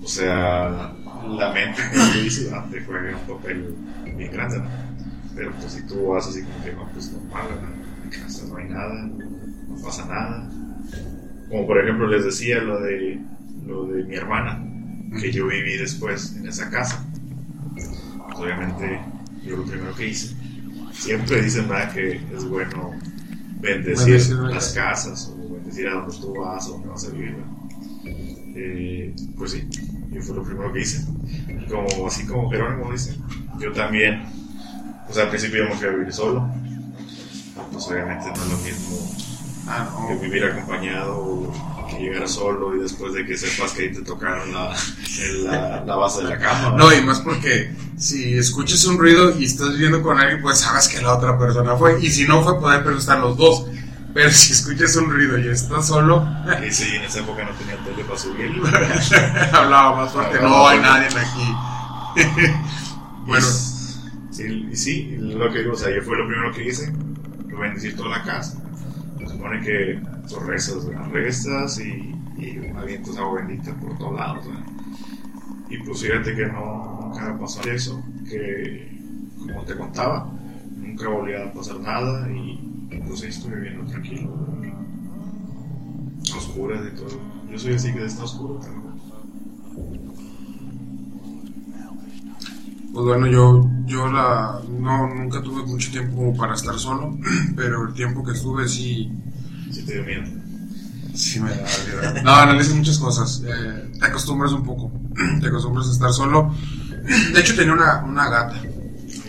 O 0.03 0.07
sea, 0.07 0.93
la 1.27 1.51
mente, 1.53 1.81
tú 1.93 2.19
dices, 2.23 2.51
te 2.71 2.81
juega 2.81 3.17
un 3.17 3.35
papel 3.37 3.75
bien 4.15 4.31
grande, 4.31 4.59
¿no? 4.59 4.69
Pero 5.35 5.51
pues 5.59 5.73
si 5.73 5.81
tú 5.83 6.07
vas 6.07 6.27
así 6.27 6.41
como 6.41 6.63
que, 6.63 6.73
no, 6.73 6.89
pues 6.93 7.11
normal, 7.11 7.47
¿no? 7.61 7.87
en 8.03 8.09
casa 8.09 8.45
no 8.47 8.57
hay 8.57 8.69
nada, 8.69 9.09
no 9.67 9.81
pasa 9.83 10.05
nada. 10.05 10.49
Como 11.49 11.67
por 11.67 11.79
ejemplo 11.79 12.07
les 12.07 12.25
decía 12.25 12.59
lo 12.59 12.79
de, 12.81 13.19
lo 13.65 13.87
de 13.87 14.03
mi 14.03 14.15
hermana, 14.15 14.63
que 15.19 15.31
yo 15.31 15.47
viví 15.47 15.77
después 15.77 16.35
en 16.35 16.47
esa 16.47 16.69
casa. 16.69 17.05
Pues, 17.73 17.89
obviamente 18.35 18.99
yo 19.45 19.57
lo 19.57 19.65
primero 19.65 19.95
que 19.95 20.07
hice, 20.07 20.35
siempre 20.91 21.41
dicen 21.41 21.69
¿verdad? 21.69 21.93
que 21.93 22.21
es 22.35 22.45
bueno 22.45 22.93
bendecir, 23.59 24.19
las 24.31 24.73
casas 24.73 25.31
o 25.33 25.53
bendecir 25.53 25.87
a 25.87 25.93
donde 25.93 26.17
tú 26.17 26.35
vas 26.35 26.67
o 26.67 26.73
donde 26.73 26.87
vas 26.87 27.05
a 27.05 27.11
vivir. 27.11 27.35
Eh, 28.59 29.15
pues 29.37 29.51
sí, 29.51 29.67
fue 30.21 30.35
lo 30.35 30.43
primero 30.43 30.71
que 30.73 30.81
hice. 30.81 31.05
Y 31.47 31.65
como, 31.69 32.07
así 32.07 32.25
como 32.25 32.49
Jerónimo 32.49 32.91
dice, 32.91 33.17
yo 33.59 33.71
también, 33.71 34.23
pues 35.05 35.17
al 35.17 35.29
principio 35.29 35.63
yo 35.63 35.69
me 35.69 35.75
fui 35.75 35.87
a 35.87 35.91
vivir 35.91 36.13
solo. 36.13 36.49
Pues 37.71 37.87
obviamente 37.87 38.27
no 38.27 38.43
es 38.43 38.49
lo 38.49 38.57
mismo 38.57 39.17
Ah, 39.69 39.85
que 40.07 40.15
vivir 40.15 40.45
acompañado 40.45 41.51
que 41.89 41.97
llegar 41.99 42.27
solo 42.27 42.75
y 42.75 42.79
después 42.79 43.13
de 43.13 43.25
que 43.25 43.37
sepas 43.37 43.71
que 43.71 43.83
ahí 43.83 43.93
te 43.93 44.01
tocaron 44.01 44.53
la, 44.53 44.73
la, 45.43 45.83
la 45.85 45.95
base 45.95 46.21
de 46.23 46.29
la 46.29 46.37
cama. 46.37 46.77
No, 46.77 46.93
y 46.93 47.01
más 47.01 47.19
porque 47.19 47.73
si 47.97 48.37
escuchas 48.37 48.85
un 48.85 48.97
ruido 48.97 49.37
y 49.37 49.45
estás 49.45 49.71
viviendo 49.71 50.01
con 50.01 50.19
alguien, 50.19 50.41
pues 50.41 50.59
sabes 50.59 50.87
que 50.87 51.01
la 51.01 51.15
otra 51.17 51.37
persona 51.37 51.75
fue. 51.75 51.99
Y 52.01 52.09
si 52.09 52.25
no 52.25 52.43
fue, 52.43 52.59
pero 52.59 52.97
están 52.97 53.21
los 53.21 53.37
dos. 53.37 53.66
Pero 54.17 54.31
si 54.31 54.53
escuchas 54.53 54.95
un 54.95 55.11
ruido 55.11 55.37
y 55.37 55.47
estás 55.47 55.85
solo, 55.89 56.27
Y 56.67 56.71
sí, 56.71 56.95
en 56.95 57.03
esa 57.03 57.19
época 57.19 57.43
no 57.43 57.51
tenía 57.51 57.77
tele 57.83 58.03
para 58.03 58.17
subir. 58.17 58.49
hablaba 59.53 59.95
más 59.95 60.11
fuerte. 60.11 60.41
No 60.41 60.67
hay 60.67 60.79
nadie 60.79 61.05
aquí. 61.05 62.25
bueno, 63.27 63.45
Sí, 64.31 64.67
y 64.71 64.75
sí, 64.75 65.17
lo 65.19 65.53
que 65.53 65.59
digo, 65.59 65.73
o 65.73 65.75
sea, 65.75 65.95
yo 65.95 66.01
fue 66.01 66.17
lo 66.17 66.27
primero 66.27 66.51
que 66.51 66.67
hice, 66.67 66.91
bendecir 67.45 67.95
toda 67.95 68.17
la 68.17 68.23
casa. 68.23 68.57
Se 69.19 69.27
supone 69.27 69.61
que 69.61 70.01
tú 70.27 70.39
rezas, 70.39 70.87
¿verdad? 70.87 71.11
rezas 71.11 71.79
y, 71.79 72.15
y 72.39 72.71
avientas 72.75 73.17
agua 73.17 73.41
bendita 73.41 73.71
por 73.75 73.99
todos 73.99 74.15
lados. 74.15 74.47
¿verdad? 74.47 74.65
Y 75.69 75.77
pues 75.83 76.01
fíjate 76.01 76.35
que 76.35 76.47
no, 76.47 77.01
nunca 77.03 77.33
me 77.33 77.39
pasó 77.39 77.61
eso, 77.69 78.03
que 78.27 78.99
como 79.37 79.63
te 79.63 79.77
contaba, 79.77 80.27
nunca 80.75 81.07
volvía 81.07 81.43
a 81.43 81.53
pasar 81.53 81.79
nada 81.79 82.27
y 82.31 82.66
pues 82.89 83.21
ahí 83.23 83.29
estoy 83.29 83.51
viviendo 83.51 83.85
tranquilo. 83.85 84.31
oscuras 86.37 86.81
y 86.91 86.95
todo. 86.95 87.19
Yo 87.51 87.57
soy 87.59 87.73
así 87.73 87.93
que 87.93 88.05
está 88.05 88.23
oscuro 88.23 88.55
también. 88.55 88.87
pues 92.93 93.05
bueno, 93.05 93.27
yo, 93.27 93.69
yo 93.85 94.07
la, 94.11 94.59
no, 94.79 95.13
nunca 95.13 95.39
tuve 95.43 95.63
mucho 95.67 95.91
tiempo 95.91 96.35
para 96.35 96.55
estar 96.55 96.79
solo, 96.79 97.15
pero 97.55 97.87
el 97.87 97.93
tiempo 97.93 98.23
que 98.23 98.31
estuve 98.31 98.67
sí, 98.67 99.11
Si 99.71 99.83
te 99.83 99.93
dio 99.93 100.03
miedo. 100.03 100.23
Sí, 101.13 101.39
me 101.39 101.51
da 101.51 101.57
miedo. 101.57 102.23
No, 102.23 102.31
analizas 102.35 102.73
muchas 102.73 102.97
cosas. 102.97 103.43
eh, 103.45 103.91
te 103.99 104.05
acostumbras 104.05 104.51
un 104.51 104.63
poco. 104.63 104.91
Te 105.41 105.47
acostumbras 105.47 105.87
a 105.89 105.91
estar 105.91 106.11
solo. 106.11 106.51
De 107.33 107.39
hecho, 107.39 107.55
tenía 107.55 107.73
una, 107.73 108.03
una 108.03 108.29
gata. 108.29 108.61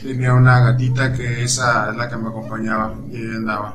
Tenía 0.02 0.34
una 0.34 0.60
gatita 0.60 1.12
que 1.12 1.42
esa 1.42 1.90
es 1.90 1.96
la 1.96 2.08
que 2.08 2.16
me 2.16 2.28
acompañaba 2.28 2.94
y 3.10 3.16
ella 3.16 3.36
andaba. 3.36 3.74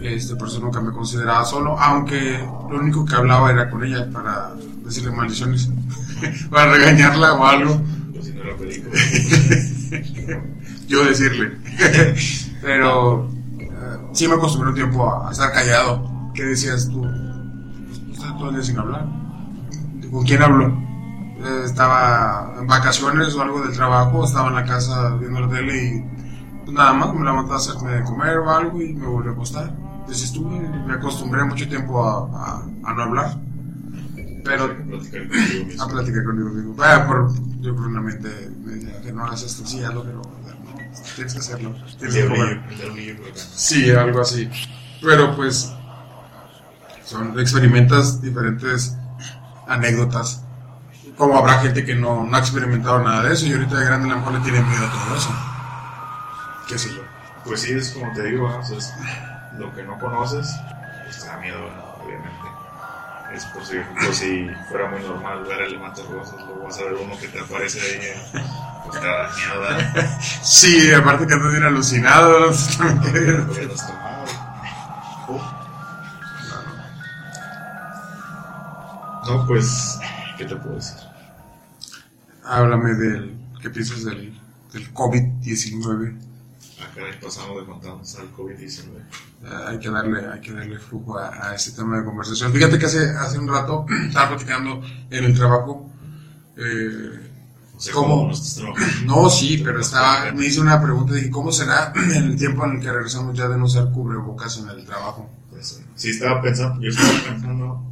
Este, 0.00 0.36
por 0.36 0.48
eso 0.48 0.60
nunca 0.60 0.80
me 0.80 0.92
consideraba 0.92 1.44
solo, 1.44 1.78
aunque 1.78 2.38
lo 2.70 2.78
único 2.78 3.04
que 3.04 3.14
hablaba 3.16 3.50
era 3.50 3.68
con 3.70 3.84
ella 3.84 4.08
para 4.10 4.52
decirle 4.84 5.10
maldiciones, 5.10 5.68
para 6.50 6.72
regañarla 6.72 7.34
o 7.34 7.44
algo. 7.44 7.80
Yo 10.88 11.04
decirle. 11.04 11.56
Pero 12.62 13.30
eh, 13.58 13.68
sí 14.12 14.26
me 14.28 14.34
acostumbré 14.34 14.70
un 14.70 14.76
tiempo 14.76 15.10
a, 15.10 15.28
a 15.28 15.32
estar 15.32 15.52
callado. 15.52 16.30
¿Qué 16.34 16.44
decías 16.44 16.88
tú? 16.88 17.04
Estaba 18.12 18.38
todo 18.38 18.48
el 18.50 18.56
día 18.56 18.64
sin 18.64 18.78
hablar. 18.78 19.06
¿Con 20.10 20.24
quién 20.24 20.42
hablo? 20.42 20.87
Eh, 21.40 21.62
estaba 21.64 22.54
en 22.58 22.66
vacaciones 22.66 23.34
o 23.34 23.42
algo 23.42 23.60
del 23.62 23.72
trabajo, 23.72 24.24
estaba 24.24 24.48
en 24.48 24.54
la 24.56 24.64
casa 24.64 25.10
viendo 25.16 25.40
la 25.40 25.48
tele 25.48 25.84
y 25.84 26.04
pues, 26.64 26.72
nada 26.76 26.92
más 26.92 27.14
me 27.14 27.24
levantaba 27.24 27.54
a 27.54 27.58
hacerme 27.58 27.92
de 27.92 28.02
comer 28.04 28.38
o 28.38 28.50
algo 28.50 28.82
y 28.82 28.92
me 28.94 29.06
volví 29.06 29.28
a 29.28 29.32
acostar. 29.32 29.72
Entonces 30.00 30.24
estuve, 30.24 30.58
me 30.58 30.94
acostumbré 30.94 31.44
mucho 31.44 31.68
tiempo 31.68 32.04
a, 32.04 32.58
a- 32.58 32.62
a 32.84 32.94
no 32.94 33.02
hablar. 33.02 33.38
Pero 34.44 34.64
a 34.64 35.86
platicar 35.88 36.24
conmigo 36.24 36.48
mismo. 36.50 36.74
Vaya, 36.74 37.06
por, 37.06 37.30
yo 37.60 37.74
por 37.76 37.86
una 37.86 38.00
mente 38.00 38.50
me 38.64 38.72
decía 38.72 39.00
que 39.02 39.12
no 39.12 39.24
hagas 39.24 39.42
esto, 39.42 39.66
sí, 39.66 39.84
hazlo, 39.84 40.02
pero 40.04 40.22
tienes 41.14 41.34
que 41.34 41.38
hacerlo. 41.40 41.74
Tienes 41.98 42.14
que 42.14 42.20
comer. 42.28 42.62
Sí, 43.54 43.90
algo 43.90 44.20
así. 44.22 44.48
Pero 45.02 45.36
pues 45.36 45.72
son 47.04 47.38
experimentas 47.38 48.20
diferentes 48.22 48.96
anécdotas. 49.66 50.44
Como 51.18 51.36
habrá 51.36 51.58
gente 51.58 51.84
que 51.84 51.96
no, 51.96 52.24
no 52.24 52.36
ha 52.36 52.40
experimentado 52.40 53.00
nada 53.02 53.24
de 53.24 53.34
eso 53.34 53.46
y 53.46 53.52
ahorita 53.52 53.76
de 53.76 53.84
grande 53.84 54.06
a 54.06 54.10
lo 54.12 54.18
mejor 54.18 54.34
le 54.34 54.40
tiene 54.40 54.60
miedo 54.62 54.86
a 54.86 54.90
todo 54.90 55.16
eso. 55.16 55.30
¿Qué 56.68 56.78
sé 56.78 56.94
yo? 56.94 57.02
Pues 57.44 57.60
sí, 57.62 57.72
es 57.72 57.90
como 57.90 58.12
te 58.12 58.22
digo, 58.22 58.48
¿no? 58.48 58.58
O 58.58 58.62
sea, 58.62 58.78
es 58.78 58.94
lo 59.58 59.74
que 59.74 59.82
no 59.82 59.98
conoces, 59.98 60.54
pues 61.04 61.18
te 61.18 61.26
da 61.26 61.36
miedo, 61.38 61.58
¿no? 61.58 62.04
obviamente. 62.04 62.38
Es 63.34 63.44
por 63.46 63.64
si, 63.64 63.76
ejemplo, 63.76 64.12
si 64.12 64.50
fuera 64.70 64.88
muy 64.88 65.00
normal 65.02 65.44
ver 65.44 65.62
elementos 65.62 66.08
rosas, 66.08 66.36
luego 66.46 66.64
vas 66.64 66.78
a 66.78 66.84
ver 66.84 66.94
uno 66.94 67.18
que 67.18 67.28
te 67.28 67.40
aparece 67.40 67.80
ahí, 67.80 67.98
eh, 68.00 68.42
pues 68.86 69.00
te 69.00 69.06
da 69.06 69.30
miedo, 69.36 69.60
¿verdad? 69.60 70.18
Sí, 70.42 70.92
aparte 70.94 71.26
que 71.26 71.34
andas 71.34 71.50
bien 71.50 71.64
alucinado. 71.64 72.50
¿no? 72.50 72.56
Tomado. 72.56 74.24
No, 79.26 79.46
pues, 79.46 79.98
¿qué 80.38 80.44
te 80.46 80.56
puedo 80.56 80.76
decir? 80.76 81.07
Háblame 82.48 82.94
del. 82.94 83.36
¿Qué 83.60 83.70
piensas 83.70 84.04
del, 84.04 84.32
del 84.72 84.94
COVID-19? 84.94 86.16
Acá 86.80 87.00
pasamos 87.22 87.60
de 87.60 87.66
contarnos 87.66 88.14
al 88.16 88.32
COVID-19. 88.32 88.80
Eh, 89.44 89.48
hay 89.66 89.78
que 89.78 89.90
darle, 89.90 90.26
hay 90.32 90.40
que 90.40 90.52
darle 90.52 90.78
flujo 90.78 91.18
a, 91.18 91.50
a 91.50 91.54
este 91.54 91.72
tema 91.72 91.98
de 91.98 92.04
conversación. 92.04 92.52
Fíjate 92.52 92.78
que 92.78 92.86
hace, 92.86 93.10
hace 93.10 93.38
un 93.38 93.48
rato 93.48 93.84
estaba 94.06 94.30
platicando 94.30 94.80
en 95.10 95.24
el 95.24 95.34
trabajo. 95.34 95.90
eh, 96.56 97.30
O 97.76 97.80
sea, 97.80 97.92
¿Cómo? 97.94 98.30
¿cómo 98.30 98.32
no 99.04 99.28
sí, 99.28 99.60
pero 99.64 99.80
estaba, 99.80 100.32
me 100.32 100.46
hice 100.46 100.60
una 100.60 100.80
pregunta 100.80 101.12
de 101.14 101.28
cómo 101.30 101.52
será 101.52 101.92
en 101.96 102.10
el 102.24 102.36
tiempo 102.36 102.64
en 102.64 102.76
el 102.76 102.80
que 102.80 102.92
regresamos 102.92 103.36
ya 103.36 103.48
de 103.48 103.58
no 103.58 103.64
usar 103.66 103.90
cubrebocas 103.92 104.58
en 104.58 104.68
el 104.70 104.84
trabajo. 104.86 105.28
Pues, 105.50 105.82
sí, 105.96 106.10
estaba 106.10 106.40
pensando, 106.40 106.80
yo 106.80 106.88
estaba 106.90 107.10
pensando 107.28 107.82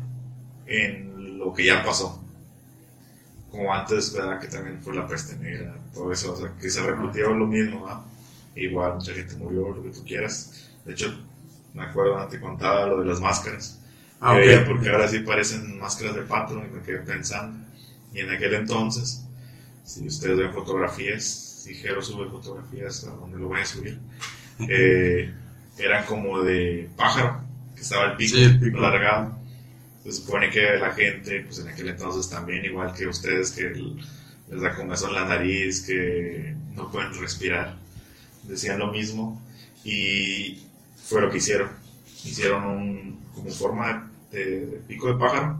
en 0.67 1.39
lo 1.39 1.53
que 1.53 1.67
ya 1.67 1.85
pasó. 1.85 2.16
Como 3.57 3.73
antes, 3.73 4.13
¿verdad? 4.13 4.41
Que 4.41 4.49
también 4.49 4.81
fue 4.83 4.95
la 4.95 5.07
peste 5.07 5.37
negra, 5.37 5.75
todo 5.95 6.13
eso, 6.13 6.33
o 6.33 6.37
sea, 6.37 6.53
que 6.61 6.71
se 6.71 6.83
repitió 6.83 7.31
lo 7.35 7.47
mismo, 7.47 7.85
¿verdad? 7.85 8.03
Igual 8.55 8.95
mucha 8.97 9.13
gente 9.15 9.37
murió, 9.37 9.71
lo 9.71 9.83
que 9.83 9.91
tú 9.91 10.05
quieras. 10.05 10.69
De 10.85 10.93
hecho, 10.93 11.15
me 11.75 11.83
acuerdo, 11.85 12.27
te 12.29 12.41
contaba 12.41 12.87
lo 12.87 13.01
de 13.01 13.07
las 13.07 13.21
máscaras. 13.21 13.81
Ah, 14.21 14.35
Que 14.35 14.41
ok. 14.41 14.45
veía, 14.47 14.65
porque 14.67 14.91
ahora 14.91 15.09
sí 15.09 15.21
parecen 15.21 15.79
máscaras 15.79 16.15
de 16.17 16.23
pato 16.23 16.55
y 16.55 16.69
me 16.75 16.83
quedé 16.83 16.99
pensando. 17.01 17.59
Y 18.13 18.21
en 18.21 18.31
aquel 18.31 18.55
entonces, 18.55 19.25
si 19.85 20.07
ustedes 20.07 20.39
ven 20.39 20.53
fotografías, 20.53 21.25
si 21.25 21.75
Jero 21.75 22.03
sube 22.03 22.29
fotografías 22.31 23.05
a 23.05 23.11
donde 23.11 23.39
lo 23.39 23.49
voy 23.49 23.61
a 23.61 23.67
subir, 23.67 23.99
eh, 24.69 25.33
eran 25.79 26.05
como 26.07 26.41
de 26.43 26.89
pájaro, 26.97 27.43
que 27.75 27.83
estaba 27.83 28.13
el 28.13 28.17
pico, 28.17 28.37
Sí, 28.37 28.45
el 28.45 28.59
pico. 28.59 28.79
alargado. 28.79 29.39
Se 30.07 30.13
supone 30.13 30.51
que 30.51 30.63
la 30.79 30.93
gente, 30.93 31.41
pues 31.47 31.59
en 31.59 31.69
aquel 31.69 31.89
entonces 31.89 32.31
también, 32.31 32.65
igual 32.65 32.95
que 32.95 33.09
ustedes, 33.09 33.51
que 33.51 33.67
el- 33.67 33.97
les 34.51 34.61
da 34.61 34.75
comezón 34.77 35.13
la 35.13 35.25
nariz, 35.25 35.83
que 35.85 36.55
no 36.77 36.91
pueden 36.93 37.13
respirar, 37.21 37.75
decían 38.45 38.79
lo 38.79 38.93
mismo. 38.93 39.43
Y 39.85 40.63
fue 41.09 41.21
lo 41.21 41.31
que 41.31 41.39
hicieron. 41.39 41.71
Hicieron 42.25 42.65
un, 42.65 43.21
como 43.35 43.51
forma 43.51 44.09
de, 44.31 44.67
de 44.67 44.77
pico 44.87 45.09
de 45.09 45.15
pájaro 45.15 45.59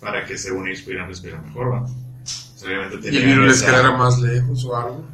para 0.00 0.24
que 0.24 0.38
según 0.38 0.68
ellos 0.68 0.82
pudieran 0.82 1.08
respirar 1.08 1.42
mejor, 1.44 1.72
¿va? 1.72 1.86
obviamente 2.64 3.10
¿Y 3.12 3.16
el 3.16 3.24
virus 3.26 3.46
les 3.48 3.62
quedara 3.62 3.90
más 3.96 4.20
lejos 4.20 4.64
o 4.64 4.76
algo? 4.76 5.06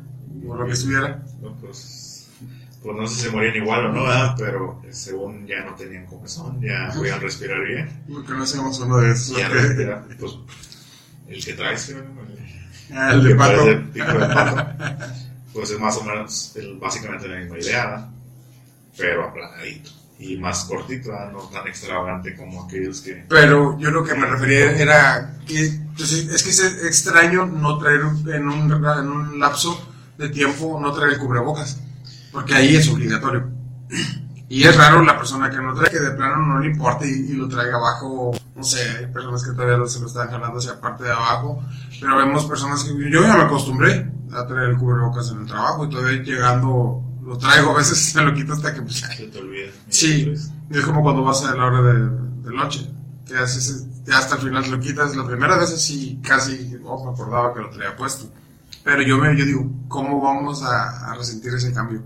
O 0.46 0.56
lo 0.56 0.66
que 0.66 0.72
estuviera. 0.72 1.22
No, 1.40 1.54
pues, 1.56 2.03
pues 2.84 2.96
no 2.96 3.06
sé 3.08 3.14
si 3.16 3.20
se 3.22 3.30
morían 3.30 3.56
igual 3.56 3.86
o 3.86 3.92
no, 3.92 4.02
¿verdad? 4.04 4.34
pero 4.38 4.82
eh, 4.84 4.92
según 4.92 5.46
ya 5.46 5.64
no 5.64 5.74
tenían 5.74 6.04
comezón, 6.06 6.60
ya 6.60 6.92
podían 6.94 7.18
respirar 7.20 7.64
bien. 7.64 8.04
Porque 8.12 8.32
no 8.32 8.42
hacemos 8.44 8.78
uno 8.80 8.98
de 8.98 9.10
esos. 9.12 9.36
Ya 9.38 9.48
pues 10.20 10.32
el 11.28 11.44
que 11.44 11.54
traes, 11.54 11.88
¿no? 11.90 11.98
El- 12.00 12.44
Ah, 12.92 13.12
el 13.14 13.24
de 13.24 13.34
pato. 13.34 13.56
parece 13.64 13.76
pico 13.94 14.12
de 14.12 14.26
pato, 14.34 14.66
pues 15.54 15.70
es 15.70 15.80
más 15.80 15.96
o 15.96 16.04
menos 16.04 16.52
el- 16.56 16.76
básicamente 16.78 17.26
la 17.26 17.38
misma 17.40 17.58
idea, 17.58 17.86
¿verdad? 17.86 18.08
pero 18.98 19.24
aplanadito 19.24 19.90
y 20.18 20.36
más 20.36 20.64
cortito, 20.66 21.08
¿verdad? 21.10 21.32
no 21.32 21.40
tan 21.48 21.66
extravagante 21.66 22.36
como 22.36 22.64
aquellos 22.66 23.00
que... 23.00 23.24
Pero 23.28 23.76
yo 23.78 23.90
lo 23.90 24.04
que 24.04 24.14
me 24.14 24.26
refería 24.26 24.72
era 24.78 25.34
que 25.46 25.80
pues, 25.96 26.12
es 26.12 26.42
que 26.42 26.50
es 26.50 26.60
extraño 26.84 27.46
no 27.46 27.78
traer 27.78 28.00
en 28.00 28.48
un, 28.48 28.70
en 28.70 29.08
un 29.08 29.40
lapso 29.40 29.90
de 30.18 30.28
tiempo, 30.28 30.78
no 30.80 30.92
traer 30.92 31.14
el 31.14 31.18
cubrebocas, 31.18 31.80
porque 32.34 32.54
ahí 32.54 32.74
es 32.74 32.88
obligatorio. 32.88 33.48
Y 34.48 34.64
es 34.64 34.76
raro 34.76 35.02
la 35.02 35.16
persona 35.16 35.48
que 35.48 35.56
no 35.56 35.72
trae, 35.72 35.90
que 35.90 36.00
de 36.00 36.10
plano 36.10 36.44
no 36.44 36.58
le 36.58 36.66
importa 36.66 37.06
y, 37.06 37.10
y 37.10 37.32
lo 37.32 37.48
traiga 37.48 37.76
abajo. 37.76 38.32
No 38.54 38.62
sé, 38.64 38.80
hay 38.98 39.06
personas 39.06 39.42
que 39.44 39.52
todavía 39.52 39.86
se 39.86 40.00
lo 40.00 40.06
están 40.06 40.28
jalando 40.28 40.58
hacia 40.58 40.80
parte 40.80 41.04
de 41.04 41.12
abajo, 41.12 41.62
pero 42.00 42.16
vemos 42.16 42.44
personas 42.44 42.84
que 42.84 42.92
yo 43.10 43.22
ya 43.22 43.36
me 43.36 43.42
acostumbré 43.44 44.10
a 44.32 44.46
traer 44.46 44.70
el 44.70 44.76
cubrebocas 44.76 45.30
en 45.30 45.42
el 45.42 45.46
trabajo 45.46 45.84
y 45.86 45.90
todavía 45.90 46.22
llegando 46.22 47.02
lo 47.24 47.38
traigo, 47.38 47.70
a 47.70 47.78
veces 47.78 48.14
me 48.16 48.22
lo 48.22 48.34
quito 48.34 48.52
hasta 48.52 48.74
que 48.74 48.82
pues, 48.82 48.96
Se 48.96 49.26
te 49.28 49.38
olvida. 49.38 49.70
Sí, 49.88 50.34
es 50.70 50.84
como 50.84 51.02
cuando 51.02 51.22
vas 51.22 51.44
a 51.44 51.54
la 51.54 51.66
hora 51.66 51.82
de, 51.82 52.08
de 52.48 52.54
noche, 52.54 52.90
que 53.26 53.36
haces, 53.36 53.86
hasta 54.12 54.36
el 54.36 54.42
final 54.42 54.70
lo 54.70 54.80
quitas. 54.80 55.16
La 55.16 55.26
primera 55.26 55.56
vez 55.56 55.70
sí 55.80 56.20
casi 56.22 56.76
oh, 56.84 57.04
me 57.04 57.12
acordaba 57.12 57.54
que 57.54 57.60
lo 57.60 57.70
traía 57.70 57.96
puesto. 57.96 58.26
Pero 58.82 59.02
yo, 59.02 59.18
me, 59.18 59.36
yo 59.36 59.46
digo, 59.46 59.70
¿cómo 59.88 60.20
vamos 60.20 60.62
a, 60.62 61.10
a 61.10 61.14
resentir 61.14 61.54
ese 61.54 61.72
cambio? 61.72 62.02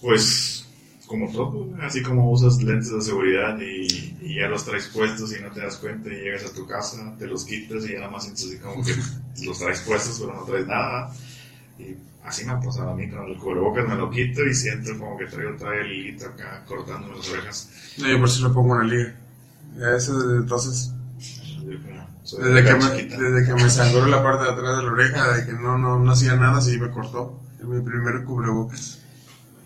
Pues 0.00 0.66
como 1.06 1.32
todo, 1.32 1.66
así 1.82 2.02
como 2.02 2.30
usas 2.30 2.62
lentes 2.62 2.92
de 2.92 3.00
seguridad 3.00 3.58
y, 3.60 4.36
ya 4.36 4.46
los 4.46 4.64
traes 4.64 4.88
puestos 4.88 5.34
y 5.36 5.42
no 5.42 5.50
te 5.50 5.60
das 5.60 5.78
cuenta 5.78 6.10
y 6.10 6.16
llegas 6.16 6.44
a 6.44 6.52
tu 6.52 6.66
casa, 6.66 7.14
te 7.18 7.26
los 7.26 7.44
quitas 7.44 7.84
y 7.86 7.94
ya 7.94 8.00
nada 8.00 8.12
más 8.12 8.24
sientes 8.24 8.44
así 8.44 8.58
como 8.58 8.84
que 8.84 8.94
los 9.44 9.58
traes 9.58 9.80
puestos 9.80 10.20
pero 10.20 10.34
no 10.34 10.42
traes 10.42 10.66
nada. 10.66 11.12
Y 11.78 11.96
así 12.24 12.44
me 12.44 12.52
ha 12.52 12.60
pasado 12.60 12.90
a 12.90 12.94
mí 12.94 13.08
con 13.08 13.24
el 13.26 13.38
cubrebocas, 13.38 13.88
me 13.88 13.96
lo 13.96 14.10
quito 14.10 14.44
y 14.44 14.54
siento 14.54 14.96
como 14.98 15.16
que 15.16 15.26
traigo 15.26 15.56
todavía 15.56 15.80
el 15.80 15.92
hilito 15.92 16.26
acá 16.26 16.62
cortándome 16.66 17.16
las 17.16 17.30
orejas. 17.30 17.70
No, 17.96 18.08
yo 18.08 18.18
por 18.20 18.30
si 18.30 18.42
lo 18.42 18.52
pongo 18.52 18.80
en 18.80 18.88
la 18.88 18.94
liga. 18.94 19.14
Ya 19.78 19.96
eso 19.96 20.18
desde 20.18 20.36
entonces, 20.36 20.92
desde 22.36 22.64
que, 22.64 22.74
me, 22.74 23.16
desde 23.16 23.46
que 23.46 23.54
me 23.54 23.70
sangró 23.70 24.06
la 24.06 24.22
parte 24.22 24.44
de 24.44 24.50
atrás 24.50 24.76
de 24.76 24.82
la 24.82 24.92
oreja, 24.92 25.32
de 25.32 25.46
que 25.46 25.52
no, 25.52 25.78
no, 25.78 25.98
no 25.98 26.12
hacía 26.12 26.36
nada, 26.36 26.60
sí 26.60 26.78
me 26.78 26.90
cortó. 26.90 27.40
En 27.60 27.70
mi 27.70 27.80
primer 27.80 28.24
cubrebocas. 28.24 28.97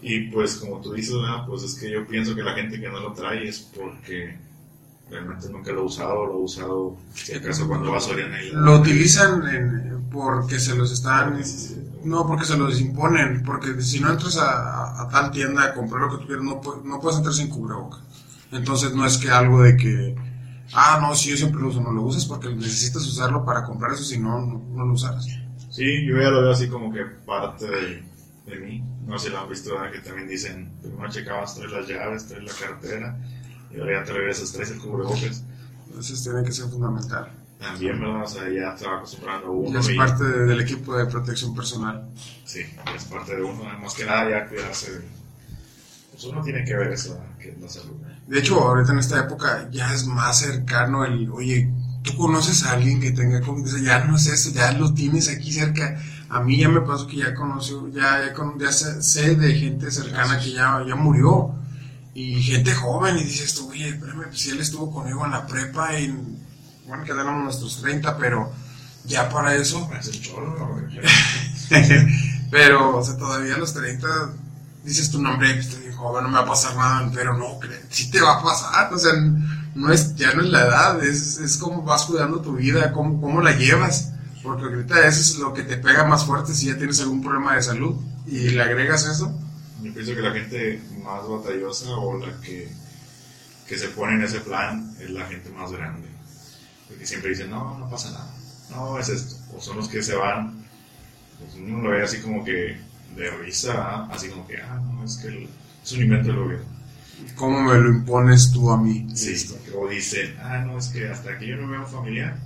Y 0.02 0.30
pues 0.30 0.56
como 0.56 0.80
tú 0.80 0.92
dices, 0.92 1.14
¿verdad? 1.14 1.46
pues 1.46 1.62
es 1.62 1.74
que 1.76 1.90
yo 1.90 2.06
pienso 2.06 2.34
que 2.34 2.42
la 2.42 2.54
gente 2.54 2.80
que 2.80 2.88
no 2.88 3.00
lo 3.00 3.12
trae 3.12 3.48
es 3.48 3.60
porque 3.60 4.36
realmente 5.10 5.48
nunca 5.48 5.70
lo 5.72 5.82
ha 5.82 5.84
usado, 5.84 6.26
lo 6.26 6.32
ha 6.34 6.38
usado 6.38 6.96
si 7.14 7.34
acaso 7.34 7.68
cuando 7.68 7.92
va 7.92 7.98
a 7.98 8.00
Soriana 8.00 8.42
y 8.42 8.50
Lo 8.50 8.80
utilizan 8.80 9.46
en- 9.48 9.92
porque 10.10 10.58
se 10.58 10.74
los 10.76 10.92
están 10.92 11.40
No, 12.04 12.26
porque 12.26 12.44
se 12.44 12.56
los 12.56 12.80
imponen, 12.80 13.42
porque 13.44 13.80
si 13.80 14.00
no 14.00 14.10
entras 14.10 14.36
a, 14.38 15.08
tal 15.10 15.30
tienda 15.30 15.64
a 15.64 15.74
comprar 15.74 16.02
lo 16.02 16.10
que 16.10 16.16
tú 16.22 16.26
quieras, 16.26 16.44
no, 16.44 16.60
no 16.84 17.00
puedes 17.00 17.16
entrar 17.18 17.34
sin 17.34 17.48
cubrebocas. 17.48 18.00
Entonces 18.50 18.92
no 18.94 19.06
es 19.06 19.16
que 19.18 19.30
algo 19.30 19.62
de 19.62 19.76
que, 19.76 20.14
ah, 20.74 20.98
no, 21.00 21.14
si 21.14 21.30
yo 21.30 21.36
siempre 21.36 21.62
lo 21.62 21.68
uso, 21.68 21.80
no 21.80 21.92
lo 21.92 22.02
usas 22.02 22.26
porque 22.26 22.48
necesitas 22.48 23.06
usarlo 23.06 23.44
para 23.44 23.64
comprar 23.64 23.92
eso, 23.92 24.04
si 24.04 24.18
no, 24.18 24.38
no, 24.40 24.62
no 24.74 24.84
lo 24.84 24.92
usarás. 24.94 25.26
Sí, 25.70 26.04
yo 26.06 26.20
ya 26.20 26.28
lo 26.28 26.42
veo 26.42 26.50
así 26.50 26.68
como 26.68 26.92
que 26.92 27.02
parte 27.24 27.66
de, 27.66 28.02
de 28.46 28.56
mí. 28.56 28.84
No 29.06 29.18
sé 29.18 29.26
si 29.28 29.32
lo 29.32 29.40
han 29.40 29.48
visto, 29.48 29.74
¿verdad? 29.74 29.92
que 29.92 29.98
también 30.00 30.28
dicen, 30.28 30.70
primero 30.82 31.08
checabas, 31.10 31.54
traes 31.56 31.72
las 31.72 31.88
llaves, 31.88 32.26
traes 32.26 32.44
la 32.44 32.66
cartera, 32.66 33.18
y 33.74 33.78
ahora 33.80 34.00
ya 34.00 34.04
te 34.04 34.12
regresas, 34.12 34.52
traes 34.52 34.70
el 34.70 34.78
cubrebocas. 34.78 35.44
Entonces 35.88 36.22
tiene 36.22 36.42
que 36.44 36.52
ser 36.52 36.66
fundamental. 36.70 37.30
También, 37.58 38.00
¿verdad? 38.00 38.24
O 38.24 38.26
sea, 38.28 38.48
ya 38.48 38.74
te 38.74 38.86
va 38.86 38.96
acostumbrando 38.96 39.52
uno 39.52 39.78
Y 39.78 39.80
es 39.80 39.88
y 39.90 39.94
parte 39.96 40.24
de- 40.24 40.46
del 40.46 40.60
equipo 40.60 40.96
de 40.96 41.06
protección 41.06 41.54
personal. 41.54 42.08
sí, 42.44 42.60
ya 42.84 42.94
es 42.94 43.04
parte 43.04 43.36
de 43.36 43.42
uno. 43.42 43.62
Más 43.80 43.94
que 43.94 44.04
nada 44.04 44.28
ya 44.30 44.48
cuidarse. 44.48 45.00
Pues 46.10 46.24
uno 46.24 46.42
tiene 46.42 46.64
que 46.64 46.74
ver 46.76 46.92
eso, 46.92 47.14
¿verdad? 47.14 47.38
que 47.38 47.50
es 47.50 47.60
la 47.60 47.68
salud. 47.68 47.94
De 48.26 48.38
hecho, 48.38 48.58
ahorita 48.60 48.92
en 48.92 48.98
esta 48.98 49.20
época 49.20 49.68
ya 49.70 49.92
es 49.94 50.06
más 50.06 50.40
cercano 50.40 51.04
el, 51.04 51.30
oye, 51.30 51.70
tú 52.02 52.16
conoces 52.16 52.64
a 52.64 52.72
alguien 52.72 53.00
que 53.00 53.12
tenga 53.12 53.40
COVID, 53.40 53.66
ya 53.84 54.04
no 54.04 54.16
es 54.16 54.26
eso, 54.26 54.50
ya 54.50 54.72
lo 54.72 54.92
tienes 54.94 55.28
aquí 55.28 55.52
cerca. 55.52 56.00
A 56.32 56.40
mí 56.40 56.58
ya 56.58 56.68
me 56.68 56.80
pasó 56.80 57.06
que 57.06 57.16
ya 57.18 57.34
conoció, 57.34 57.88
ya, 57.88 58.24
ya, 58.26 58.32
con- 58.34 58.58
ya 58.58 58.72
sé, 58.72 59.02
sé 59.02 59.36
de 59.36 59.54
gente 59.54 59.90
cercana 59.90 60.38
que 60.40 60.52
ya, 60.52 60.82
ya 60.86 60.94
murió. 60.96 61.54
Y 62.14 62.42
gente 62.42 62.74
joven, 62.74 63.18
y 63.18 63.24
dices 63.24 63.54
tú, 63.54 63.70
oye, 63.70 63.88
espérame, 63.90 64.24
pues 64.28 64.40
si 64.40 64.50
él 64.50 64.60
estuvo 64.60 64.90
conmigo 64.92 65.24
en 65.24 65.32
la 65.32 65.46
prepa, 65.46 65.98
y 65.98 66.08
bueno, 66.86 67.04
quedaron 67.04 67.44
nuestros 67.44 67.80
30, 67.80 68.16
pero 68.18 68.52
ya 69.04 69.28
para 69.30 69.54
eso, 69.56 69.88
Es 69.98 70.08
el 70.08 70.20
chorro, 70.20 70.54
pero, 72.50 72.98
o 72.98 73.04
sea, 73.04 73.16
todavía 73.16 73.54
a 73.54 73.58
los 73.58 73.72
30 73.74 74.08
dices 74.84 75.10
tu 75.10 75.20
nombre, 75.22 75.54
pues, 75.54 75.96
joven, 75.96 76.24
no 76.24 76.28
me 76.30 76.36
va 76.36 76.42
a 76.42 76.46
pasar 76.46 76.76
nada, 76.76 77.10
pero 77.14 77.36
no, 77.36 77.58
sí 77.90 78.10
te 78.10 78.20
va 78.20 78.38
a 78.38 78.42
pasar, 78.42 78.92
o 78.92 78.98
sea, 78.98 79.12
no 79.74 79.92
es, 79.92 80.14
ya 80.16 80.34
no 80.34 80.42
es 80.42 80.48
la 80.50 80.62
edad, 80.66 81.04
es, 81.04 81.38
es 81.38 81.56
cómo 81.56 81.82
vas 81.82 82.04
cuidando 82.04 82.40
tu 82.40 82.54
vida, 82.56 82.92
cómo, 82.92 83.20
cómo 83.20 83.40
la 83.40 83.52
llevas, 83.52 84.11
porque 84.42 84.64
ahorita 84.64 85.06
eso 85.06 85.20
es 85.20 85.36
lo 85.38 85.52
que 85.54 85.62
te 85.62 85.76
pega 85.76 86.04
más 86.04 86.24
fuerte 86.26 86.52
si 86.54 86.66
ya 86.66 86.76
tienes 86.76 87.00
algún 87.00 87.22
problema 87.22 87.54
de 87.56 87.62
salud 87.62 87.94
y 88.26 88.50
le 88.50 88.62
agregas 88.62 89.06
eso, 89.06 89.32
Yo 89.82 89.92
pienso 89.92 90.14
que 90.14 90.22
la 90.22 90.32
gente 90.32 90.80
más 91.02 91.26
batallosa 91.28 91.90
o 91.96 92.18
la 92.18 92.40
que, 92.40 92.68
que 93.66 93.78
se 93.78 93.88
pone 93.88 94.14
en 94.14 94.22
ese 94.22 94.40
plan 94.40 94.94
es 95.00 95.10
la 95.10 95.26
gente 95.26 95.50
más 95.50 95.72
grande. 95.72 96.08
Porque 96.88 97.06
siempre 97.06 97.30
dicen, 97.30 97.50
no, 97.50 97.78
no 97.78 97.88
pasa 97.90 98.10
nada. 98.12 98.30
No, 98.70 98.98
es 98.98 99.08
esto. 99.08 99.36
O 99.56 99.60
son 99.60 99.78
los 99.78 99.88
que 99.88 100.02
se 100.02 100.14
van. 100.14 100.64
Pues 101.40 101.54
uno 101.56 101.82
lo 101.82 101.90
ve 101.90 102.02
así 102.02 102.18
como 102.18 102.44
que 102.44 102.76
de 103.16 103.30
risa, 103.42 103.72
¿ah? 103.76 104.08
así 104.12 104.28
como 104.28 104.46
que, 104.46 104.58
ah, 104.58 104.80
no, 104.92 105.04
es 105.04 105.16
que 105.16 105.28
el- 105.28 105.48
es 105.84 105.92
un 105.92 106.02
invento 106.02 106.28
del 106.28 106.36
gobierno. 106.38 106.66
cómo 107.36 107.60
me 107.62 107.78
lo 107.78 107.88
impones 107.90 108.52
tú 108.52 108.70
a 108.70 108.76
mí. 108.80 109.08
Sí, 109.14 109.34
o 109.76 109.88
dicen, 109.88 110.36
ah, 110.42 110.58
no, 110.58 110.78
es 110.78 110.88
que 110.88 111.08
hasta 111.08 111.38
que 111.38 111.46
yo 111.48 111.56
no 111.56 111.68
veo 111.68 111.80
un 111.80 111.86
familiar, 111.88 112.36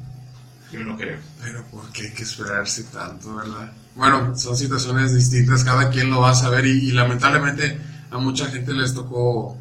yo 0.72 0.80
no 0.80 0.96
creo. 0.96 1.18
Pero 1.42 1.64
¿por 1.66 1.90
qué 1.92 2.02
hay 2.02 2.12
que 2.12 2.22
esperarse 2.22 2.84
tanto, 2.84 3.34
verdad? 3.34 3.72
Bueno, 3.94 4.36
son 4.36 4.56
situaciones 4.56 5.14
distintas, 5.14 5.64
cada 5.64 5.90
quien 5.90 6.10
lo 6.10 6.20
va 6.20 6.30
a 6.30 6.34
saber 6.34 6.66
y, 6.66 6.90
lamentablemente 6.92 7.78
a 8.10 8.18
mucha 8.18 8.46
gente 8.46 8.72
les 8.72 8.94
tocó 8.94 9.56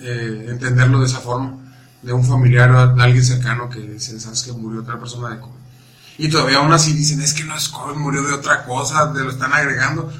eh, 0.00 0.46
entenderlo 0.48 1.00
de 1.00 1.06
esa 1.06 1.20
forma, 1.20 1.56
de 2.02 2.12
un 2.12 2.24
familiar 2.24 2.70
o 2.70 2.94
de 2.94 3.02
alguien 3.02 3.24
cercano 3.24 3.68
que 3.68 3.80
dice, 3.80 4.18
sabes 4.18 4.42
que 4.42 4.52
murió 4.52 4.80
otra 4.80 4.98
persona 4.98 5.30
de 5.30 5.40
COVID. 5.40 5.56
Y 6.18 6.28
todavía 6.28 6.58
aún 6.58 6.72
así 6.72 6.92
dicen, 6.94 7.20
es 7.20 7.34
que 7.34 7.44
no 7.44 7.56
es 7.56 7.68
COVID, 7.68 7.96
murió 7.96 8.22
de 8.22 8.32
otra 8.32 8.64
cosa, 8.64 9.12
te 9.12 9.20
lo 9.20 9.30
están 9.30 9.52
agregando. 9.52 10.10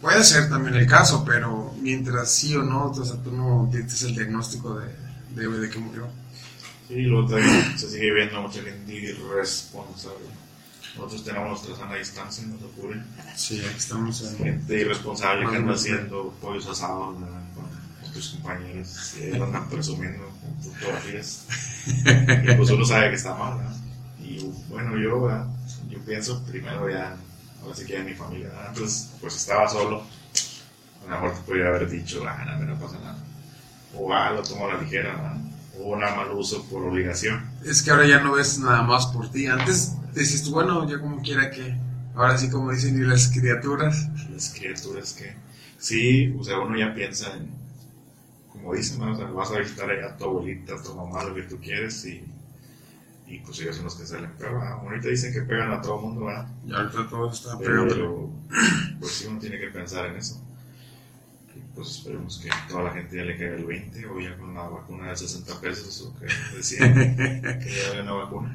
Puede 0.00 0.24
ser 0.24 0.48
también 0.48 0.76
el 0.76 0.86
caso, 0.86 1.24
pero 1.24 1.74
mientras 1.80 2.30
sí 2.30 2.56
o 2.56 2.62
no, 2.62 2.86
o 2.86 3.04
sea, 3.04 3.16
tú 3.22 3.32
no 3.32 3.68
tienes 3.70 4.02
el 4.02 4.14
diagnóstico 4.14 4.78
de, 4.78 5.48
de 5.48 5.70
que 5.70 5.78
murió. 5.78 6.08
Sí, 6.90 6.96
y 6.96 7.02
luego 7.02 7.28
también 7.28 7.78
se 7.78 7.88
sigue 7.88 8.12
viendo 8.12 8.42
mucha 8.42 8.62
gente 8.62 8.92
irresponsable. 8.92 10.26
Nosotros 10.96 11.22
tenemos 11.24 11.50
nuestra 11.50 11.76
sana 11.76 11.94
distancia, 11.94 12.44
no 12.48 12.58
se 12.58 12.64
apuren. 12.64 13.06
Sí, 13.36 13.60
aquí 13.64 13.76
estamos 13.76 14.20
en... 14.22 14.36
Gente 14.38 14.80
irresponsable 14.80 15.48
que 15.48 15.56
anda 15.56 15.74
haciendo 15.74 16.34
pollos 16.40 16.66
asados 16.66 17.20
¿verdad? 17.20 17.42
con 17.54 18.08
otros 18.08 18.28
compañeros 18.30 19.14
ahí 19.20 19.40
andan 19.40 19.68
presumiendo 19.68 20.24
con 20.40 20.72
fotografías. 20.72 21.46
Y 21.86 22.54
pues 22.56 22.70
uno 22.70 22.84
sabe 22.84 23.10
que 23.10 23.16
está 23.16 23.34
mal, 23.36 23.56
¿verdad? 23.56 23.76
Y 24.20 24.44
bueno, 24.68 24.98
yo, 24.98 25.22
¿verdad? 25.22 25.46
yo 25.88 25.98
pienso 26.00 26.42
primero 26.44 26.90
ya, 26.90 27.16
ahora 27.62 27.76
sí 27.76 27.86
que 27.86 27.92
ya 27.92 28.02
mi 28.02 28.14
familia, 28.14 28.48
¿verdad? 28.48 28.68
Entonces, 28.68 29.12
pues 29.20 29.36
estaba 29.36 29.68
solo. 29.68 30.02
A 31.02 31.04
lo 31.04 31.10
mejor 31.10 31.34
te 31.36 31.42
podría 31.42 31.68
haber 31.68 31.88
dicho, 31.88 32.22
ah, 32.26 32.44
no, 32.44 32.66
no 32.66 32.78
pasa 32.80 32.98
nada. 32.98 33.18
O 33.96 34.12
ah, 34.12 34.32
lo 34.32 34.42
tomo 34.42 34.66
a 34.66 34.74
la 34.74 34.82
ligera, 34.82 35.14
¿verdad? 35.14 35.49
O 35.82 35.96
nada 35.96 36.16
más 36.16 36.28
lo 36.28 36.38
uso 36.38 36.64
por 36.66 36.82
obligación. 36.84 37.42
Es 37.64 37.82
que 37.82 37.90
ahora 37.90 38.06
ya 38.06 38.20
no 38.20 38.32
ves 38.32 38.58
nada 38.58 38.82
más 38.82 39.06
por 39.06 39.30
ti. 39.30 39.46
Antes 39.46 39.94
decís 40.14 40.42
tú, 40.42 40.52
bueno, 40.52 40.88
ya 40.88 40.98
como 40.98 41.22
quiera 41.22 41.50
que. 41.50 41.76
Ahora 42.14 42.36
sí, 42.36 42.50
como 42.50 42.70
dicen, 42.72 43.00
y 43.00 43.04
las 43.06 43.28
criaturas. 43.28 44.08
las 44.30 44.50
criaturas 44.50 45.12
que 45.14 45.34
sí, 45.78 46.34
o 46.38 46.44
sea, 46.44 46.58
uno 46.58 46.76
ya 46.76 46.94
piensa 46.94 47.34
en, 47.36 47.50
como 48.48 48.74
dicen, 48.74 49.00
¿no? 49.00 49.12
o 49.12 49.16
sea, 49.16 49.26
vas 49.26 49.50
a 49.50 49.58
visitar 49.58 49.90
allá 49.90 50.08
a 50.08 50.16
tu 50.16 50.24
abuelita, 50.24 50.74
a 50.74 50.82
tu 50.82 50.94
mamá, 50.94 51.24
lo 51.24 51.34
que 51.34 51.42
tú 51.42 51.58
quieres 51.58 52.04
y, 52.04 52.22
y 53.26 53.38
pues 53.38 53.58
ellos 53.60 53.76
son 53.76 53.86
los 53.86 53.94
que 53.94 54.06
salen 54.06 54.32
pero 54.38 54.60
Ahorita 54.62 55.08
dicen 55.08 55.32
que 55.32 55.42
pegan 55.42 55.72
a 55.72 55.80
todo 55.80 55.96
el 55.96 56.02
mundo, 56.02 56.26
¿verdad? 56.26 56.48
Y 56.66 56.72
ahorita 56.74 57.08
todo 57.08 57.30
está 57.30 57.58
pegando. 57.58 57.94
Pero 57.94 58.30
pues 59.00 59.12
sí, 59.12 59.26
uno 59.26 59.38
tiene 59.38 59.58
que 59.58 59.68
pensar 59.68 60.06
en 60.06 60.16
eso. 60.16 60.44
Pues 61.80 61.96
esperemos 61.96 62.38
que 62.40 62.50
toda 62.68 62.82
la 62.84 62.90
gente 62.92 63.16
ya 63.16 63.22
le 63.24 63.38
caiga 63.38 63.56
el 63.56 63.64
20 63.64 64.06
o 64.06 64.20
ya 64.20 64.36
con 64.36 64.50
una 64.50 64.64
vacuna 64.64 65.08
de 65.08 65.16
60 65.16 65.60
pesos 65.62 66.02
o 66.02 66.18
que 66.18 66.26
decían 66.54 66.92
que 66.94 67.70
ya 67.74 67.88
había 67.90 68.02
una 68.02 68.12
vacuna. 68.12 68.54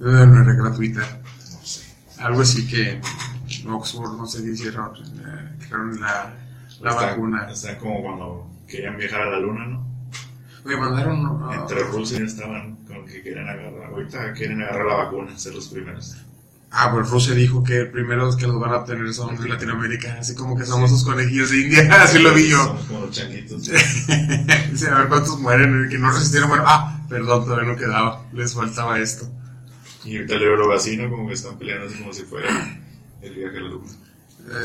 Eh, 0.00 0.26
no 0.26 0.42
era 0.42 0.54
gratuita. 0.54 1.00
No 1.02 1.66
sé. 1.66 1.82
Algo 2.18 2.40
así 2.40 2.66
que 2.66 3.00
Oxford, 3.68 4.16
no 4.16 4.26
sé 4.26 4.42
qué 4.42 4.52
hicieron, 4.52 4.96
eh, 4.96 5.56
crearon 5.58 6.00
la, 6.00 6.32
la 6.80 6.90
Está- 6.90 7.06
vacuna. 7.10 7.50
Está 7.50 7.76
como 7.76 8.02
cuando 8.02 8.50
querían 8.66 8.96
viajar 8.96 9.20
a 9.22 9.30
la 9.32 9.40
luna, 9.40 9.66
¿no? 9.66 9.86
Oye, 10.64 10.76
mandaron. 10.78 11.42
ah, 11.42 11.54
Entre 11.60 11.80
Rusia 11.84 12.18
estaban 12.24 12.76
como 12.86 13.04
que 13.04 13.20
quieren 13.20 13.46
agarrar. 13.46 13.90
Ahorita 13.92 14.32
quieren 14.32 14.62
agarrar 14.62 14.86
la 14.86 14.94
vacuna, 15.04 15.36
ser 15.38 15.54
los 15.54 15.68
primeros. 15.68 16.16
Ah, 16.70 16.90
pues 16.92 17.08
Rusia 17.08 17.34
dijo 17.34 17.64
que 17.64 17.78
el 17.80 17.90
primero 17.90 18.36
que 18.36 18.46
los 18.46 18.60
van 18.60 18.72
a 18.72 18.76
obtener 18.78 19.12
son 19.14 19.36
de 19.40 19.48
Latinoamérica, 19.48 20.18
así 20.20 20.34
como 20.34 20.54
que 20.56 20.66
somos 20.66 20.90
los 20.90 21.02
conejillos 21.02 21.50
de 21.50 21.60
India, 21.62 21.88
así 22.02 22.18
lo 22.18 22.34
vi 22.34 22.48
yo. 22.48 22.58
Somos 22.62 22.84
como 22.84 23.00
los 23.06 23.10
changuitos. 23.10 23.62
Dice, 24.70 24.88
a 24.90 24.98
ver 24.98 25.08
cuántos 25.08 25.38
mueren, 25.40 25.88
que 25.88 25.98
no 25.98 26.10
resistieron, 26.10 26.50
bueno, 26.50 26.64
ah, 26.66 27.00
perdón, 27.08 27.44
todavía 27.46 27.72
no 27.72 27.76
quedaba, 27.78 28.22
les 28.32 28.52
faltaba 28.54 28.98
esto. 28.98 29.26
Y 30.04 30.16
ahorita 30.18 30.36
leo 30.36 30.56
lo 30.56 30.68
vacino 30.68 31.08
como 31.10 31.26
que 31.26 31.34
están 31.34 31.58
peleando 31.58 31.86
así 31.86 31.98
como 31.98 32.12
si 32.12 32.22
fuera 32.22 32.48
el 33.22 33.34
viaje 33.34 33.56
a 33.56 33.60
la 33.60 33.68
luna. 33.68 33.88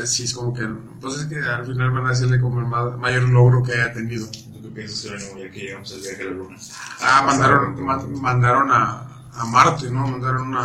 Eh, 0.02 0.06
sí, 0.06 0.24
es 0.24 0.34
como 0.34 0.52
que, 0.54 0.66
pues 1.00 1.16
es 1.16 1.26
que 1.26 1.36
al 1.40 1.64
final 1.66 1.90
van 1.90 2.06
a 2.06 2.10
decirle 2.10 2.40
como 2.40 2.60
el 2.60 2.66
ma- 2.66 2.96
mayor 2.96 3.24
logro 3.30 3.62
que 3.62 3.72
haya 3.72 3.92
tenido. 3.92 4.26
¿Tú 4.26 4.62
qué 4.62 4.68
piensas, 4.68 5.02
Jerónimo, 5.02 5.38
ya 5.44 5.50
que 5.50 5.58
llegamos 5.60 5.92
al 5.92 6.00
viaje 6.00 6.22
a 6.22 6.24
la 6.26 6.30
luna? 6.32 6.56
Ah, 7.00 7.22
mandaron, 7.26 7.74
con- 7.74 8.20
mandaron 8.20 8.70
a, 8.70 9.06
a 9.32 9.44
Marte, 9.46 9.90
¿no? 9.90 10.06
Mandaron 10.06 10.54
a 10.54 10.64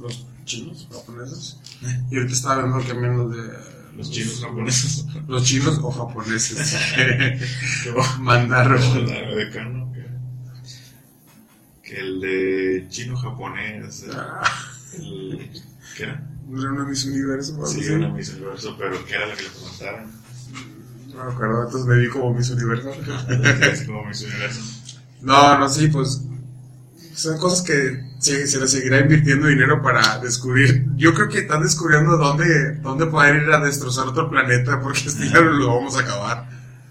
los 0.00 0.26
chinos, 0.46 0.88
japoneses. 0.90 1.58
Y 2.10 2.16
ahorita 2.16 2.32
estaba 2.32 2.62
viendo 2.62 2.80
también 2.88 3.18
los 3.18 3.30
de... 3.36 3.76
Los 3.96 4.10
chinos 4.10 4.40
japoneses. 4.40 5.04
Los 5.28 5.44
chinos 5.44 5.78
o 5.82 5.90
japoneses. 5.90 6.74
Que 6.94 7.92
mandaron. 8.20 9.06
De 9.06 9.50
Kano, 9.52 9.92
que, 9.92 10.06
que 11.90 11.96
el 12.00 12.20
de 12.20 12.86
chino-japonés, 12.88 14.02
el, 14.04 14.10
Ah, 14.12 14.42
el- 14.94 15.50
¿qué 15.96 16.02
era? 16.04 16.22
¿No 16.48 16.60
era 16.62 16.72
una 16.72 16.84
Miss 16.84 17.04
Universo? 17.06 17.66
Sí, 17.66 17.80
así? 17.80 17.90
una 17.92 18.08
Miss 18.10 18.30
Universo, 18.34 18.76
pero 18.78 19.04
que 19.04 19.14
era 19.14 19.26
la 19.26 19.34
que 19.34 19.42
le 19.44 19.48
preguntaron. 19.50 20.10
No 21.14 21.24
me 21.24 21.32
acuerdo, 21.32 21.64
entonces 21.64 21.86
me 21.88 21.98
vi 21.98 22.08
como 22.08 22.34
Miss 22.34 22.50
Universo. 22.50 22.90
Como 23.86 24.04
Miss 24.04 24.22
Universo. 24.22 24.60
No, 25.22 25.58
no, 25.58 25.68
sí, 25.70 25.88
pues 25.88 26.22
son 27.16 27.38
cosas 27.38 27.62
que 27.62 28.04
se, 28.18 28.46
se 28.46 28.60
le 28.60 28.68
seguirá 28.68 29.00
invirtiendo 29.00 29.46
dinero 29.46 29.82
para 29.82 30.18
descubrir. 30.18 30.84
Yo 30.96 31.14
creo 31.14 31.28
que 31.30 31.40
están 31.40 31.62
descubriendo 31.62 32.18
dónde, 32.18 32.74
dónde 32.74 33.06
poder 33.06 33.42
ir 33.42 33.50
a 33.50 33.60
destrozar 33.60 34.06
otro 34.06 34.28
planeta 34.28 34.78
porque 34.80 35.00
este 35.06 35.28
ya 35.30 35.40
lo 35.40 35.76
vamos 35.76 35.96
a 35.96 36.00
acabar. 36.00 36.48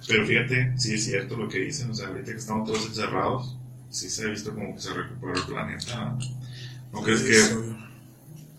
Pero 0.08 0.26
fíjate, 0.26 0.74
sí 0.78 0.96
es 0.96 1.06
cierto 1.06 1.38
lo 1.38 1.48
que 1.48 1.60
dicen, 1.60 1.92
o 1.92 1.94
sea, 1.94 2.08
ahorita 2.08 2.32
que 2.32 2.38
estamos 2.38 2.68
todos 2.68 2.88
encerrados, 2.88 3.56
sí 3.90 4.10
se 4.10 4.26
ha 4.26 4.30
visto 4.30 4.54
como 4.54 4.74
que 4.74 4.82
se 4.82 4.94
recuperó 4.94 5.36
el 5.36 5.44
planeta. 5.44 6.18
¿No 6.92 7.04
crees 7.04 7.22
que 7.22 7.38
Eso. 7.38 7.76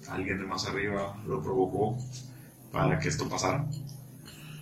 alguien 0.08 0.38
de 0.38 0.44
más 0.44 0.66
arriba 0.66 1.20
lo 1.26 1.42
provocó 1.42 1.98
para 2.70 2.98
que 3.00 3.08
esto 3.08 3.28
pasara? 3.28 3.66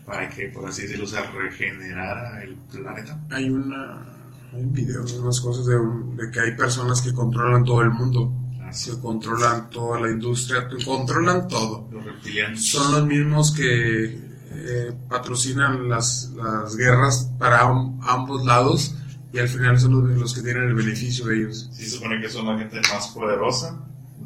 Para 0.06 0.28
que, 0.30 0.48
por 0.48 0.66
así 0.66 0.82
decirlo, 0.82 1.06
se 1.06 1.20
regenerara 1.20 2.42
el 2.42 2.54
planeta. 2.54 3.18
Hay 3.30 3.50
una 3.50 4.13
hay 4.54 4.62
un 4.62 4.72
video 4.72 5.04
de 5.04 5.18
unas 5.18 5.40
cosas 5.40 5.66
de, 5.66 5.76
un- 5.76 6.16
de 6.16 6.30
que 6.30 6.40
hay 6.40 6.56
personas 6.56 7.00
que 7.02 7.12
controlan 7.12 7.64
todo 7.64 7.82
el 7.82 7.90
mundo, 7.90 8.32
Así, 8.62 8.90
que 8.90 8.98
controlan 9.00 9.70
toda 9.70 10.00
la 10.00 10.10
industria, 10.10 10.68
que 10.68 10.84
controlan 10.84 11.48
todo. 11.48 11.88
los 11.92 12.04
reptilianos. 12.04 12.64
Son 12.64 12.92
los 12.92 13.06
mismos 13.06 13.52
que 13.52 14.20
eh, 14.56 14.92
patrocinan 15.08 15.88
las, 15.88 16.30
las 16.36 16.76
guerras 16.76 17.30
para 17.38 17.60
am- 17.62 17.98
ambos 18.02 18.44
lados 18.44 18.94
y 19.32 19.38
al 19.40 19.48
final 19.48 19.78
son 19.80 20.08
los, 20.08 20.18
los 20.18 20.34
que 20.34 20.42
tienen 20.42 20.62
el 20.64 20.74
beneficio 20.74 21.26
de 21.26 21.38
ellos. 21.38 21.68
Sí, 21.72 21.84
se 21.84 21.90
supone 21.96 22.20
que 22.20 22.28
son 22.28 22.46
la 22.46 22.56
gente 22.58 22.80
más 22.92 23.08
poderosa. 23.08 23.76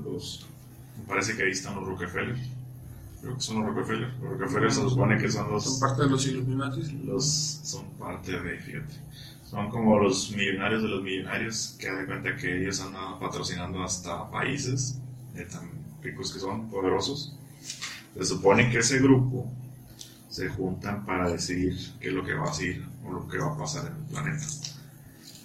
Los, 0.04 0.46
me 0.98 1.04
parece 1.04 1.34
que 1.34 1.44
ahí 1.44 1.50
están 1.50 1.74
los 1.76 1.86
Rockefeller. 1.86 2.36
Creo 3.22 3.34
que 3.34 3.40
son 3.40 3.62
los 3.64 3.74
Rockefeller. 3.74 4.12
Los 4.22 4.30
Rockefeller 4.38 4.70
se 4.72 4.80
supone 4.82 5.16
que 5.18 5.30
son 5.30 5.50
los. 5.50 5.64
Son 5.64 5.80
parte 5.80 6.02
de 6.02 6.08
los 6.10 6.26
Illuminati. 6.26 6.82
los 7.04 7.24
son 7.64 7.84
parte 7.98 8.32
de, 8.32 8.58
fíjate. 8.58 8.94
Son 9.50 9.70
como 9.70 9.98
los 9.98 10.30
millonarios 10.32 10.82
de 10.82 10.88
los 10.88 11.02
millonarios 11.02 11.74
que 11.78 11.90
dan 11.90 12.04
cuenta 12.04 12.36
que 12.36 12.60
ellos 12.60 12.82
andan 12.82 13.18
patrocinando 13.18 13.82
hasta 13.82 14.30
países 14.30 14.98
de 15.32 15.46
tan 15.46 15.70
ricos 16.02 16.34
que 16.34 16.38
son, 16.38 16.68
poderosos. 16.68 17.34
Se 18.14 18.24
supone 18.26 18.68
que 18.70 18.80
ese 18.80 18.98
grupo 18.98 19.50
se 20.28 20.50
juntan 20.50 21.06
para 21.06 21.30
decidir 21.30 21.78
qué 21.98 22.08
es 22.08 22.14
lo 22.14 22.24
que 22.26 22.34
va 22.34 22.50
a 22.50 22.52
seguir 22.52 22.84
o 23.06 23.10
lo 23.10 23.26
que 23.26 23.38
va 23.38 23.54
a 23.54 23.56
pasar 23.56 23.86
en 23.86 23.96
el 23.96 24.04
planeta. 24.10 24.44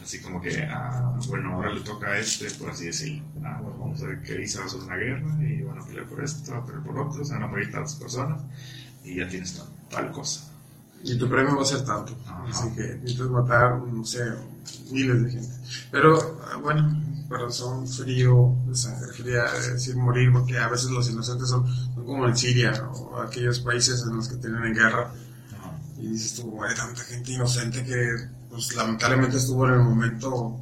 Así 0.01 0.19
como 0.19 0.41
que, 0.41 0.63
ah, 0.63 1.17
bueno, 1.29 1.53
ahora 1.53 1.71
le 1.71 1.79
toca 1.79 2.07
a 2.07 2.19
este, 2.19 2.51
por 2.55 2.71
así 2.71 2.87
decirlo. 2.87 3.23
Ah, 3.45 3.61
bueno, 3.61 3.77
vamos 3.79 4.03
a 4.03 4.07
ver 4.07 4.21
qué 4.21 4.35
dice, 4.35 4.59
va 4.59 4.65
a 4.65 4.69
ser 4.69 4.81
una 4.81 4.97
guerra 4.97 5.41
y 5.41 5.61
van 5.61 5.79
a 5.79 5.85
pelear 5.85 6.07
por 6.07 6.21
esto, 6.21 6.51
van 6.51 6.61
a 6.61 6.65
pelear 6.65 6.83
por 6.83 6.99
otro, 6.99 7.23
se 7.23 7.31
van 7.31 7.43
a 7.43 7.47
morir 7.47 7.71
tantas 7.71 7.95
personas 7.95 8.41
y 9.01 9.15
ya 9.15 9.29
tienes 9.29 9.55
tal, 9.55 9.67
tal 9.89 10.11
cosa. 10.11 10.52
Y 11.03 11.17
tu 11.17 11.29
premio 11.29 11.55
va 11.55 11.63
a 11.63 11.65
ser 11.65 11.83
tanto. 11.83 12.15
Ajá. 12.25 12.45
Así 12.49 12.69
que 12.75 12.95
necesitas 12.95 13.29
matar, 13.29 13.77
no 13.77 14.03
sé, 14.05 14.23
miles 14.91 15.23
de 15.23 15.31
gente. 15.31 15.53
Pero, 15.91 16.39
ah, 16.45 16.57
bueno, 16.57 17.03
corazón 17.27 17.87
frío, 17.87 18.55
de 18.67 18.75
sangre 18.75 19.11
fría, 19.13 19.43
de 19.43 19.73
decir 19.73 19.95
morir, 19.95 20.31
porque 20.31 20.57
a 20.57 20.69
veces 20.69 20.89
los 20.91 21.09
inocentes 21.09 21.49
son, 21.49 21.67
son 21.67 22.05
como 22.05 22.27
en 22.27 22.37
Siria 22.37 22.71
o 22.93 23.17
aquellos 23.19 23.59
países 23.59 24.03
en 24.03 24.15
los 24.15 24.29
que 24.29 24.37
tienen 24.37 24.63
en 24.63 24.73
guerra. 24.73 25.11
Ajá. 25.59 25.77
Y 25.99 26.07
dices 26.07 26.35
tú, 26.35 26.47
muere 26.47 26.75
tanta 26.75 27.01
gente 27.03 27.33
inocente 27.33 27.83
que, 27.83 28.07
pues, 28.49 28.75
lamentablemente 28.75 29.37
estuvo 29.37 29.67
en 29.67 29.73
el 29.73 29.79
momento 29.79 30.57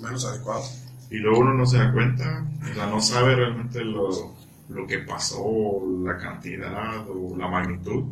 menos 0.00 0.24
adecuado. 0.24 0.62
Y 1.10 1.18
luego 1.18 1.40
uno 1.40 1.54
no 1.54 1.66
se 1.66 1.78
da 1.78 1.92
cuenta, 1.92 2.46
o 2.70 2.74
sea, 2.74 2.86
no 2.86 3.00
sabe 3.00 3.36
realmente 3.36 3.84
lo, 3.84 4.34
lo 4.68 4.86
que 4.86 4.98
pasó, 5.00 5.80
la 6.02 6.16
cantidad 6.16 7.06
o 7.08 7.36
la 7.36 7.48
magnitud. 7.48 8.04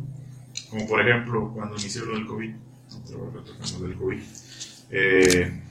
Como 0.73 0.87
por 0.87 1.07
ejemplo, 1.07 1.51
cuando 1.53 1.75
inició 1.77 2.03
lo 2.05 2.15
del 2.15 2.25
COVID, 2.25 2.49
del 3.79 3.95
COVID. 3.95 4.19
Eh, 4.89 5.61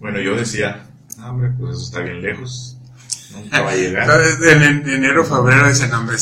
bueno, 0.00 0.20
yo 0.20 0.36
decía, 0.36 0.86
"Ah, 1.18 1.30
hombre, 1.30 1.50
pues 1.58 1.76
eso 1.76 1.84
está 1.84 2.00
bien 2.00 2.20
lejos, 2.20 2.76
nunca 3.32 3.62
va 3.62 3.70
a 3.70 3.74
llegar, 3.74 4.10
En, 4.42 4.62
en- 4.62 4.88
enero, 4.88 5.24
febrero 5.24 5.66
dicen, 5.68 5.92
hombre, 5.94 6.16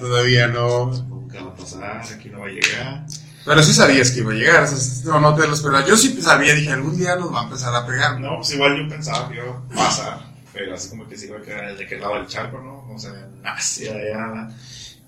todavía 0.00 0.46
no. 0.48 0.86
nunca 1.08 1.42
va 1.42 1.50
a 1.50 1.54
pasar, 1.56 2.02
aquí 2.14 2.30
no 2.30 2.40
va 2.40 2.46
a 2.46 2.50
llegar. 2.50 3.06
Pero 3.44 3.62
sí 3.62 3.74
sabías 3.74 4.10
que 4.10 4.20
iba 4.20 4.32
a 4.32 4.34
llegar, 4.34 4.62
o 4.64 4.66
sea, 4.66 5.04
no, 5.12 5.20
no 5.20 5.34
te 5.34 5.46
lo 5.46 5.52
esperaba. 5.54 5.86
Yo 5.86 5.96
sí 5.96 6.20
sabía, 6.22 6.54
dije, 6.54 6.72
algún 6.72 6.96
día 6.96 7.16
nos 7.16 7.32
va 7.32 7.42
a 7.42 7.44
empezar 7.44 7.74
a 7.74 7.86
pegar. 7.86 8.18
No, 8.18 8.36
pues 8.38 8.54
igual 8.54 8.76
yo 8.82 8.88
pensaba 8.88 9.28
que 9.28 9.36
iba 9.36 9.50
a 9.50 9.74
pasar, 9.74 10.20
pero 10.54 10.74
así 10.74 10.88
como 10.88 11.06
que 11.06 11.16
se 11.18 11.26
iba 11.26 11.36
a 11.38 11.42
quedar 11.42 11.76
de 11.76 11.84
aquel 11.84 12.00
lado 12.00 12.14
del 12.14 12.26
charco, 12.26 12.60
¿no? 12.60 12.92
O 12.92 12.98
sea, 12.98 13.10
en 13.10 13.46
Asia, 13.46 13.92
allá, 13.92 14.48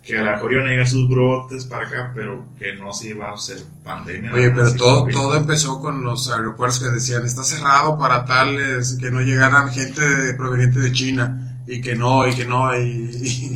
que 0.08 0.16
a 0.18 0.22
lo 0.22 0.30
mejor 0.32 0.52
iban 0.54 0.66
a 0.66 0.70
llegar 0.70 0.88
sus 0.88 1.06
brotes 1.06 1.66
para 1.66 1.86
acá, 1.86 2.12
pero 2.14 2.42
que 2.58 2.74
no 2.76 2.94
se 2.94 3.08
iba 3.08 3.28
a 3.28 3.34
hacer 3.34 3.58
pandemia. 3.84 4.32
Oye, 4.32 4.50
pero 4.50 4.74
todo, 4.74 5.06
todo 5.08 5.36
empezó 5.36 5.80
con 5.82 6.02
los 6.02 6.30
aeropuertos 6.30 6.80
que 6.80 6.88
decían, 6.88 7.26
está 7.26 7.42
cerrado 7.44 7.98
para 7.98 8.24
tales, 8.24 8.96
que 8.98 9.10
no 9.10 9.20
llegaran 9.20 9.68
gente 9.70 10.00
de- 10.00 10.32
proveniente 10.32 10.80
de 10.80 10.92
China, 10.92 11.60
y 11.66 11.82
que 11.82 11.94
no, 11.94 12.26
y 12.26 12.34
que 12.34 12.46
no, 12.46 12.74
y, 12.74 13.10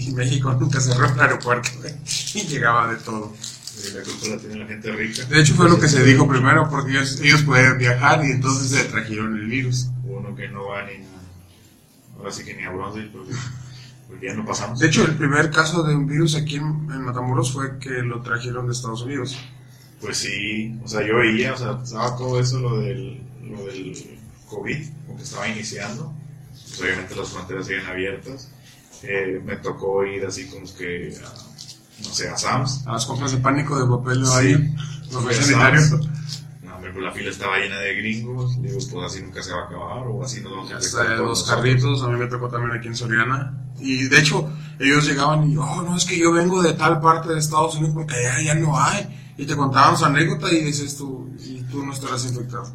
y 0.09 0.13
México 0.15 0.53
nunca 0.53 0.79
cerró 0.79 1.07
el 1.07 1.19
aeropuerto, 1.19 1.71
y 2.35 2.41
llegaba 2.43 2.93
de 2.93 2.97
todo. 2.99 3.33
La 3.95 4.03
culpa 4.03 4.27
la 4.29 4.37
tiene 4.37 4.57
la 4.57 4.67
gente 4.67 4.93
rica. 4.93 5.25
De 5.25 5.41
hecho 5.41 5.55
fue 5.55 5.71
lo 5.71 5.81
que 5.81 5.89
se 5.89 6.05
dijo 6.05 6.29
primero, 6.29 6.69
porque 6.69 6.91
ellos, 6.93 7.19
ellos 7.23 7.43
podían 7.43 7.79
viajar 7.79 8.23
y 8.27 8.31
entonces 8.33 8.69
se 8.71 8.85
trajeron 8.91 9.35
el 9.37 9.47
virus. 9.47 9.89
Uno 10.05 10.37
que 10.37 10.49
no 10.49 10.67
va 10.69 10.83
ni 10.85 11.03
a- 11.03 12.19
ahora 12.19 12.31
sí 12.31 12.45
que 12.45 12.55
ni 12.55 12.63
a 12.65 12.71
Bronzeville, 12.71 13.11
porque, 13.11 13.33
porque 14.13 14.27
ya 14.27 14.35
no 14.35 14.45
pasamos. 14.45 14.79
De 14.79 14.87
hecho, 14.89 15.05
el 15.05 15.17
primer 15.17 15.51
caso 15.51 15.83
de 15.83 15.95
un 15.95 16.07
virus 16.07 16.35
aquí 16.37 16.57
en, 16.57 16.65
en 16.65 17.03
Matamoros 17.03 17.51
fue 17.53 17.79
que 17.79 17.91
lo 18.03 18.21
trajeron 18.21 18.67
de 18.67 18.73
Estados 18.73 19.03
Unidos. 19.03 19.39
Pues 20.03 20.19
sí, 20.19 20.79
o 20.85 20.89
sea, 20.89 21.01
yo 21.07 21.17
veía, 21.17 21.55
o 21.55 21.57
sea, 21.57 21.81
estaba 21.83 22.15
todo 22.17 22.39
eso, 22.39 22.59
lo 22.61 22.79
del, 22.81 23.23
lo 23.43 23.65
del 23.65 24.19
COVID, 24.49 24.87
como 25.07 25.17
que 25.17 25.23
estaba 25.25 25.49
iniciando. 25.49 26.13
Pues 26.51 26.81
obviamente 26.83 27.17
las 27.17 27.29
fronteras 27.31 27.67
siguen 27.67 27.87
abiertas. 27.87 28.51
Eh, 29.03 29.41
me 29.45 29.57
tocó 29.57 30.05
ir 30.05 30.27
así 30.27 30.47
como 30.47 30.63
que, 30.77 31.17
a, 31.25 32.05
no 32.05 32.11
sé, 32.13 32.29
a 32.29 32.37
Sam's. 32.37 32.87
A 32.87 32.93
las 32.93 33.07
compras 33.07 33.33
de 33.33 33.39
pánico 33.39 33.79
de 33.79 33.97
papel 33.97 34.27
Sí. 34.27 34.33
hay, 34.35 34.75
no 35.11 35.21
Fui 35.21 35.33
hay 35.33 35.39
a 35.39 35.43
sanitario. 35.43 35.81
No, 36.93 36.99
pues 36.99 37.05
la 37.07 37.13
fila 37.13 37.31
estaba 37.31 37.59
llena 37.59 37.79
de 37.79 37.95
gringos. 37.95 38.61
Digo, 38.61 38.79
pues 38.91 39.07
así 39.07 39.23
nunca 39.23 39.43
se 39.43 39.53
va 39.53 39.63
a 39.63 39.65
acabar, 39.65 40.07
o 40.07 40.23
así 40.23 40.41
nos 40.43 40.53
vamos 40.53 40.73
a 40.73 41.17
todos 41.17 41.19
los 41.21 41.43
carritos, 41.45 42.03
a 42.03 42.09
mí 42.09 42.19
me 42.19 42.27
tocó 42.27 42.49
también 42.49 42.77
aquí 42.77 42.89
en 42.89 42.97
Soriana. 42.97 43.59
Y 43.81 44.05
de 44.05 44.19
hecho, 44.19 44.51
ellos 44.79 45.07
llegaban 45.07 45.51
y, 45.51 45.57
oh, 45.57 45.83
no, 45.83 45.97
es 45.97 46.05
que 46.05 46.19
yo 46.19 46.33
vengo 46.33 46.63
de 46.63 46.75
tal 46.75 47.01
parte 47.01 47.33
de 47.33 47.39
Estados 47.39 47.77
Unidos 47.77 47.95
porque 47.95 48.15
allá 48.15 48.43
ya 48.43 48.55
no 48.55 48.79
hay. 48.79 49.35
Y 49.39 49.47
te 49.47 49.57
contaban 49.57 49.97
su 49.97 50.05
anécdota 50.05 50.53
y 50.53 50.63
dices 50.65 50.97
tú, 50.97 51.31
y 51.39 51.63
tú 51.63 51.85
no 51.85 51.93
estarás 51.93 52.27
infectado. 52.27 52.71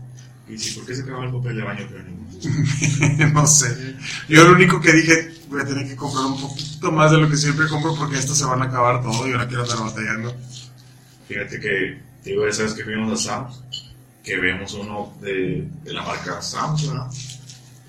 Y 0.50 0.58
sí, 0.58 0.74
¿por 0.80 0.88
qué 0.88 0.96
se 0.96 1.04
acaba 1.04 1.26
el 1.26 1.32
papel 1.32 1.58
de 1.58 1.64
baño, 1.64 1.88
pero 1.90 2.04
no 3.34 3.46
sé. 3.46 3.96
Yo 4.28 4.46
lo 4.46 4.54
único 4.54 4.82
que 4.82 4.94
dije, 4.94 5.36
voy 5.50 5.62
a 5.62 5.66
tener 5.66 5.88
que 5.88 5.96
comprar 5.96 6.26
un 6.26 6.42
poquito 6.42 6.92
más 6.92 7.12
de 7.12 7.18
lo 7.18 7.30
que 7.30 7.38
siempre 7.38 7.68
compro 7.68 7.96
porque 7.96 8.18
estos 8.18 8.38
se 8.38 8.46
van 8.46 8.62
a 8.64 8.66
acabar 8.66 9.02
todo 9.02 9.28
y 9.28 9.32
ahora 9.32 9.48
quiero 9.48 9.64
andar 9.64 9.80
batallando. 9.80 10.36
Fíjate 11.28 11.60
que, 11.60 12.02
digo, 12.24 12.48
esa 12.48 12.64
vez 12.64 12.74
que 12.74 12.84
fuimos 12.84 13.28
a 13.28 13.32
Sam's, 13.32 13.64
que 14.28 14.38
vemos 14.38 14.74
uno 14.74 15.14
de, 15.22 15.70
de 15.86 15.94
la 15.94 16.04
marca 16.04 16.42
Sam's, 16.42 16.86
¿verdad? 16.86 17.10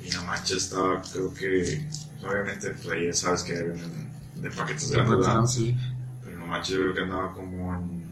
Y 0.05 0.11
no 0.11 0.23
manches, 0.23 0.59
estaba, 0.59 1.03
creo 1.03 1.35
que, 1.35 1.85
obviamente, 2.23 2.71
pues 2.71 2.89
ahí 2.91 3.13
sabes 3.13 3.43
que 3.43 3.57
hay 3.57 3.65
de 4.37 4.51
paquetes 4.53 4.91
de 4.91 4.99
la 4.99 5.47
sí. 5.49 5.77
Pero 6.25 6.39
no 6.39 6.47
manches, 6.47 6.77
yo 6.77 6.83
creo 6.83 6.95
que 6.95 7.01
andaba 7.01 7.33
como 7.33 7.75
en, 7.75 8.05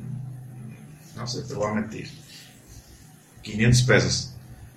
no 1.14 1.24
sé, 1.24 1.43
te 1.43 1.55
voy 1.55 1.70
a 1.70 1.74
mentir, 1.74 2.11
500 3.43 3.83
pesos. 3.83 4.35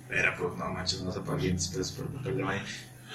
Era, 0.08 0.36
pues, 0.36 0.56
no 0.56 0.70
manches, 0.70 1.02
no 1.02 1.10
se 1.10 1.18
paga 1.18 1.38
500 1.38 1.68
pesos 1.68 1.92
por 1.92 2.06
el 2.06 2.12
papel 2.12 2.36
de 2.36 2.42
baño. 2.44 2.62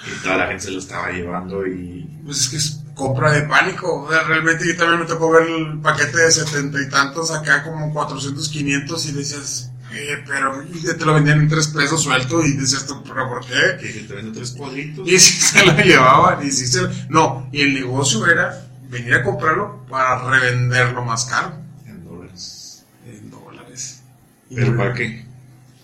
Y 0.06 0.22
toda 0.22 0.36
la 0.36 0.48
gente 0.48 0.64
se 0.64 0.70
lo 0.70 0.78
estaba 0.80 1.10
llevando 1.12 1.66
y... 1.66 2.20
Pues 2.26 2.42
es 2.42 2.48
que 2.50 2.56
es 2.56 2.80
compra 2.94 3.32
de 3.32 3.42
pánico. 3.44 4.02
O 4.02 4.10
sea, 4.10 4.24
realmente 4.24 4.66
yo 4.66 4.76
también 4.76 5.00
me 5.00 5.06
tocó 5.06 5.30
ver 5.30 5.48
el 5.48 5.80
paquete 5.80 6.18
de 6.18 6.30
setenta 6.30 6.78
y 6.82 6.90
tantos 6.90 7.30
acá 7.30 7.62
como 7.64 7.90
400, 7.94 8.46
500 8.50 9.06
y 9.06 9.12
decías, 9.12 9.72
eh, 9.96 10.24
pero 10.26 10.62
y 10.62 10.82
te 10.82 11.04
lo 11.04 11.14
vendían 11.14 11.40
en 11.40 11.48
tres 11.48 11.68
pesos 11.68 12.02
suelto 12.02 12.44
y 12.44 12.52
decías 12.52 12.86
tú, 12.86 13.02
pero 13.02 13.28
¿por 13.28 13.44
qué? 13.46 13.76
Que 13.80 14.00
te 14.00 14.14
venden 14.14 14.34
tres 14.34 14.52
cuadritos. 14.52 15.08
Y 15.08 15.18
si 15.18 15.40
se 15.40 15.64
lo 15.64 15.76
llevaban 15.78 16.46
y 16.46 16.50
si 16.50 16.66
se... 16.66 16.82
No, 17.08 17.48
y 17.52 17.62
el 17.62 17.74
negocio 17.74 18.26
era 18.26 18.66
venir 18.90 19.14
a 19.14 19.22
comprarlo 19.22 19.86
para 19.88 20.28
revenderlo 20.30 21.04
más 21.04 21.24
caro. 21.26 21.54
En 21.86 22.04
dólares. 22.04 22.84
En 23.06 23.30
dólares. 23.30 24.02
¿Pero 24.54 24.76
para 24.76 24.94
qué? 24.94 25.24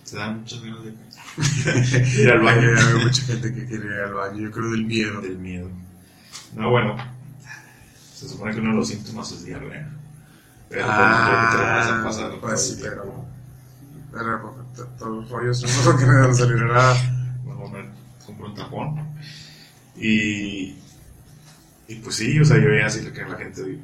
Se 0.05 0.17
dan 0.17 0.41
muchas 0.41 0.63
ganas 0.63 0.85
de 0.85 0.93
ir 2.23 2.31
al 2.31 2.41
baño. 2.41 2.69
Hay 2.77 3.05
mucha 3.05 3.23
gente 3.23 3.55
que 3.55 3.67
quiere 3.67 3.87
ir 3.87 4.01
al 4.01 4.15
baño, 4.15 4.39
yo 4.39 4.51
creo 4.51 4.71
del 4.71 4.85
miedo. 4.85 5.21
Del 5.21 5.39
miedo. 5.39 5.71
No, 6.55 6.71
bueno, 6.71 6.97
se 8.15 8.29
supone 8.29 8.53
que 8.53 8.61
uno 8.61 8.71
de 8.71 8.77
los 8.77 8.89
síntomas 8.89 9.33
es 9.33 9.45
diarrea. 9.45 9.89
Pero 10.69 10.87
ah, 10.87 10.97
pues, 10.97 11.09
no 11.09 11.27
creo 11.27 11.41
que 11.41 11.57
te 11.57 11.57
lo 11.57 11.69
vas 11.69 11.89
a 11.89 12.05
pasar. 12.05 12.41
Pues 12.41 12.67
sí, 12.67 12.79
pero. 12.83 13.32
Todos 14.13 15.17
los 15.17 15.31
rollos 15.31 15.87
no 15.87 15.97
que 15.99 16.07
me 16.07 16.21
van 16.21 16.31
a 16.31 16.35
salir 16.35 16.63
nada. 16.63 16.95
Mejor 17.45 17.71
me 17.71 17.91
compro 18.25 18.47
un 18.47 18.55
tapón. 18.55 19.17
Y. 19.97 20.77
Y 21.89 21.95
pues 22.03 22.17
sí, 22.17 22.39
o 22.39 22.45
sea, 22.45 22.59
yo 22.59 22.69
veía 22.69 22.87
así 22.87 23.05
que 23.11 23.25
la 23.25 23.37
gente 23.37 23.79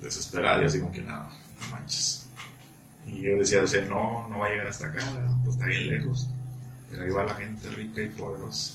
desesperada 0.00 0.62
y 0.62 0.66
así 0.66 0.80
como 0.80 0.92
que 0.92 1.02
nada, 1.02 1.28
no 1.60 1.76
manches. 1.76 2.26
Y 3.06 3.22
yo 3.22 3.36
decía, 3.36 3.62
o 3.62 3.66
sea, 3.66 3.84
no, 3.84 4.28
no 4.28 4.38
va 4.38 4.46
a 4.46 4.50
llegar 4.50 4.66
hasta 4.66 4.86
acá, 4.86 5.02
pues 5.44 5.56
está 5.56 5.66
bien 5.66 5.88
lejos. 5.88 6.28
Pero 6.90 7.04
ahí 7.04 7.10
va 7.10 7.24
la 7.24 7.34
gente 7.34 7.68
rica 7.70 8.02
y 8.02 8.08
poderosa. 8.08 8.74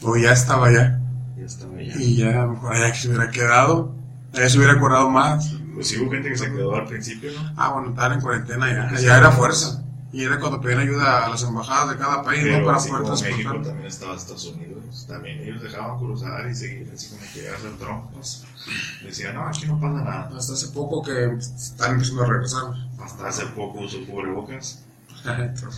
O 0.00 0.16
ya 0.16 0.32
estaba 0.32 0.68
allá. 0.68 0.98
Ya 1.38 1.44
estaba 1.44 1.76
allá. 1.76 1.94
Y 1.96 2.16
ya, 2.16 2.42
a 2.42 2.46
lo 2.46 2.52
mejor 2.52 2.74
allá 2.74 2.92
que 2.92 2.98
se 2.98 3.08
hubiera 3.08 3.30
quedado, 3.30 3.94
allá 4.32 4.48
se 4.48 4.58
hubiera 4.58 4.74
acordado 4.74 5.08
más. 5.10 5.52
Pues 5.74 5.88
sí 5.88 5.98
hubo 5.98 6.10
gente 6.10 6.28
que 6.28 6.36
se 6.36 6.50
quedó 6.50 6.74
al 6.74 6.86
principio, 6.86 7.32
¿no? 7.32 7.52
Ah, 7.56 7.70
bueno, 7.72 7.90
estaban 7.90 8.12
en 8.14 8.20
cuarentena 8.20 8.72
ya. 8.72 8.88
Allá 8.88 9.18
era 9.18 9.30
fuerza. 9.32 9.82
Y 10.12 10.24
era 10.24 10.38
cuando 10.38 10.60
pedían 10.60 10.80
ayuda 10.80 11.24
a 11.24 11.30
las 11.30 11.42
embajadas 11.42 11.90
de 11.90 11.96
cada 11.96 12.22
país, 12.22 12.42
Pero 12.42 12.58
¿no? 12.58 12.66
Para 12.66 12.76
así 12.76 12.90
poder 12.90 13.02
como. 13.04 13.22
México 13.22 13.62
también 13.62 13.86
estaba 13.86 14.14
Estados 14.14 14.44
Unidos, 14.46 15.06
también 15.08 15.40
ellos 15.40 15.62
dejaban 15.62 15.98
cruzar 15.98 16.50
y 16.50 16.54
seguir 16.54 16.90
así 16.92 17.08
como 17.08 17.22
que 17.32 17.40
llegas 17.40 17.64
al 17.64 17.78
troncos. 17.78 18.44
Decían, 19.02 19.34
no, 19.34 19.46
aquí 19.46 19.66
no 19.66 19.80
pasa 19.80 20.04
nada. 20.04 20.30
Hasta 20.36 20.52
hace 20.52 20.68
poco 20.68 21.02
que 21.02 21.36
están 21.38 21.92
empezando 21.94 22.24
a 22.24 22.26
regresar. 22.26 22.64
Hasta 23.02 23.28
hace 23.28 23.46
poco 23.46 23.80
usó 23.80 24.04
cubrebocas. 24.06 24.84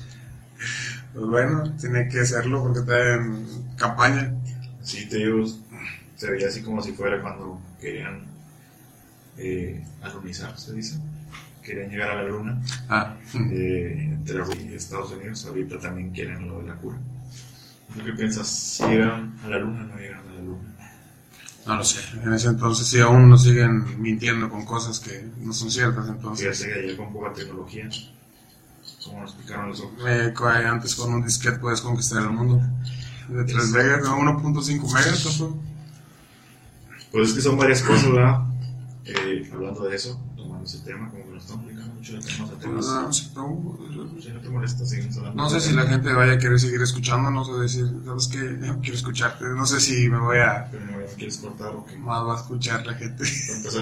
Pues 1.13 1.27
bueno, 1.27 1.73
tiene 1.79 2.09
que 2.09 2.21
hacerlo 2.21 2.61
porque 2.63 2.81
está 2.81 3.15
en 3.15 3.47
campaña. 3.77 4.35
Sí, 4.83 5.09
te 5.09 5.19
digo, 5.19 5.45
se 6.17 6.31
veía 6.31 6.49
así 6.49 6.61
como 6.63 6.83
si 6.83 6.93
fuera 6.93 7.23
cuando 7.23 7.61
querían 7.81 8.34
eh, 9.39 9.85
alunizar, 10.03 10.59
se 10.59 10.73
dice. 10.75 10.99
Querían 11.63 11.91
llegar 11.91 12.11
a 12.11 12.23
la 12.23 12.29
luna. 12.29 12.61
Ah, 12.89 13.17
eh, 13.51 14.09
entre 14.13 14.39
Rusia 14.39 14.71
y 14.71 14.75
Estados 14.75 15.13
Unidos. 15.13 15.45
Ahorita 15.47 15.79
también 15.79 16.11
quieren 16.11 16.47
lo 16.49 16.59
de 16.61 16.69
la 16.69 16.75
cura. 16.75 16.99
¿Tú 17.97 18.05
qué 18.05 18.13
piensas? 18.13 18.47
¿Si 18.49 18.85
llegaron 18.85 19.35
a 19.45 19.49
la 19.49 19.59
luna 19.59 19.85
o 19.85 19.87
no 19.87 19.97
llegaron 19.97 20.29
a 20.29 20.35
la 20.35 20.41
luna? 20.43 20.69
no 21.67 21.77
lo 21.77 21.85
sé. 21.85 22.01
En 22.23 22.33
ese 22.35 22.49
entonces, 22.49 22.87
si 22.87 23.01
aún 23.01 23.31
nos 23.31 23.45
siguen 23.45 24.01
mintiendo 24.03 24.51
con 24.51 24.67
cosas 24.67 25.01
que 25.01 25.27
no 25.39 25.53
son 25.55 25.71
ciertas, 25.71 26.07
entonces. 26.09 26.59
Fíjate 26.59 26.75
que 26.83 26.89
allá 26.89 26.97
con 26.99 27.13
poca 27.13 27.33
tecnología. 27.33 27.89
¿Cómo 29.05 29.21
nos 29.23 29.33
picaron 29.35 29.71
los 29.71 29.81
ojos? 29.81 29.95
Eh, 30.07 30.33
co- 30.35 30.47
antes 30.49 30.95
con 30.95 31.15
un 31.15 31.25
disquete 31.25 31.59
puedes 31.59 31.81
conquistar 31.81 32.23
el 32.23 32.31
mundo. 32.31 32.61
De 33.29 33.45
3 33.45 33.71
megas 33.71 34.07
a 34.07 34.13
1.5 34.15 34.87
megas. 34.93 35.43
Pues 37.11 37.29
es 37.31 37.35
que 37.35 37.41
son 37.41 37.57
varias 37.57 37.83
cosas, 37.83 38.13
¿verdad? 38.13 38.41
Eh, 39.07 39.51
hablando 39.53 39.85
de 39.85 39.97
eso, 39.97 40.19
tomando 40.35 40.65
ese 40.65 40.79
tema, 40.79 41.11
como 41.11 41.25
que 41.25 41.31
nos 41.33 41.43
estamos 41.43 41.65
aplicando 41.65 41.95
mucho 41.95 42.13
de 42.15 42.21
temas 42.21 42.51
a 42.51 42.59
temas. 42.59 42.87
No, 42.87 43.03
no, 43.03 43.13
Si 43.13 44.29
no 44.33 44.41
te 44.41 44.49
molesta, 44.49 44.87
seguimos 44.87 45.17
hablando. 45.19 45.43
no 45.43 45.51
sé 45.51 45.61
si 45.61 45.75
la 45.75 45.83
gente 45.87 46.11
vaya 46.13 46.33
a 46.33 46.39
querer 46.39 46.59
seguir 46.59 46.81
escuchando, 46.81 47.31
no 47.31 47.45
sé 47.45 47.53
decir, 47.53 47.87
¿sabes 48.05 48.29
qué? 48.29 48.39
No 48.39 48.81
quiero 48.81 48.97
escucharte, 48.97 49.45
no 49.45 49.67
sé 49.67 49.79
si 49.81 50.09
me 50.09 50.19
voy 50.19 50.39
a... 50.39 50.69
Pero 50.71 50.87
¿me 50.87 51.05
quieres 51.17 51.37
cortar 51.37 51.69
o 51.69 51.85
qué? 51.85 51.97
Más 51.99 52.25
va 52.27 52.35
a 52.35 52.41
escuchar 52.41 52.87
la 52.87 52.95
gente. 52.95 53.25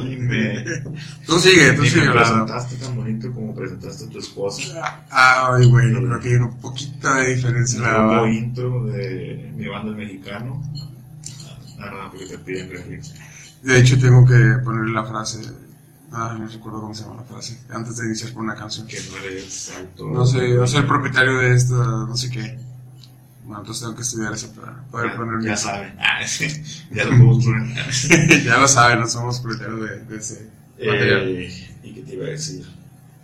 Ni 0.02 0.16
me, 0.16 0.64
Tú 1.26 1.38
sigue, 1.38 1.72
tú 1.74 1.84
sigue 1.84 2.06
me 2.06 2.12
presentaste 2.12 2.76
tan 2.76 2.96
bonito 2.96 3.32
como 3.32 3.54
presentaste 3.54 4.06
a 4.06 4.08
tu 4.08 4.18
esposa. 4.18 5.04
Ay, 5.10 5.66
güey, 5.66 5.92
yo 5.92 5.98
creo 5.98 6.20
que 6.20 6.28
hay 6.30 6.34
un 6.34 6.58
poquito 6.58 7.14
de 7.14 7.34
diferencia. 7.34 7.80
La 7.80 8.02
nuevo 8.02 8.26
intro 8.26 8.84
de 8.86 9.52
mi 9.54 9.68
banda 9.68 9.92
mexicano. 9.92 10.60
Nada, 11.78 12.10
porque 12.10 12.26
te 12.26 12.38
piden 12.38 12.70
remix. 12.70 13.14
De 13.62 13.78
hecho, 13.78 13.98
tengo 13.98 14.26
que 14.26 14.58
poner 14.64 14.88
la 14.88 15.04
frase. 15.04 15.40
Ay, 16.10 16.38
no 16.40 16.46
recuerdo 16.46 16.80
cómo 16.80 16.94
se 16.94 17.04
llama 17.04 17.16
la 17.16 17.22
frase. 17.22 17.58
Antes 17.70 17.96
de 17.96 18.06
iniciar 18.06 18.32
con 18.32 18.44
una 18.44 18.54
canción. 18.54 18.86
Que 18.86 18.98
no 19.10 19.16
eres 19.18 19.72
autor. 19.78 20.12
No 20.12 20.26
sé, 20.26 20.48
no 20.54 20.66
soy 20.66 20.80
el 20.80 20.86
propietario 20.86 21.38
de 21.38 21.54
esto, 21.54 21.74
no 22.06 22.16
sé 22.16 22.30
qué. 22.30 22.58
Bueno, 23.44 23.60
entonces 23.60 23.82
tengo 23.82 23.96
que 23.96 24.02
estudiar 24.02 24.32
eso 24.32 24.52
para 24.52 24.82
poder 24.84 25.10
Ya, 25.10 25.16
poner 25.16 25.42
ya 25.44 25.56
saben. 25.56 25.94
Ah, 25.98 26.20
sí, 26.26 26.48
ya 26.92 27.04
lo 27.04 27.10
podemos 27.10 27.44
poner. 27.44 28.44
ya 28.44 28.58
lo 28.58 28.68
saben, 28.68 29.00
no 29.00 29.06
somos 29.06 29.40
propietarios 29.40 29.80
de, 29.80 30.04
de 30.04 30.16
ese 30.16 30.50
material. 30.78 31.28
Eh, 31.28 31.78
¿Y 31.82 31.94
qué 31.94 32.02
te 32.02 32.14
iba 32.14 32.26
a 32.26 32.30
decir? 32.30 32.66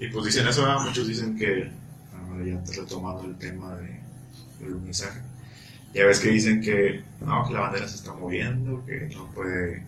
Y 0.01 0.09
pues 0.09 0.27
dicen 0.27 0.47
eso, 0.47 0.63
¿verdad? 0.63 0.81
muchos 0.85 1.09
dicen 1.09 1.37
que, 1.37 1.71
ahora 2.15 2.45
ya 2.45 2.63
te 2.63 2.81
retomando 2.81 3.25
el 3.25 3.37
tema 3.37 3.75
de, 3.77 4.01
del 4.61 4.77
mensaje, 4.77 5.21
ya 5.95 6.07
ves 6.07 6.21
que 6.21 6.31
dicen 6.31 6.61
que, 6.61 7.03
no, 7.21 7.47
que 7.47 7.55
la 7.55 7.61
bandera 7.61 7.89
se 7.89 7.97
está 7.97 8.13
moviendo, 8.13 8.85
que 8.87 9.11
no 9.15 9.27
puede, 9.33 9.85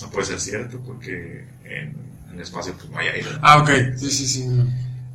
no 0.00 0.10
puede 0.10 0.26
ser 0.26 0.40
cierto 0.40 0.78
porque 0.80 1.46
en, 1.64 1.96
en 2.28 2.34
el 2.34 2.40
espacio 2.40 2.74
pues 2.74 2.90
no 2.90 2.98
hay 2.98 3.08
aire. 3.08 3.28
Ah, 3.40 3.62
ok, 3.62 3.96
sí, 3.96 4.10
sí, 4.10 4.26
sí. 4.26 4.46
no. 4.46 4.66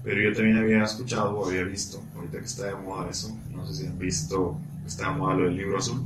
Pero 0.03 0.21
yo 0.21 0.36
también 0.36 0.57
había 0.57 0.84
escuchado 0.84 1.38
o 1.38 1.47
había 1.47 1.63
visto, 1.63 2.03
ahorita 2.15 2.39
que 2.39 2.45
está 2.45 2.65
de 2.65 2.75
moda 2.75 3.09
eso, 3.09 3.38
no 3.51 3.65
sé 3.67 3.75
si 3.75 3.88
han 3.88 3.99
visto, 3.99 4.57
está 4.86 5.11
de 5.11 5.17
moda 5.17 5.36
lo 5.36 5.43
del 5.45 5.57
libro 5.57 5.77
azul. 5.77 6.03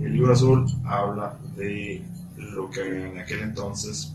El 0.00 0.12
libro 0.12 0.32
azul 0.32 0.66
habla 0.84 1.36
de 1.56 2.02
lo 2.38 2.70
que 2.70 3.10
en 3.10 3.18
aquel 3.18 3.40
entonces 3.40 4.12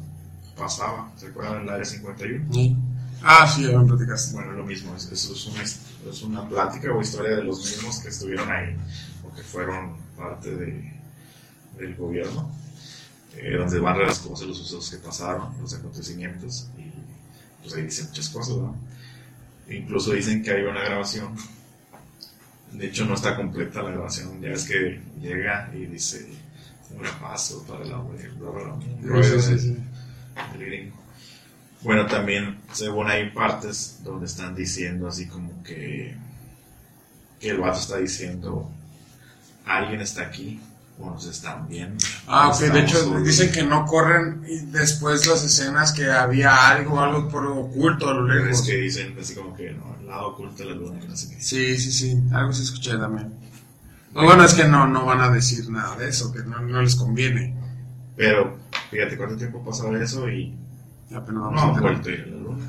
pasaba, 0.57 1.11
¿se 1.17 1.27
acuerdan 1.27 1.59
del 1.65 1.69
área 1.69 1.85
51? 1.85 2.53
Sí. 2.53 2.75
Ah, 3.23 3.47
sí, 3.47 3.67
ya 3.67 3.77
me 3.77 3.85
platicaste. 3.85 4.33
Bueno, 4.33 4.53
lo 4.53 4.65
mismo, 4.65 4.95
es, 4.95 5.11
eso 5.11 5.33
es 5.33 5.45
una, 5.45 5.61
es 5.61 6.23
una 6.23 6.47
plática 6.49 6.91
o 6.91 7.01
historia 7.01 7.35
de 7.35 7.43
los 7.43 7.59
mismos 7.59 7.99
que 7.99 8.09
estuvieron 8.09 8.49
ahí 8.51 8.75
o 9.23 9.35
que 9.35 9.43
fueron 9.43 9.95
parte 10.17 10.55
de, 10.55 10.93
del 11.77 11.95
gobierno, 11.95 12.49
eh, 13.37 13.55
donde 13.57 13.79
van 13.79 13.99
las 13.99 14.19
cosas, 14.19 14.47
los 14.47 14.59
usos 14.59 14.89
que 14.89 14.97
pasaron, 14.97 15.53
los 15.59 15.73
acontecimientos, 15.73 16.69
y 16.77 16.91
pues 17.61 17.73
ahí 17.75 17.83
dicen 17.83 18.07
muchas 18.07 18.29
cosas, 18.29 18.57
¿no? 18.57 18.75
Incluso 19.69 20.11
dicen 20.11 20.43
que 20.43 20.51
hay 20.51 20.63
una 20.63 20.83
grabación, 20.83 21.35
de 22.71 22.87
hecho 22.87 23.05
no 23.05 23.15
está 23.15 23.35
completa 23.35 23.81
la 23.81 23.91
grabación, 23.91 24.41
ya 24.41 24.49
es 24.49 24.65
que 24.65 25.01
llega 25.21 25.71
y 25.73 25.85
dice 25.85 26.27
un 26.89 27.21
paso 27.21 27.65
para 27.65 27.85
la 27.85 28.03
del 30.53 30.65
gringo. 30.65 30.97
Bueno, 31.83 32.05
también 32.05 32.59
según 32.73 33.09
hay 33.09 33.31
partes 33.31 34.01
donde 34.03 34.25
están 34.25 34.53
diciendo 34.53 35.07
así 35.07 35.27
como 35.27 35.63
que, 35.63 36.15
que 37.39 37.49
el 37.49 37.57
vato 37.57 37.79
está 37.79 37.97
diciendo 37.97 38.69
alguien 39.65 40.01
está 40.01 40.21
aquí 40.23 40.59
o 40.99 41.09
nos 41.09 41.25
están 41.25 41.67
viendo. 41.67 42.03
Ah, 42.27 42.49
ok, 42.49 42.59
de 42.59 42.79
hecho 42.81 42.97
solos". 42.97 43.23
dicen 43.25 43.51
que 43.51 43.63
no 43.63 43.85
corren 43.85 44.43
y 44.47 44.57
después 44.67 45.25
las 45.27 45.43
escenas 45.43 45.91
que 45.91 46.09
había 46.09 46.69
algo, 46.69 46.99
algo 46.99 47.27
por 47.29 47.45
oculto 47.47 48.09
a 48.09 48.13
lo 48.13 48.27
lejos. 48.27 48.59
es 48.59 48.61
que 48.65 48.75
dicen 48.77 49.15
así 49.19 49.35
como 49.35 49.53
que 49.55 49.71
no, 49.73 49.95
el 49.99 50.07
lado 50.07 50.27
oculto 50.29 50.63
de 50.63 50.69
la 50.69 50.75
luna, 50.75 50.99
que 50.99 51.07
no 51.07 51.15
sé 51.17 51.29
qué. 51.35 51.41
Sí, 51.41 51.77
sí, 51.77 51.91
sí, 51.91 52.21
algo 52.33 52.53
se 52.53 52.63
escuché 52.63 52.97
también. 52.97 53.33
Lo 54.13 54.23
bueno 54.23 54.43
es 54.43 54.53
que 54.53 54.65
no, 54.65 54.87
no 54.87 55.05
van 55.05 55.21
a 55.21 55.29
decir 55.29 55.69
nada 55.69 55.95
de 55.97 56.09
eso, 56.09 56.31
que 56.33 56.39
no, 56.43 56.59
no 56.59 56.81
les 56.81 56.95
conviene. 56.95 57.55
Pero 58.15 58.57
fíjate 58.89 59.17
cuánto 59.17 59.35
tiempo 59.37 59.63
pasaba 59.63 59.97
eso 60.01 60.29
y 60.29 60.55
Apenas 61.09 61.33
no 61.33 61.41
vamos 61.51 61.61
a 61.61 61.65
han 61.67 61.73
tener- 61.75 61.81
vuelto 61.91 62.09
a 62.09 62.11
ir 62.13 62.21
a 62.21 62.27
la 62.27 62.37
luna. 62.43 62.65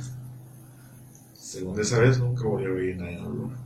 Según 1.35 1.79
esa 1.81 1.99
vez 1.99 2.19
nunca 2.19 2.45
volvió 2.45 2.75
a 2.77 2.83
ir 2.83 2.97
nadie 2.97 3.17
a 3.19 3.23
la 3.23 3.29
luna. 3.29 3.57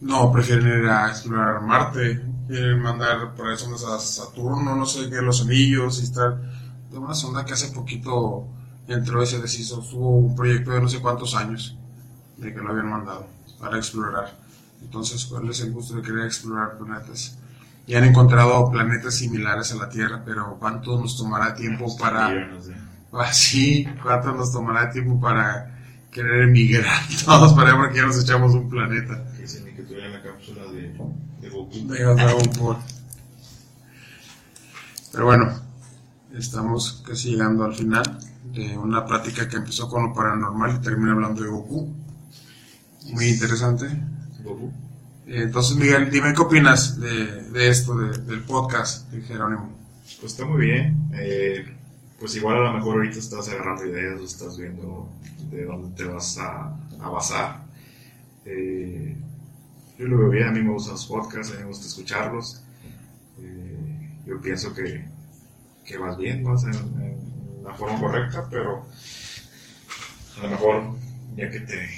No, 0.00 0.32
prefieren 0.32 0.66
ir 0.82 0.88
a 0.88 1.08
explorar 1.08 1.60
Marte, 1.62 2.22
quieren 2.48 2.80
mandar 2.80 3.34
por 3.34 3.56
sondas 3.56 3.84
a 3.84 3.98
Saturno, 3.98 4.74
no 4.76 4.86
sé 4.86 5.08
qué, 5.10 5.22
los 5.22 5.42
anillos 5.42 6.00
y 6.00 6.04
estar 6.04 6.40
de 6.90 6.98
una 6.98 7.14
sonda 7.14 7.44
que 7.44 7.54
hace 7.54 7.68
poquito 7.68 8.46
entró 8.88 9.22
y 9.22 9.26
se 9.26 9.40
deshizo, 9.40 9.80
tuvo 9.80 10.18
un 10.18 10.34
proyecto 10.34 10.72
de 10.72 10.80
no 10.82 10.88
sé 10.88 11.00
cuántos 11.00 11.34
años 11.34 11.76
de 12.36 12.52
que 12.52 12.60
lo 12.60 12.70
habían 12.70 12.90
mandado 12.90 13.26
para 13.58 13.76
explorar. 13.78 14.36
Entonces, 14.82 15.24
¿cuál 15.26 15.48
es 15.48 15.60
el 15.60 15.72
gusto 15.72 15.94
de 15.94 16.02
querer 16.02 16.26
explorar 16.26 16.76
planetas? 16.76 17.38
Y 17.86 17.94
han 17.94 18.04
encontrado 18.04 18.70
planetas 18.70 19.14
similares 19.14 19.72
a 19.72 19.76
la 19.76 19.88
Tierra, 19.88 20.22
pero 20.24 20.56
¿cuánto 20.58 21.00
nos 21.00 21.16
tomará 21.16 21.54
tiempo 21.54 21.96
para... 21.96 22.28
Millones 22.28 22.66
de- 22.66 22.76
Así, 23.12 23.86
¿cuánto 24.02 24.32
nos 24.32 24.52
tomará 24.52 24.90
tiempo 24.90 25.20
para 25.20 25.78
querer 26.10 26.42
emigrar 26.44 27.00
todos 27.24 27.52
para 27.52 27.70
allá 27.70 27.78
porque 27.78 27.96
ya 27.98 28.06
nos 28.06 28.18
echamos 28.22 28.54
un 28.54 28.68
planeta? 28.70 29.22
Que 29.36 29.42
dicen 29.42 29.64
que 29.76 29.82
tuviera 29.82 30.08
la 30.08 30.22
cápsula 30.22 30.62
de 30.72 30.96
Goku. 31.52 31.86
Venga, 31.86 32.14
Dragon 32.14 32.50
Ball. 32.58 32.76
Pero 35.12 35.24
bueno, 35.26 35.52
estamos 36.36 37.02
casi 37.06 37.30
llegando 37.32 37.64
al 37.64 37.74
final 37.74 38.18
de 38.52 38.76
una 38.78 39.04
plática 39.04 39.48
que 39.48 39.56
empezó 39.56 39.88
con 39.88 40.04
lo 40.08 40.14
paranormal 40.14 40.76
y 40.76 40.80
termina 40.80 41.12
hablando 41.12 41.42
de 41.42 41.48
Goku. 41.50 41.94
Muy 43.12 43.26
interesante. 43.28 43.86
Goku. 44.42 44.72
Eh, 45.26 45.42
Entonces, 45.42 45.76
Miguel, 45.76 46.10
dime 46.10 46.32
qué 46.34 46.40
opinas 46.42 46.98
de, 46.98 47.42
de 47.50 47.68
esto, 47.68 47.94
de- 47.96 48.18
del 48.18 48.40
podcast 48.42 49.10
de 49.10 49.20
Jerónimo. 49.22 49.70
Pues 50.20 50.32
está 50.32 50.44
muy 50.44 50.66
bien. 50.66 51.10
Eh, 51.14 51.76
pues 52.18 52.34
igual 52.36 52.56
a 52.58 52.60
lo 52.70 52.72
mejor 52.74 52.96
ahorita 52.96 53.18
estás 53.18 53.48
agarrando 53.48 53.84
ideas 53.86 54.20
o 54.20 54.24
estás 54.24 54.56
viendo 54.56 55.08
de 55.50 55.64
dónde 55.64 55.88
te 55.96 56.04
vas 56.04 56.38
a, 56.38 56.74
a 57.00 57.08
basar. 57.08 57.62
Eh, 58.44 59.16
yo 59.98 60.06
lo 60.06 60.18
veo 60.18 60.30
bien, 60.30 60.48
a 60.48 60.52
mí 60.52 60.62
me 60.62 60.72
gustan 60.72 60.94
los 60.94 61.06
podcasts, 61.06 61.52
a 61.52 61.56
mí 61.56 61.60
me 61.60 61.68
gusta 61.68 61.86
escucharlos. 61.86 62.62
Eh, 63.40 64.10
yo 64.26 64.40
pienso 64.40 64.74
que, 64.74 65.04
que 65.84 65.98
vas 65.98 66.16
bien, 66.16 66.44
vas 66.44 66.64
en, 66.64 66.74
en 66.74 67.64
la 67.64 67.74
forma 67.74 68.00
correcta, 68.00 68.46
pero 68.50 68.86
a 70.38 70.42
lo 70.44 70.48
mejor 70.50 70.82
ya 71.36 71.50
que 71.50 71.60
te 71.60 71.88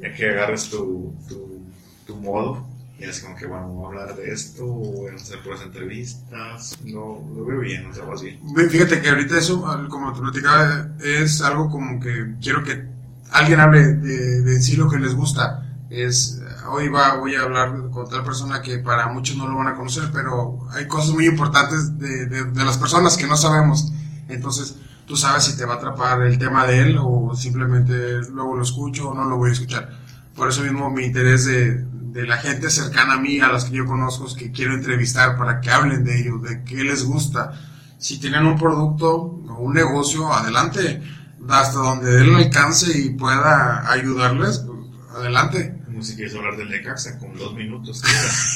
ya 0.00 0.12
que 0.14 0.30
agarres 0.30 0.70
tu, 0.70 1.14
tu, 1.28 1.60
tu 2.06 2.16
modo 2.16 2.66
y 2.98 3.04
es 3.04 3.20
como 3.20 3.36
que 3.36 3.46
bueno, 3.46 3.68
voy 3.68 3.84
a 3.84 3.88
hablar 3.88 4.16
de 4.16 4.32
esto, 4.32 4.64
voy 4.64 5.10
a 5.10 5.14
hacer 5.16 5.42
puras 5.42 5.62
entrevistas, 5.62 6.78
no, 6.84 7.28
lo 7.34 7.44
veo 7.44 7.60
bien, 7.60 7.86
o 7.86 7.92
sea, 7.92 8.04
vas 8.04 8.22
bien. 8.22 8.38
Fíjate 8.70 9.00
que 9.00 9.08
ahorita 9.08 9.38
eso, 9.38 9.60
como 9.88 10.12
te 10.12 10.20
platicaba, 10.20 10.88
es 11.02 11.40
algo 11.40 11.68
como 11.68 11.98
que 11.98 12.34
quiero 12.40 12.62
que 12.62 12.84
alguien 13.32 13.58
hable 13.58 13.94
de, 13.94 14.42
de 14.42 14.62
sí 14.62 14.76
lo 14.76 14.88
que 14.88 14.98
les 14.98 15.14
gusta. 15.14 15.68
Es, 15.90 16.40
hoy 16.68 16.88
va, 16.88 17.16
voy 17.16 17.34
a 17.34 17.42
hablar 17.42 17.74
con 17.90 18.08
tal 18.08 18.24
persona 18.24 18.62
que 18.62 18.78
para 18.78 19.08
muchos 19.08 19.36
no 19.36 19.48
lo 19.48 19.56
van 19.56 19.68
a 19.68 19.74
conocer, 19.74 20.04
pero 20.12 20.58
hay 20.72 20.86
cosas 20.86 21.10
muy 21.14 21.26
importantes 21.26 21.98
de, 21.98 22.26
de- 22.26 22.44
de 22.44 22.64
las 22.64 22.78
personas 22.78 23.16
que 23.16 23.26
no 23.26 23.36
sabemos. 23.36 23.92
Entonces, 24.28 24.76
tú 25.06 25.16
sabes 25.16 25.44
si 25.44 25.56
te 25.56 25.64
va 25.64 25.74
a 25.74 25.76
atrapar 25.76 26.22
el 26.22 26.38
tema 26.38 26.66
de 26.66 26.80
él 26.80 26.98
o 27.00 27.34
simplemente 27.34 28.20
luego 28.30 28.56
lo 28.56 28.62
escucho 28.62 29.10
o 29.10 29.14
no 29.14 29.24
lo 29.24 29.36
voy 29.36 29.50
a 29.50 29.52
escuchar. 29.52 29.90
Por 30.34 30.48
eso 30.48 30.62
mismo 30.62 30.90
mi 30.90 31.04
interés 31.04 31.44
de, 31.44 31.84
de 31.84 32.26
la 32.26 32.36
gente 32.38 32.70
cercana 32.70 33.14
a 33.14 33.18
mí, 33.18 33.40
a 33.40 33.48
las 33.52 33.64
que 33.66 33.76
yo 33.76 33.84
conozco, 33.86 34.26
que 34.34 34.50
quiero 34.52 34.74
entrevistar 34.74 35.36
para 35.36 35.60
que 35.60 35.70
hablen 35.70 36.04
de 36.04 36.20
ellos, 36.20 36.42
de 36.42 36.64
qué 36.64 36.82
les 36.84 37.04
gusta. 37.04 37.52
Si 37.98 38.18
tienen 38.18 38.46
un 38.46 38.58
producto 38.58 39.10
o 39.14 39.54
un 39.60 39.74
negocio, 39.74 40.32
adelante, 40.32 41.02
hasta 41.48 41.78
donde 41.78 42.20
él 42.22 42.34
alcance 42.34 42.96
y 42.98 43.10
pueda 43.10 43.90
ayudarles, 43.90 44.58
pues, 44.60 44.78
adelante. 45.16 45.81
Como 46.02 46.10
si 46.10 46.16
quieres 46.16 46.34
hablar 46.34 46.56
del 46.56 46.68
Necaxa 46.68 47.16
con 47.20 47.32
dos 47.36 47.54
minutos. 47.54 48.02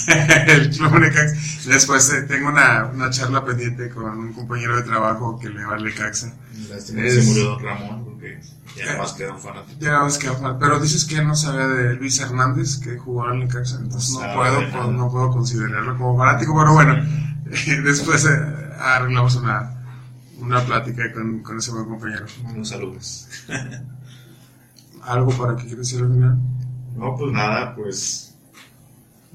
el 0.48 0.68
Club 0.70 0.98
Necaxa. 0.98 1.68
Después 1.70 2.10
eh, 2.12 2.22
tengo 2.22 2.48
una, 2.48 2.86
una 2.86 3.08
charla 3.10 3.44
pendiente 3.44 3.88
con 3.88 4.04
un 4.18 4.32
compañero 4.32 4.74
de 4.76 4.82
trabajo 4.82 5.38
que 5.38 5.48
le 5.48 5.64
va 5.64 5.76
al 5.76 5.84
Necaxa. 5.84 6.34
Lástima 6.68 7.02
Es- 7.02 7.14
que 7.14 7.22
se 7.22 7.28
murió 7.28 7.44
Don 7.50 7.62
Ramón 7.62 8.04
porque 8.04 8.40
ya 8.76 8.86
nada 8.86 8.98
más 8.98 9.12
queda 9.12 9.32
un 9.32 9.40
fanático. 9.40 9.78
Ya 9.78 10.02
ves 10.02 10.18
que 10.18 10.28
pero 10.58 10.80
dices 10.80 11.04
que 11.04 11.22
no 11.22 11.36
sabía 11.36 11.68
de 11.68 11.94
Luis 11.94 12.18
Hernández 12.18 12.78
que 12.78 12.98
jugó 12.98 13.30
en 13.32 13.38
Necaxa, 13.38 13.76
entonces 13.76 14.10
no 14.14 14.18
No 14.20 14.24
sabe 14.26 14.34
puedo, 14.34 14.60
nada. 14.62 14.72
pues, 14.82 14.88
no 14.96 15.10
puedo 15.12 15.30
considerarlo 15.30 15.96
como 15.98 16.18
fanático, 16.18 16.58
pero 16.58 16.72
bueno, 16.72 16.96
después 17.84 18.24
eh, 18.24 18.70
arreglamos 18.80 19.36
una, 19.36 19.70
una 20.40 20.64
plática 20.64 21.12
con, 21.12 21.44
con 21.44 21.58
ese 21.58 21.70
buen 21.70 21.84
compañero. 21.84 22.26
Unos 22.44 22.68
saludos. 22.70 23.28
¿Algo 25.04 25.30
para 25.38 25.54
que 25.54 25.62
quieras 25.66 25.86
decir 25.88 26.00
al 26.02 26.12
final? 26.12 26.38
No, 26.96 27.14
pues 27.14 27.32
nada, 27.32 27.74
pues 27.74 28.34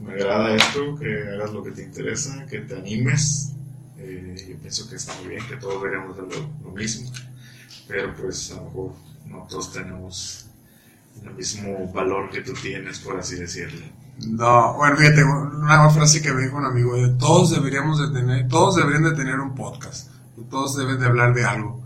me 0.03 0.13
agrada 0.13 0.55
esto, 0.55 0.97
que 0.97 1.29
hagas 1.29 1.53
lo 1.53 1.63
que 1.63 1.71
te 1.71 1.83
interesa, 1.83 2.45
que 2.47 2.61
te 2.61 2.75
animes. 2.75 3.53
Eh, 3.97 4.47
yo 4.49 4.57
pienso 4.57 4.89
que 4.89 4.95
está 4.95 5.13
muy 5.19 5.27
bien, 5.29 5.47
que 5.47 5.57
todos 5.57 5.81
deberíamos 5.81 6.17
lo 6.17 6.71
mismo, 6.71 7.11
pero 7.87 8.15
pues 8.15 8.51
a 8.51 8.55
lo 8.55 8.63
mejor 8.63 8.91
no 9.27 9.47
todos 9.47 9.71
tenemos 9.71 10.47
el 11.23 11.33
mismo 11.35 11.91
valor 11.93 12.31
que 12.31 12.41
tú 12.41 12.53
tienes, 12.53 12.99
por 12.99 13.19
así 13.19 13.35
decirlo. 13.35 13.85
No, 14.27 14.73
bueno, 14.73 14.97
fíjate, 14.97 15.23
una 15.23 15.89
frase 15.89 16.21
que 16.21 16.33
me 16.33 16.43
dijo 16.43 16.57
un 16.57 16.65
amigo, 16.65 16.95
de, 16.95 17.09
todos 17.09 17.51
deberíamos 17.51 17.99
de 17.99 18.19
tener, 18.19 18.47
todos 18.47 18.75
deberían 18.75 19.03
de 19.03 19.13
tener 19.13 19.39
un 19.39 19.53
podcast, 19.53 20.09
todos 20.49 20.75
deben 20.77 20.99
de 20.99 21.05
hablar 21.05 21.33
de 21.33 21.45
algo. 21.45 21.80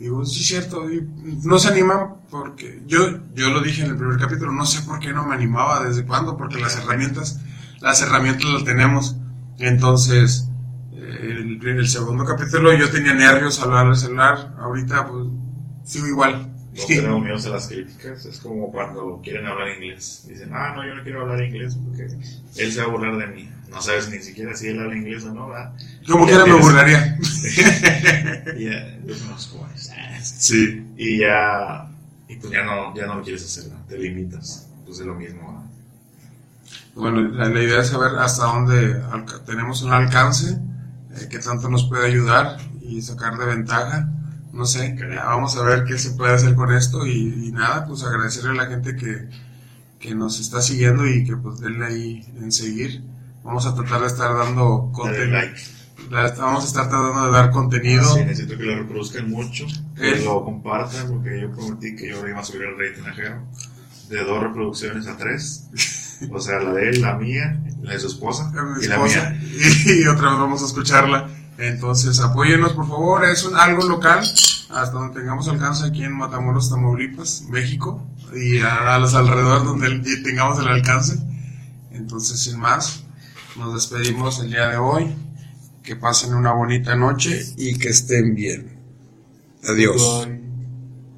Digo, 0.00 0.24
sí, 0.24 0.42
cierto, 0.42 0.90
y 0.90 1.06
no 1.44 1.58
se 1.58 1.68
animan 1.68 2.14
porque 2.30 2.82
yo, 2.86 3.00
yo 3.34 3.50
lo 3.50 3.60
dije 3.60 3.82
en 3.82 3.90
el 3.90 3.98
primer 3.98 4.18
capítulo, 4.18 4.50
no 4.50 4.64
sé 4.64 4.80
por 4.80 4.98
qué 4.98 5.12
no 5.12 5.26
me 5.26 5.34
animaba, 5.34 5.84
desde 5.84 6.06
cuándo, 6.06 6.38
porque 6.38 6.58
las 6.58 6.78
herramientas, 6.78 7.38
las 7.80 8.00
herramientas 8.00 8.46
las 8.46 8.64
tenemos. 8.64 9.16
Entonces, 9.58 10.48
el, 10.92 11.60
el 11.62 11.86
segundo 11.86 12.24
capítulo 12.24 12.72
yo 12.72 12.88
tenía 12.90 13.12
nervios 13.12 13.58
al 13.60 13.66
hablar 13.66 13.88
al 13.88 13.96
celular, 13.96 14.56
ahorita 14.58 15.06
pues 15.06 15.26
sigo 15.84 16.06
igual. 16.06 16.49
No 16.72 16.84
tenemos 16.86 17.22
miedo 17.22 17.36
a 17.36 17.48
las 17.56 17.68
críticas, 17.68 18.24
es 18.26 18.38
como 18.38 18.70
cuando 18.70 19.20
quieren 19.22 19.46
hablar 19.46 19.70
inglés. 19.70 20.24
Dicen, 20.28 20.50
ah, 20.52 20.72
no, 20.74 20.86
yo 20.86 20.94
no 20.94 21.02
quiero 21.02 21.22
hablar 21.22 21.42
inglés 21.42 21.76
porque 21.84 22.08
él 22.56 22.72
se 22.72 22.80
va 22.80 22.86
a 22.86 22.90
burlar 22.90 23.18
de 23.18 23.26
mí. 23.34 23.50
No 23.68 23.80
sabes 23.80 24.08
ni 24.08 24.18
siquiera 24.18 24.54
si 24.56 24.68
él 24.68 24.80
habla 24.80 24.96
inglés 24.96 25.24
o 25.24 25.32
no, 25.32 25.48
¿verdad? 25.48 25.72
Como 26.06 26.26
quiera 26.26 26.44
me 26.44 26.54
burlaría. 26.54 27.18
Y 28.56 28.64
ya, 28.64 28.98
yo 29.04 29.14
conozco 29.18 29.64
a 29.64 29.74
ese. 29.74 29.94
Sí. 30.22 30.86
Y 30.96 31.18
ya, 31.18 31.88
y 32.28 32.36
pues 32.36 32.52
ya 32.52 32.64
no, 32.64 32.94
ya 32.94 33.06
no 33.06 33.16
lo 33.16 33.22
quieres 33.22 33.44
hacer, 33.44 33.70
te 33.88 33.98
limitas. 33.98 34.68
Pues 34.84 35.00
es 35.00 35.06
lo 35.06 35.14
mismo. 35.14 35.42
¿no? 35.42 37.00
Bueno, 37.00 37.22
la, 37.22 37.48
la 37.48 37.62
idea 37.62 37.80
es 37.80 37.88
saber 37.88 38.18
hasta 38.18 38.44
dónde 38.44 39.00
tenemos 39.46 39.82
un 39.82 39.92
alcance, 39.92 40.58
eh, 41.16 41.28
qué 41.30 41.38
tanto 41.38 41.68
nos 41.68 41.88
puede 41.88 42.06
ayudar 42.06 42.58
y 42.82 43.00
sacar 43.02 43.38
de 43.38 43.46
ventaja. 43.46 44.08
No 44.52 44.66
sé, 44.66 44.96
vamos 45.16 45.56
a 45.56 45.62
ver 45.62 45.84
qué 45.84 45.96
se 45.98 46.10
puede 46.12 46.34
hacer 46.34 46.54
con 46.54 46.72
esto 46.74 47.06
y, 47.06 47.46
y 47.48 47.52
nada, 47.52 47.86
pues 47.86 48.02
agradecerle 48.02 48.50
a 48.50 48.64
la 48.64 48.66
gente 48.66 48.96
que, 48.96 49.28
que 49.98 50.14
nos 50.14 50.40
está 50.40 50.60
siguiendo 50.60 51.06
y 51.06 51.24
que 51.24 51.36
pues 51.36 51.60
denle 51.60 51.86
ahí 51.86 52.32
en 52.40 52.50
seguir. 52.50 53.02
Vamos 53.44 53.64
a 53.66 53.74
tratar 53.74 54.00
de 54.00 54.06
estar 54.08 54.36
dando 54.36 54.90
contenido. 54.92 55.30
like. 55.32 55.54
Vamos 56.38 56.64
a 56.64 56.66
estar 56.66 56.88
tratando 56.88 57.26
de 57.26 57.30
dar 57.32 57.50
contenido. 57.50 58.02
Sí, 58.14 58.24
necesito 58.24 58.56
que 58.58 58.64
lo 58.64 58.76
reproduzcan 58.78 59.30
mucho, 59.30 59.66
que 59.96 60.10
Eh. 60.14 60.24
lo 60.24 60.44
compartan, 60.44 61.06
porque 61.08 61.40
yo 61.40 61.50
prometí 61.52 61.94
que 61.94 62.08
yo 62.10 62.26
iba 62.26 62.40
a 62.40 62.44
subir 62.44 62.62
el 62.62 62.76
rating 62.78 63.08
a 63.08 63.14
Jero 63.14 63.42
de 64.08 64.24
dos 64.24 64.42
reproducciones 64.42 65.06
a 65.06 65.16
tres. 65.16 65.68
O 66.32 66.40
sea, 66.40 66.58
la 66.60 66.72
de 66.72 66.90
él, 66.90 67.00
la 67.00 67.16
mía, 67.16 67.62
la 67.82 67.92
de 67.92 68.00
su 68.00 68.08
esposa 68.08 68.52
y 68.82 68.86
la 68.88 68.98
mía. 68.98 69.40
y 69.86 70.06
otra 70.06 70.30
vez 70.30 70.38
vamos 70.38 70.62
a 70.62 70.66
escucharla. 70.66 71.28
Entonces, 71.60 72.20
apóyenos 72.20 72.72
por 72.72 72.88
favor, 72.88 73.24
es 73.24 73.44
un, 73.44 73.56
algo 73.56 73.86
local, 73.86 74.20
hasta 74.20 74.90
donde 74.90 75.20
tengamos 75.20 75.46
alcance 75.48 75.86
aquí 75.86 76.04
en 76.04 76.16
Matamoros, 76.16 76.70
Tamaulipas, 76.70 77.42
México, 77.48 78.02
y 78.34 78.60
a, 78.60 78.98
los 78.98 79.14
alrededores 79.14 79.64
donde 79.64 80.00
tengamos 80.22 80.58
el 80.58 80.68
alcance. 80.68 81.18
Entonces, 81.92 82.40
sin 82.40 82.58
más, 82.58 83.04
nos 83.56 83.74
despedimos 83.74 84.40
el 84.40 84.50
día 84.50 84.68
de 84.68 84.78
hoy. 84.78 85.14
Que 85.82 85.96
pasen 85.96 86.34
una 86.34 86.52
bonita 86.52 86.94
noche 86.94 87.42
y 87.56 87.76
que 87.76 87.88
estén 87.88 88.34
bien. 88.34 88.78
Adiós. 89.64 90.28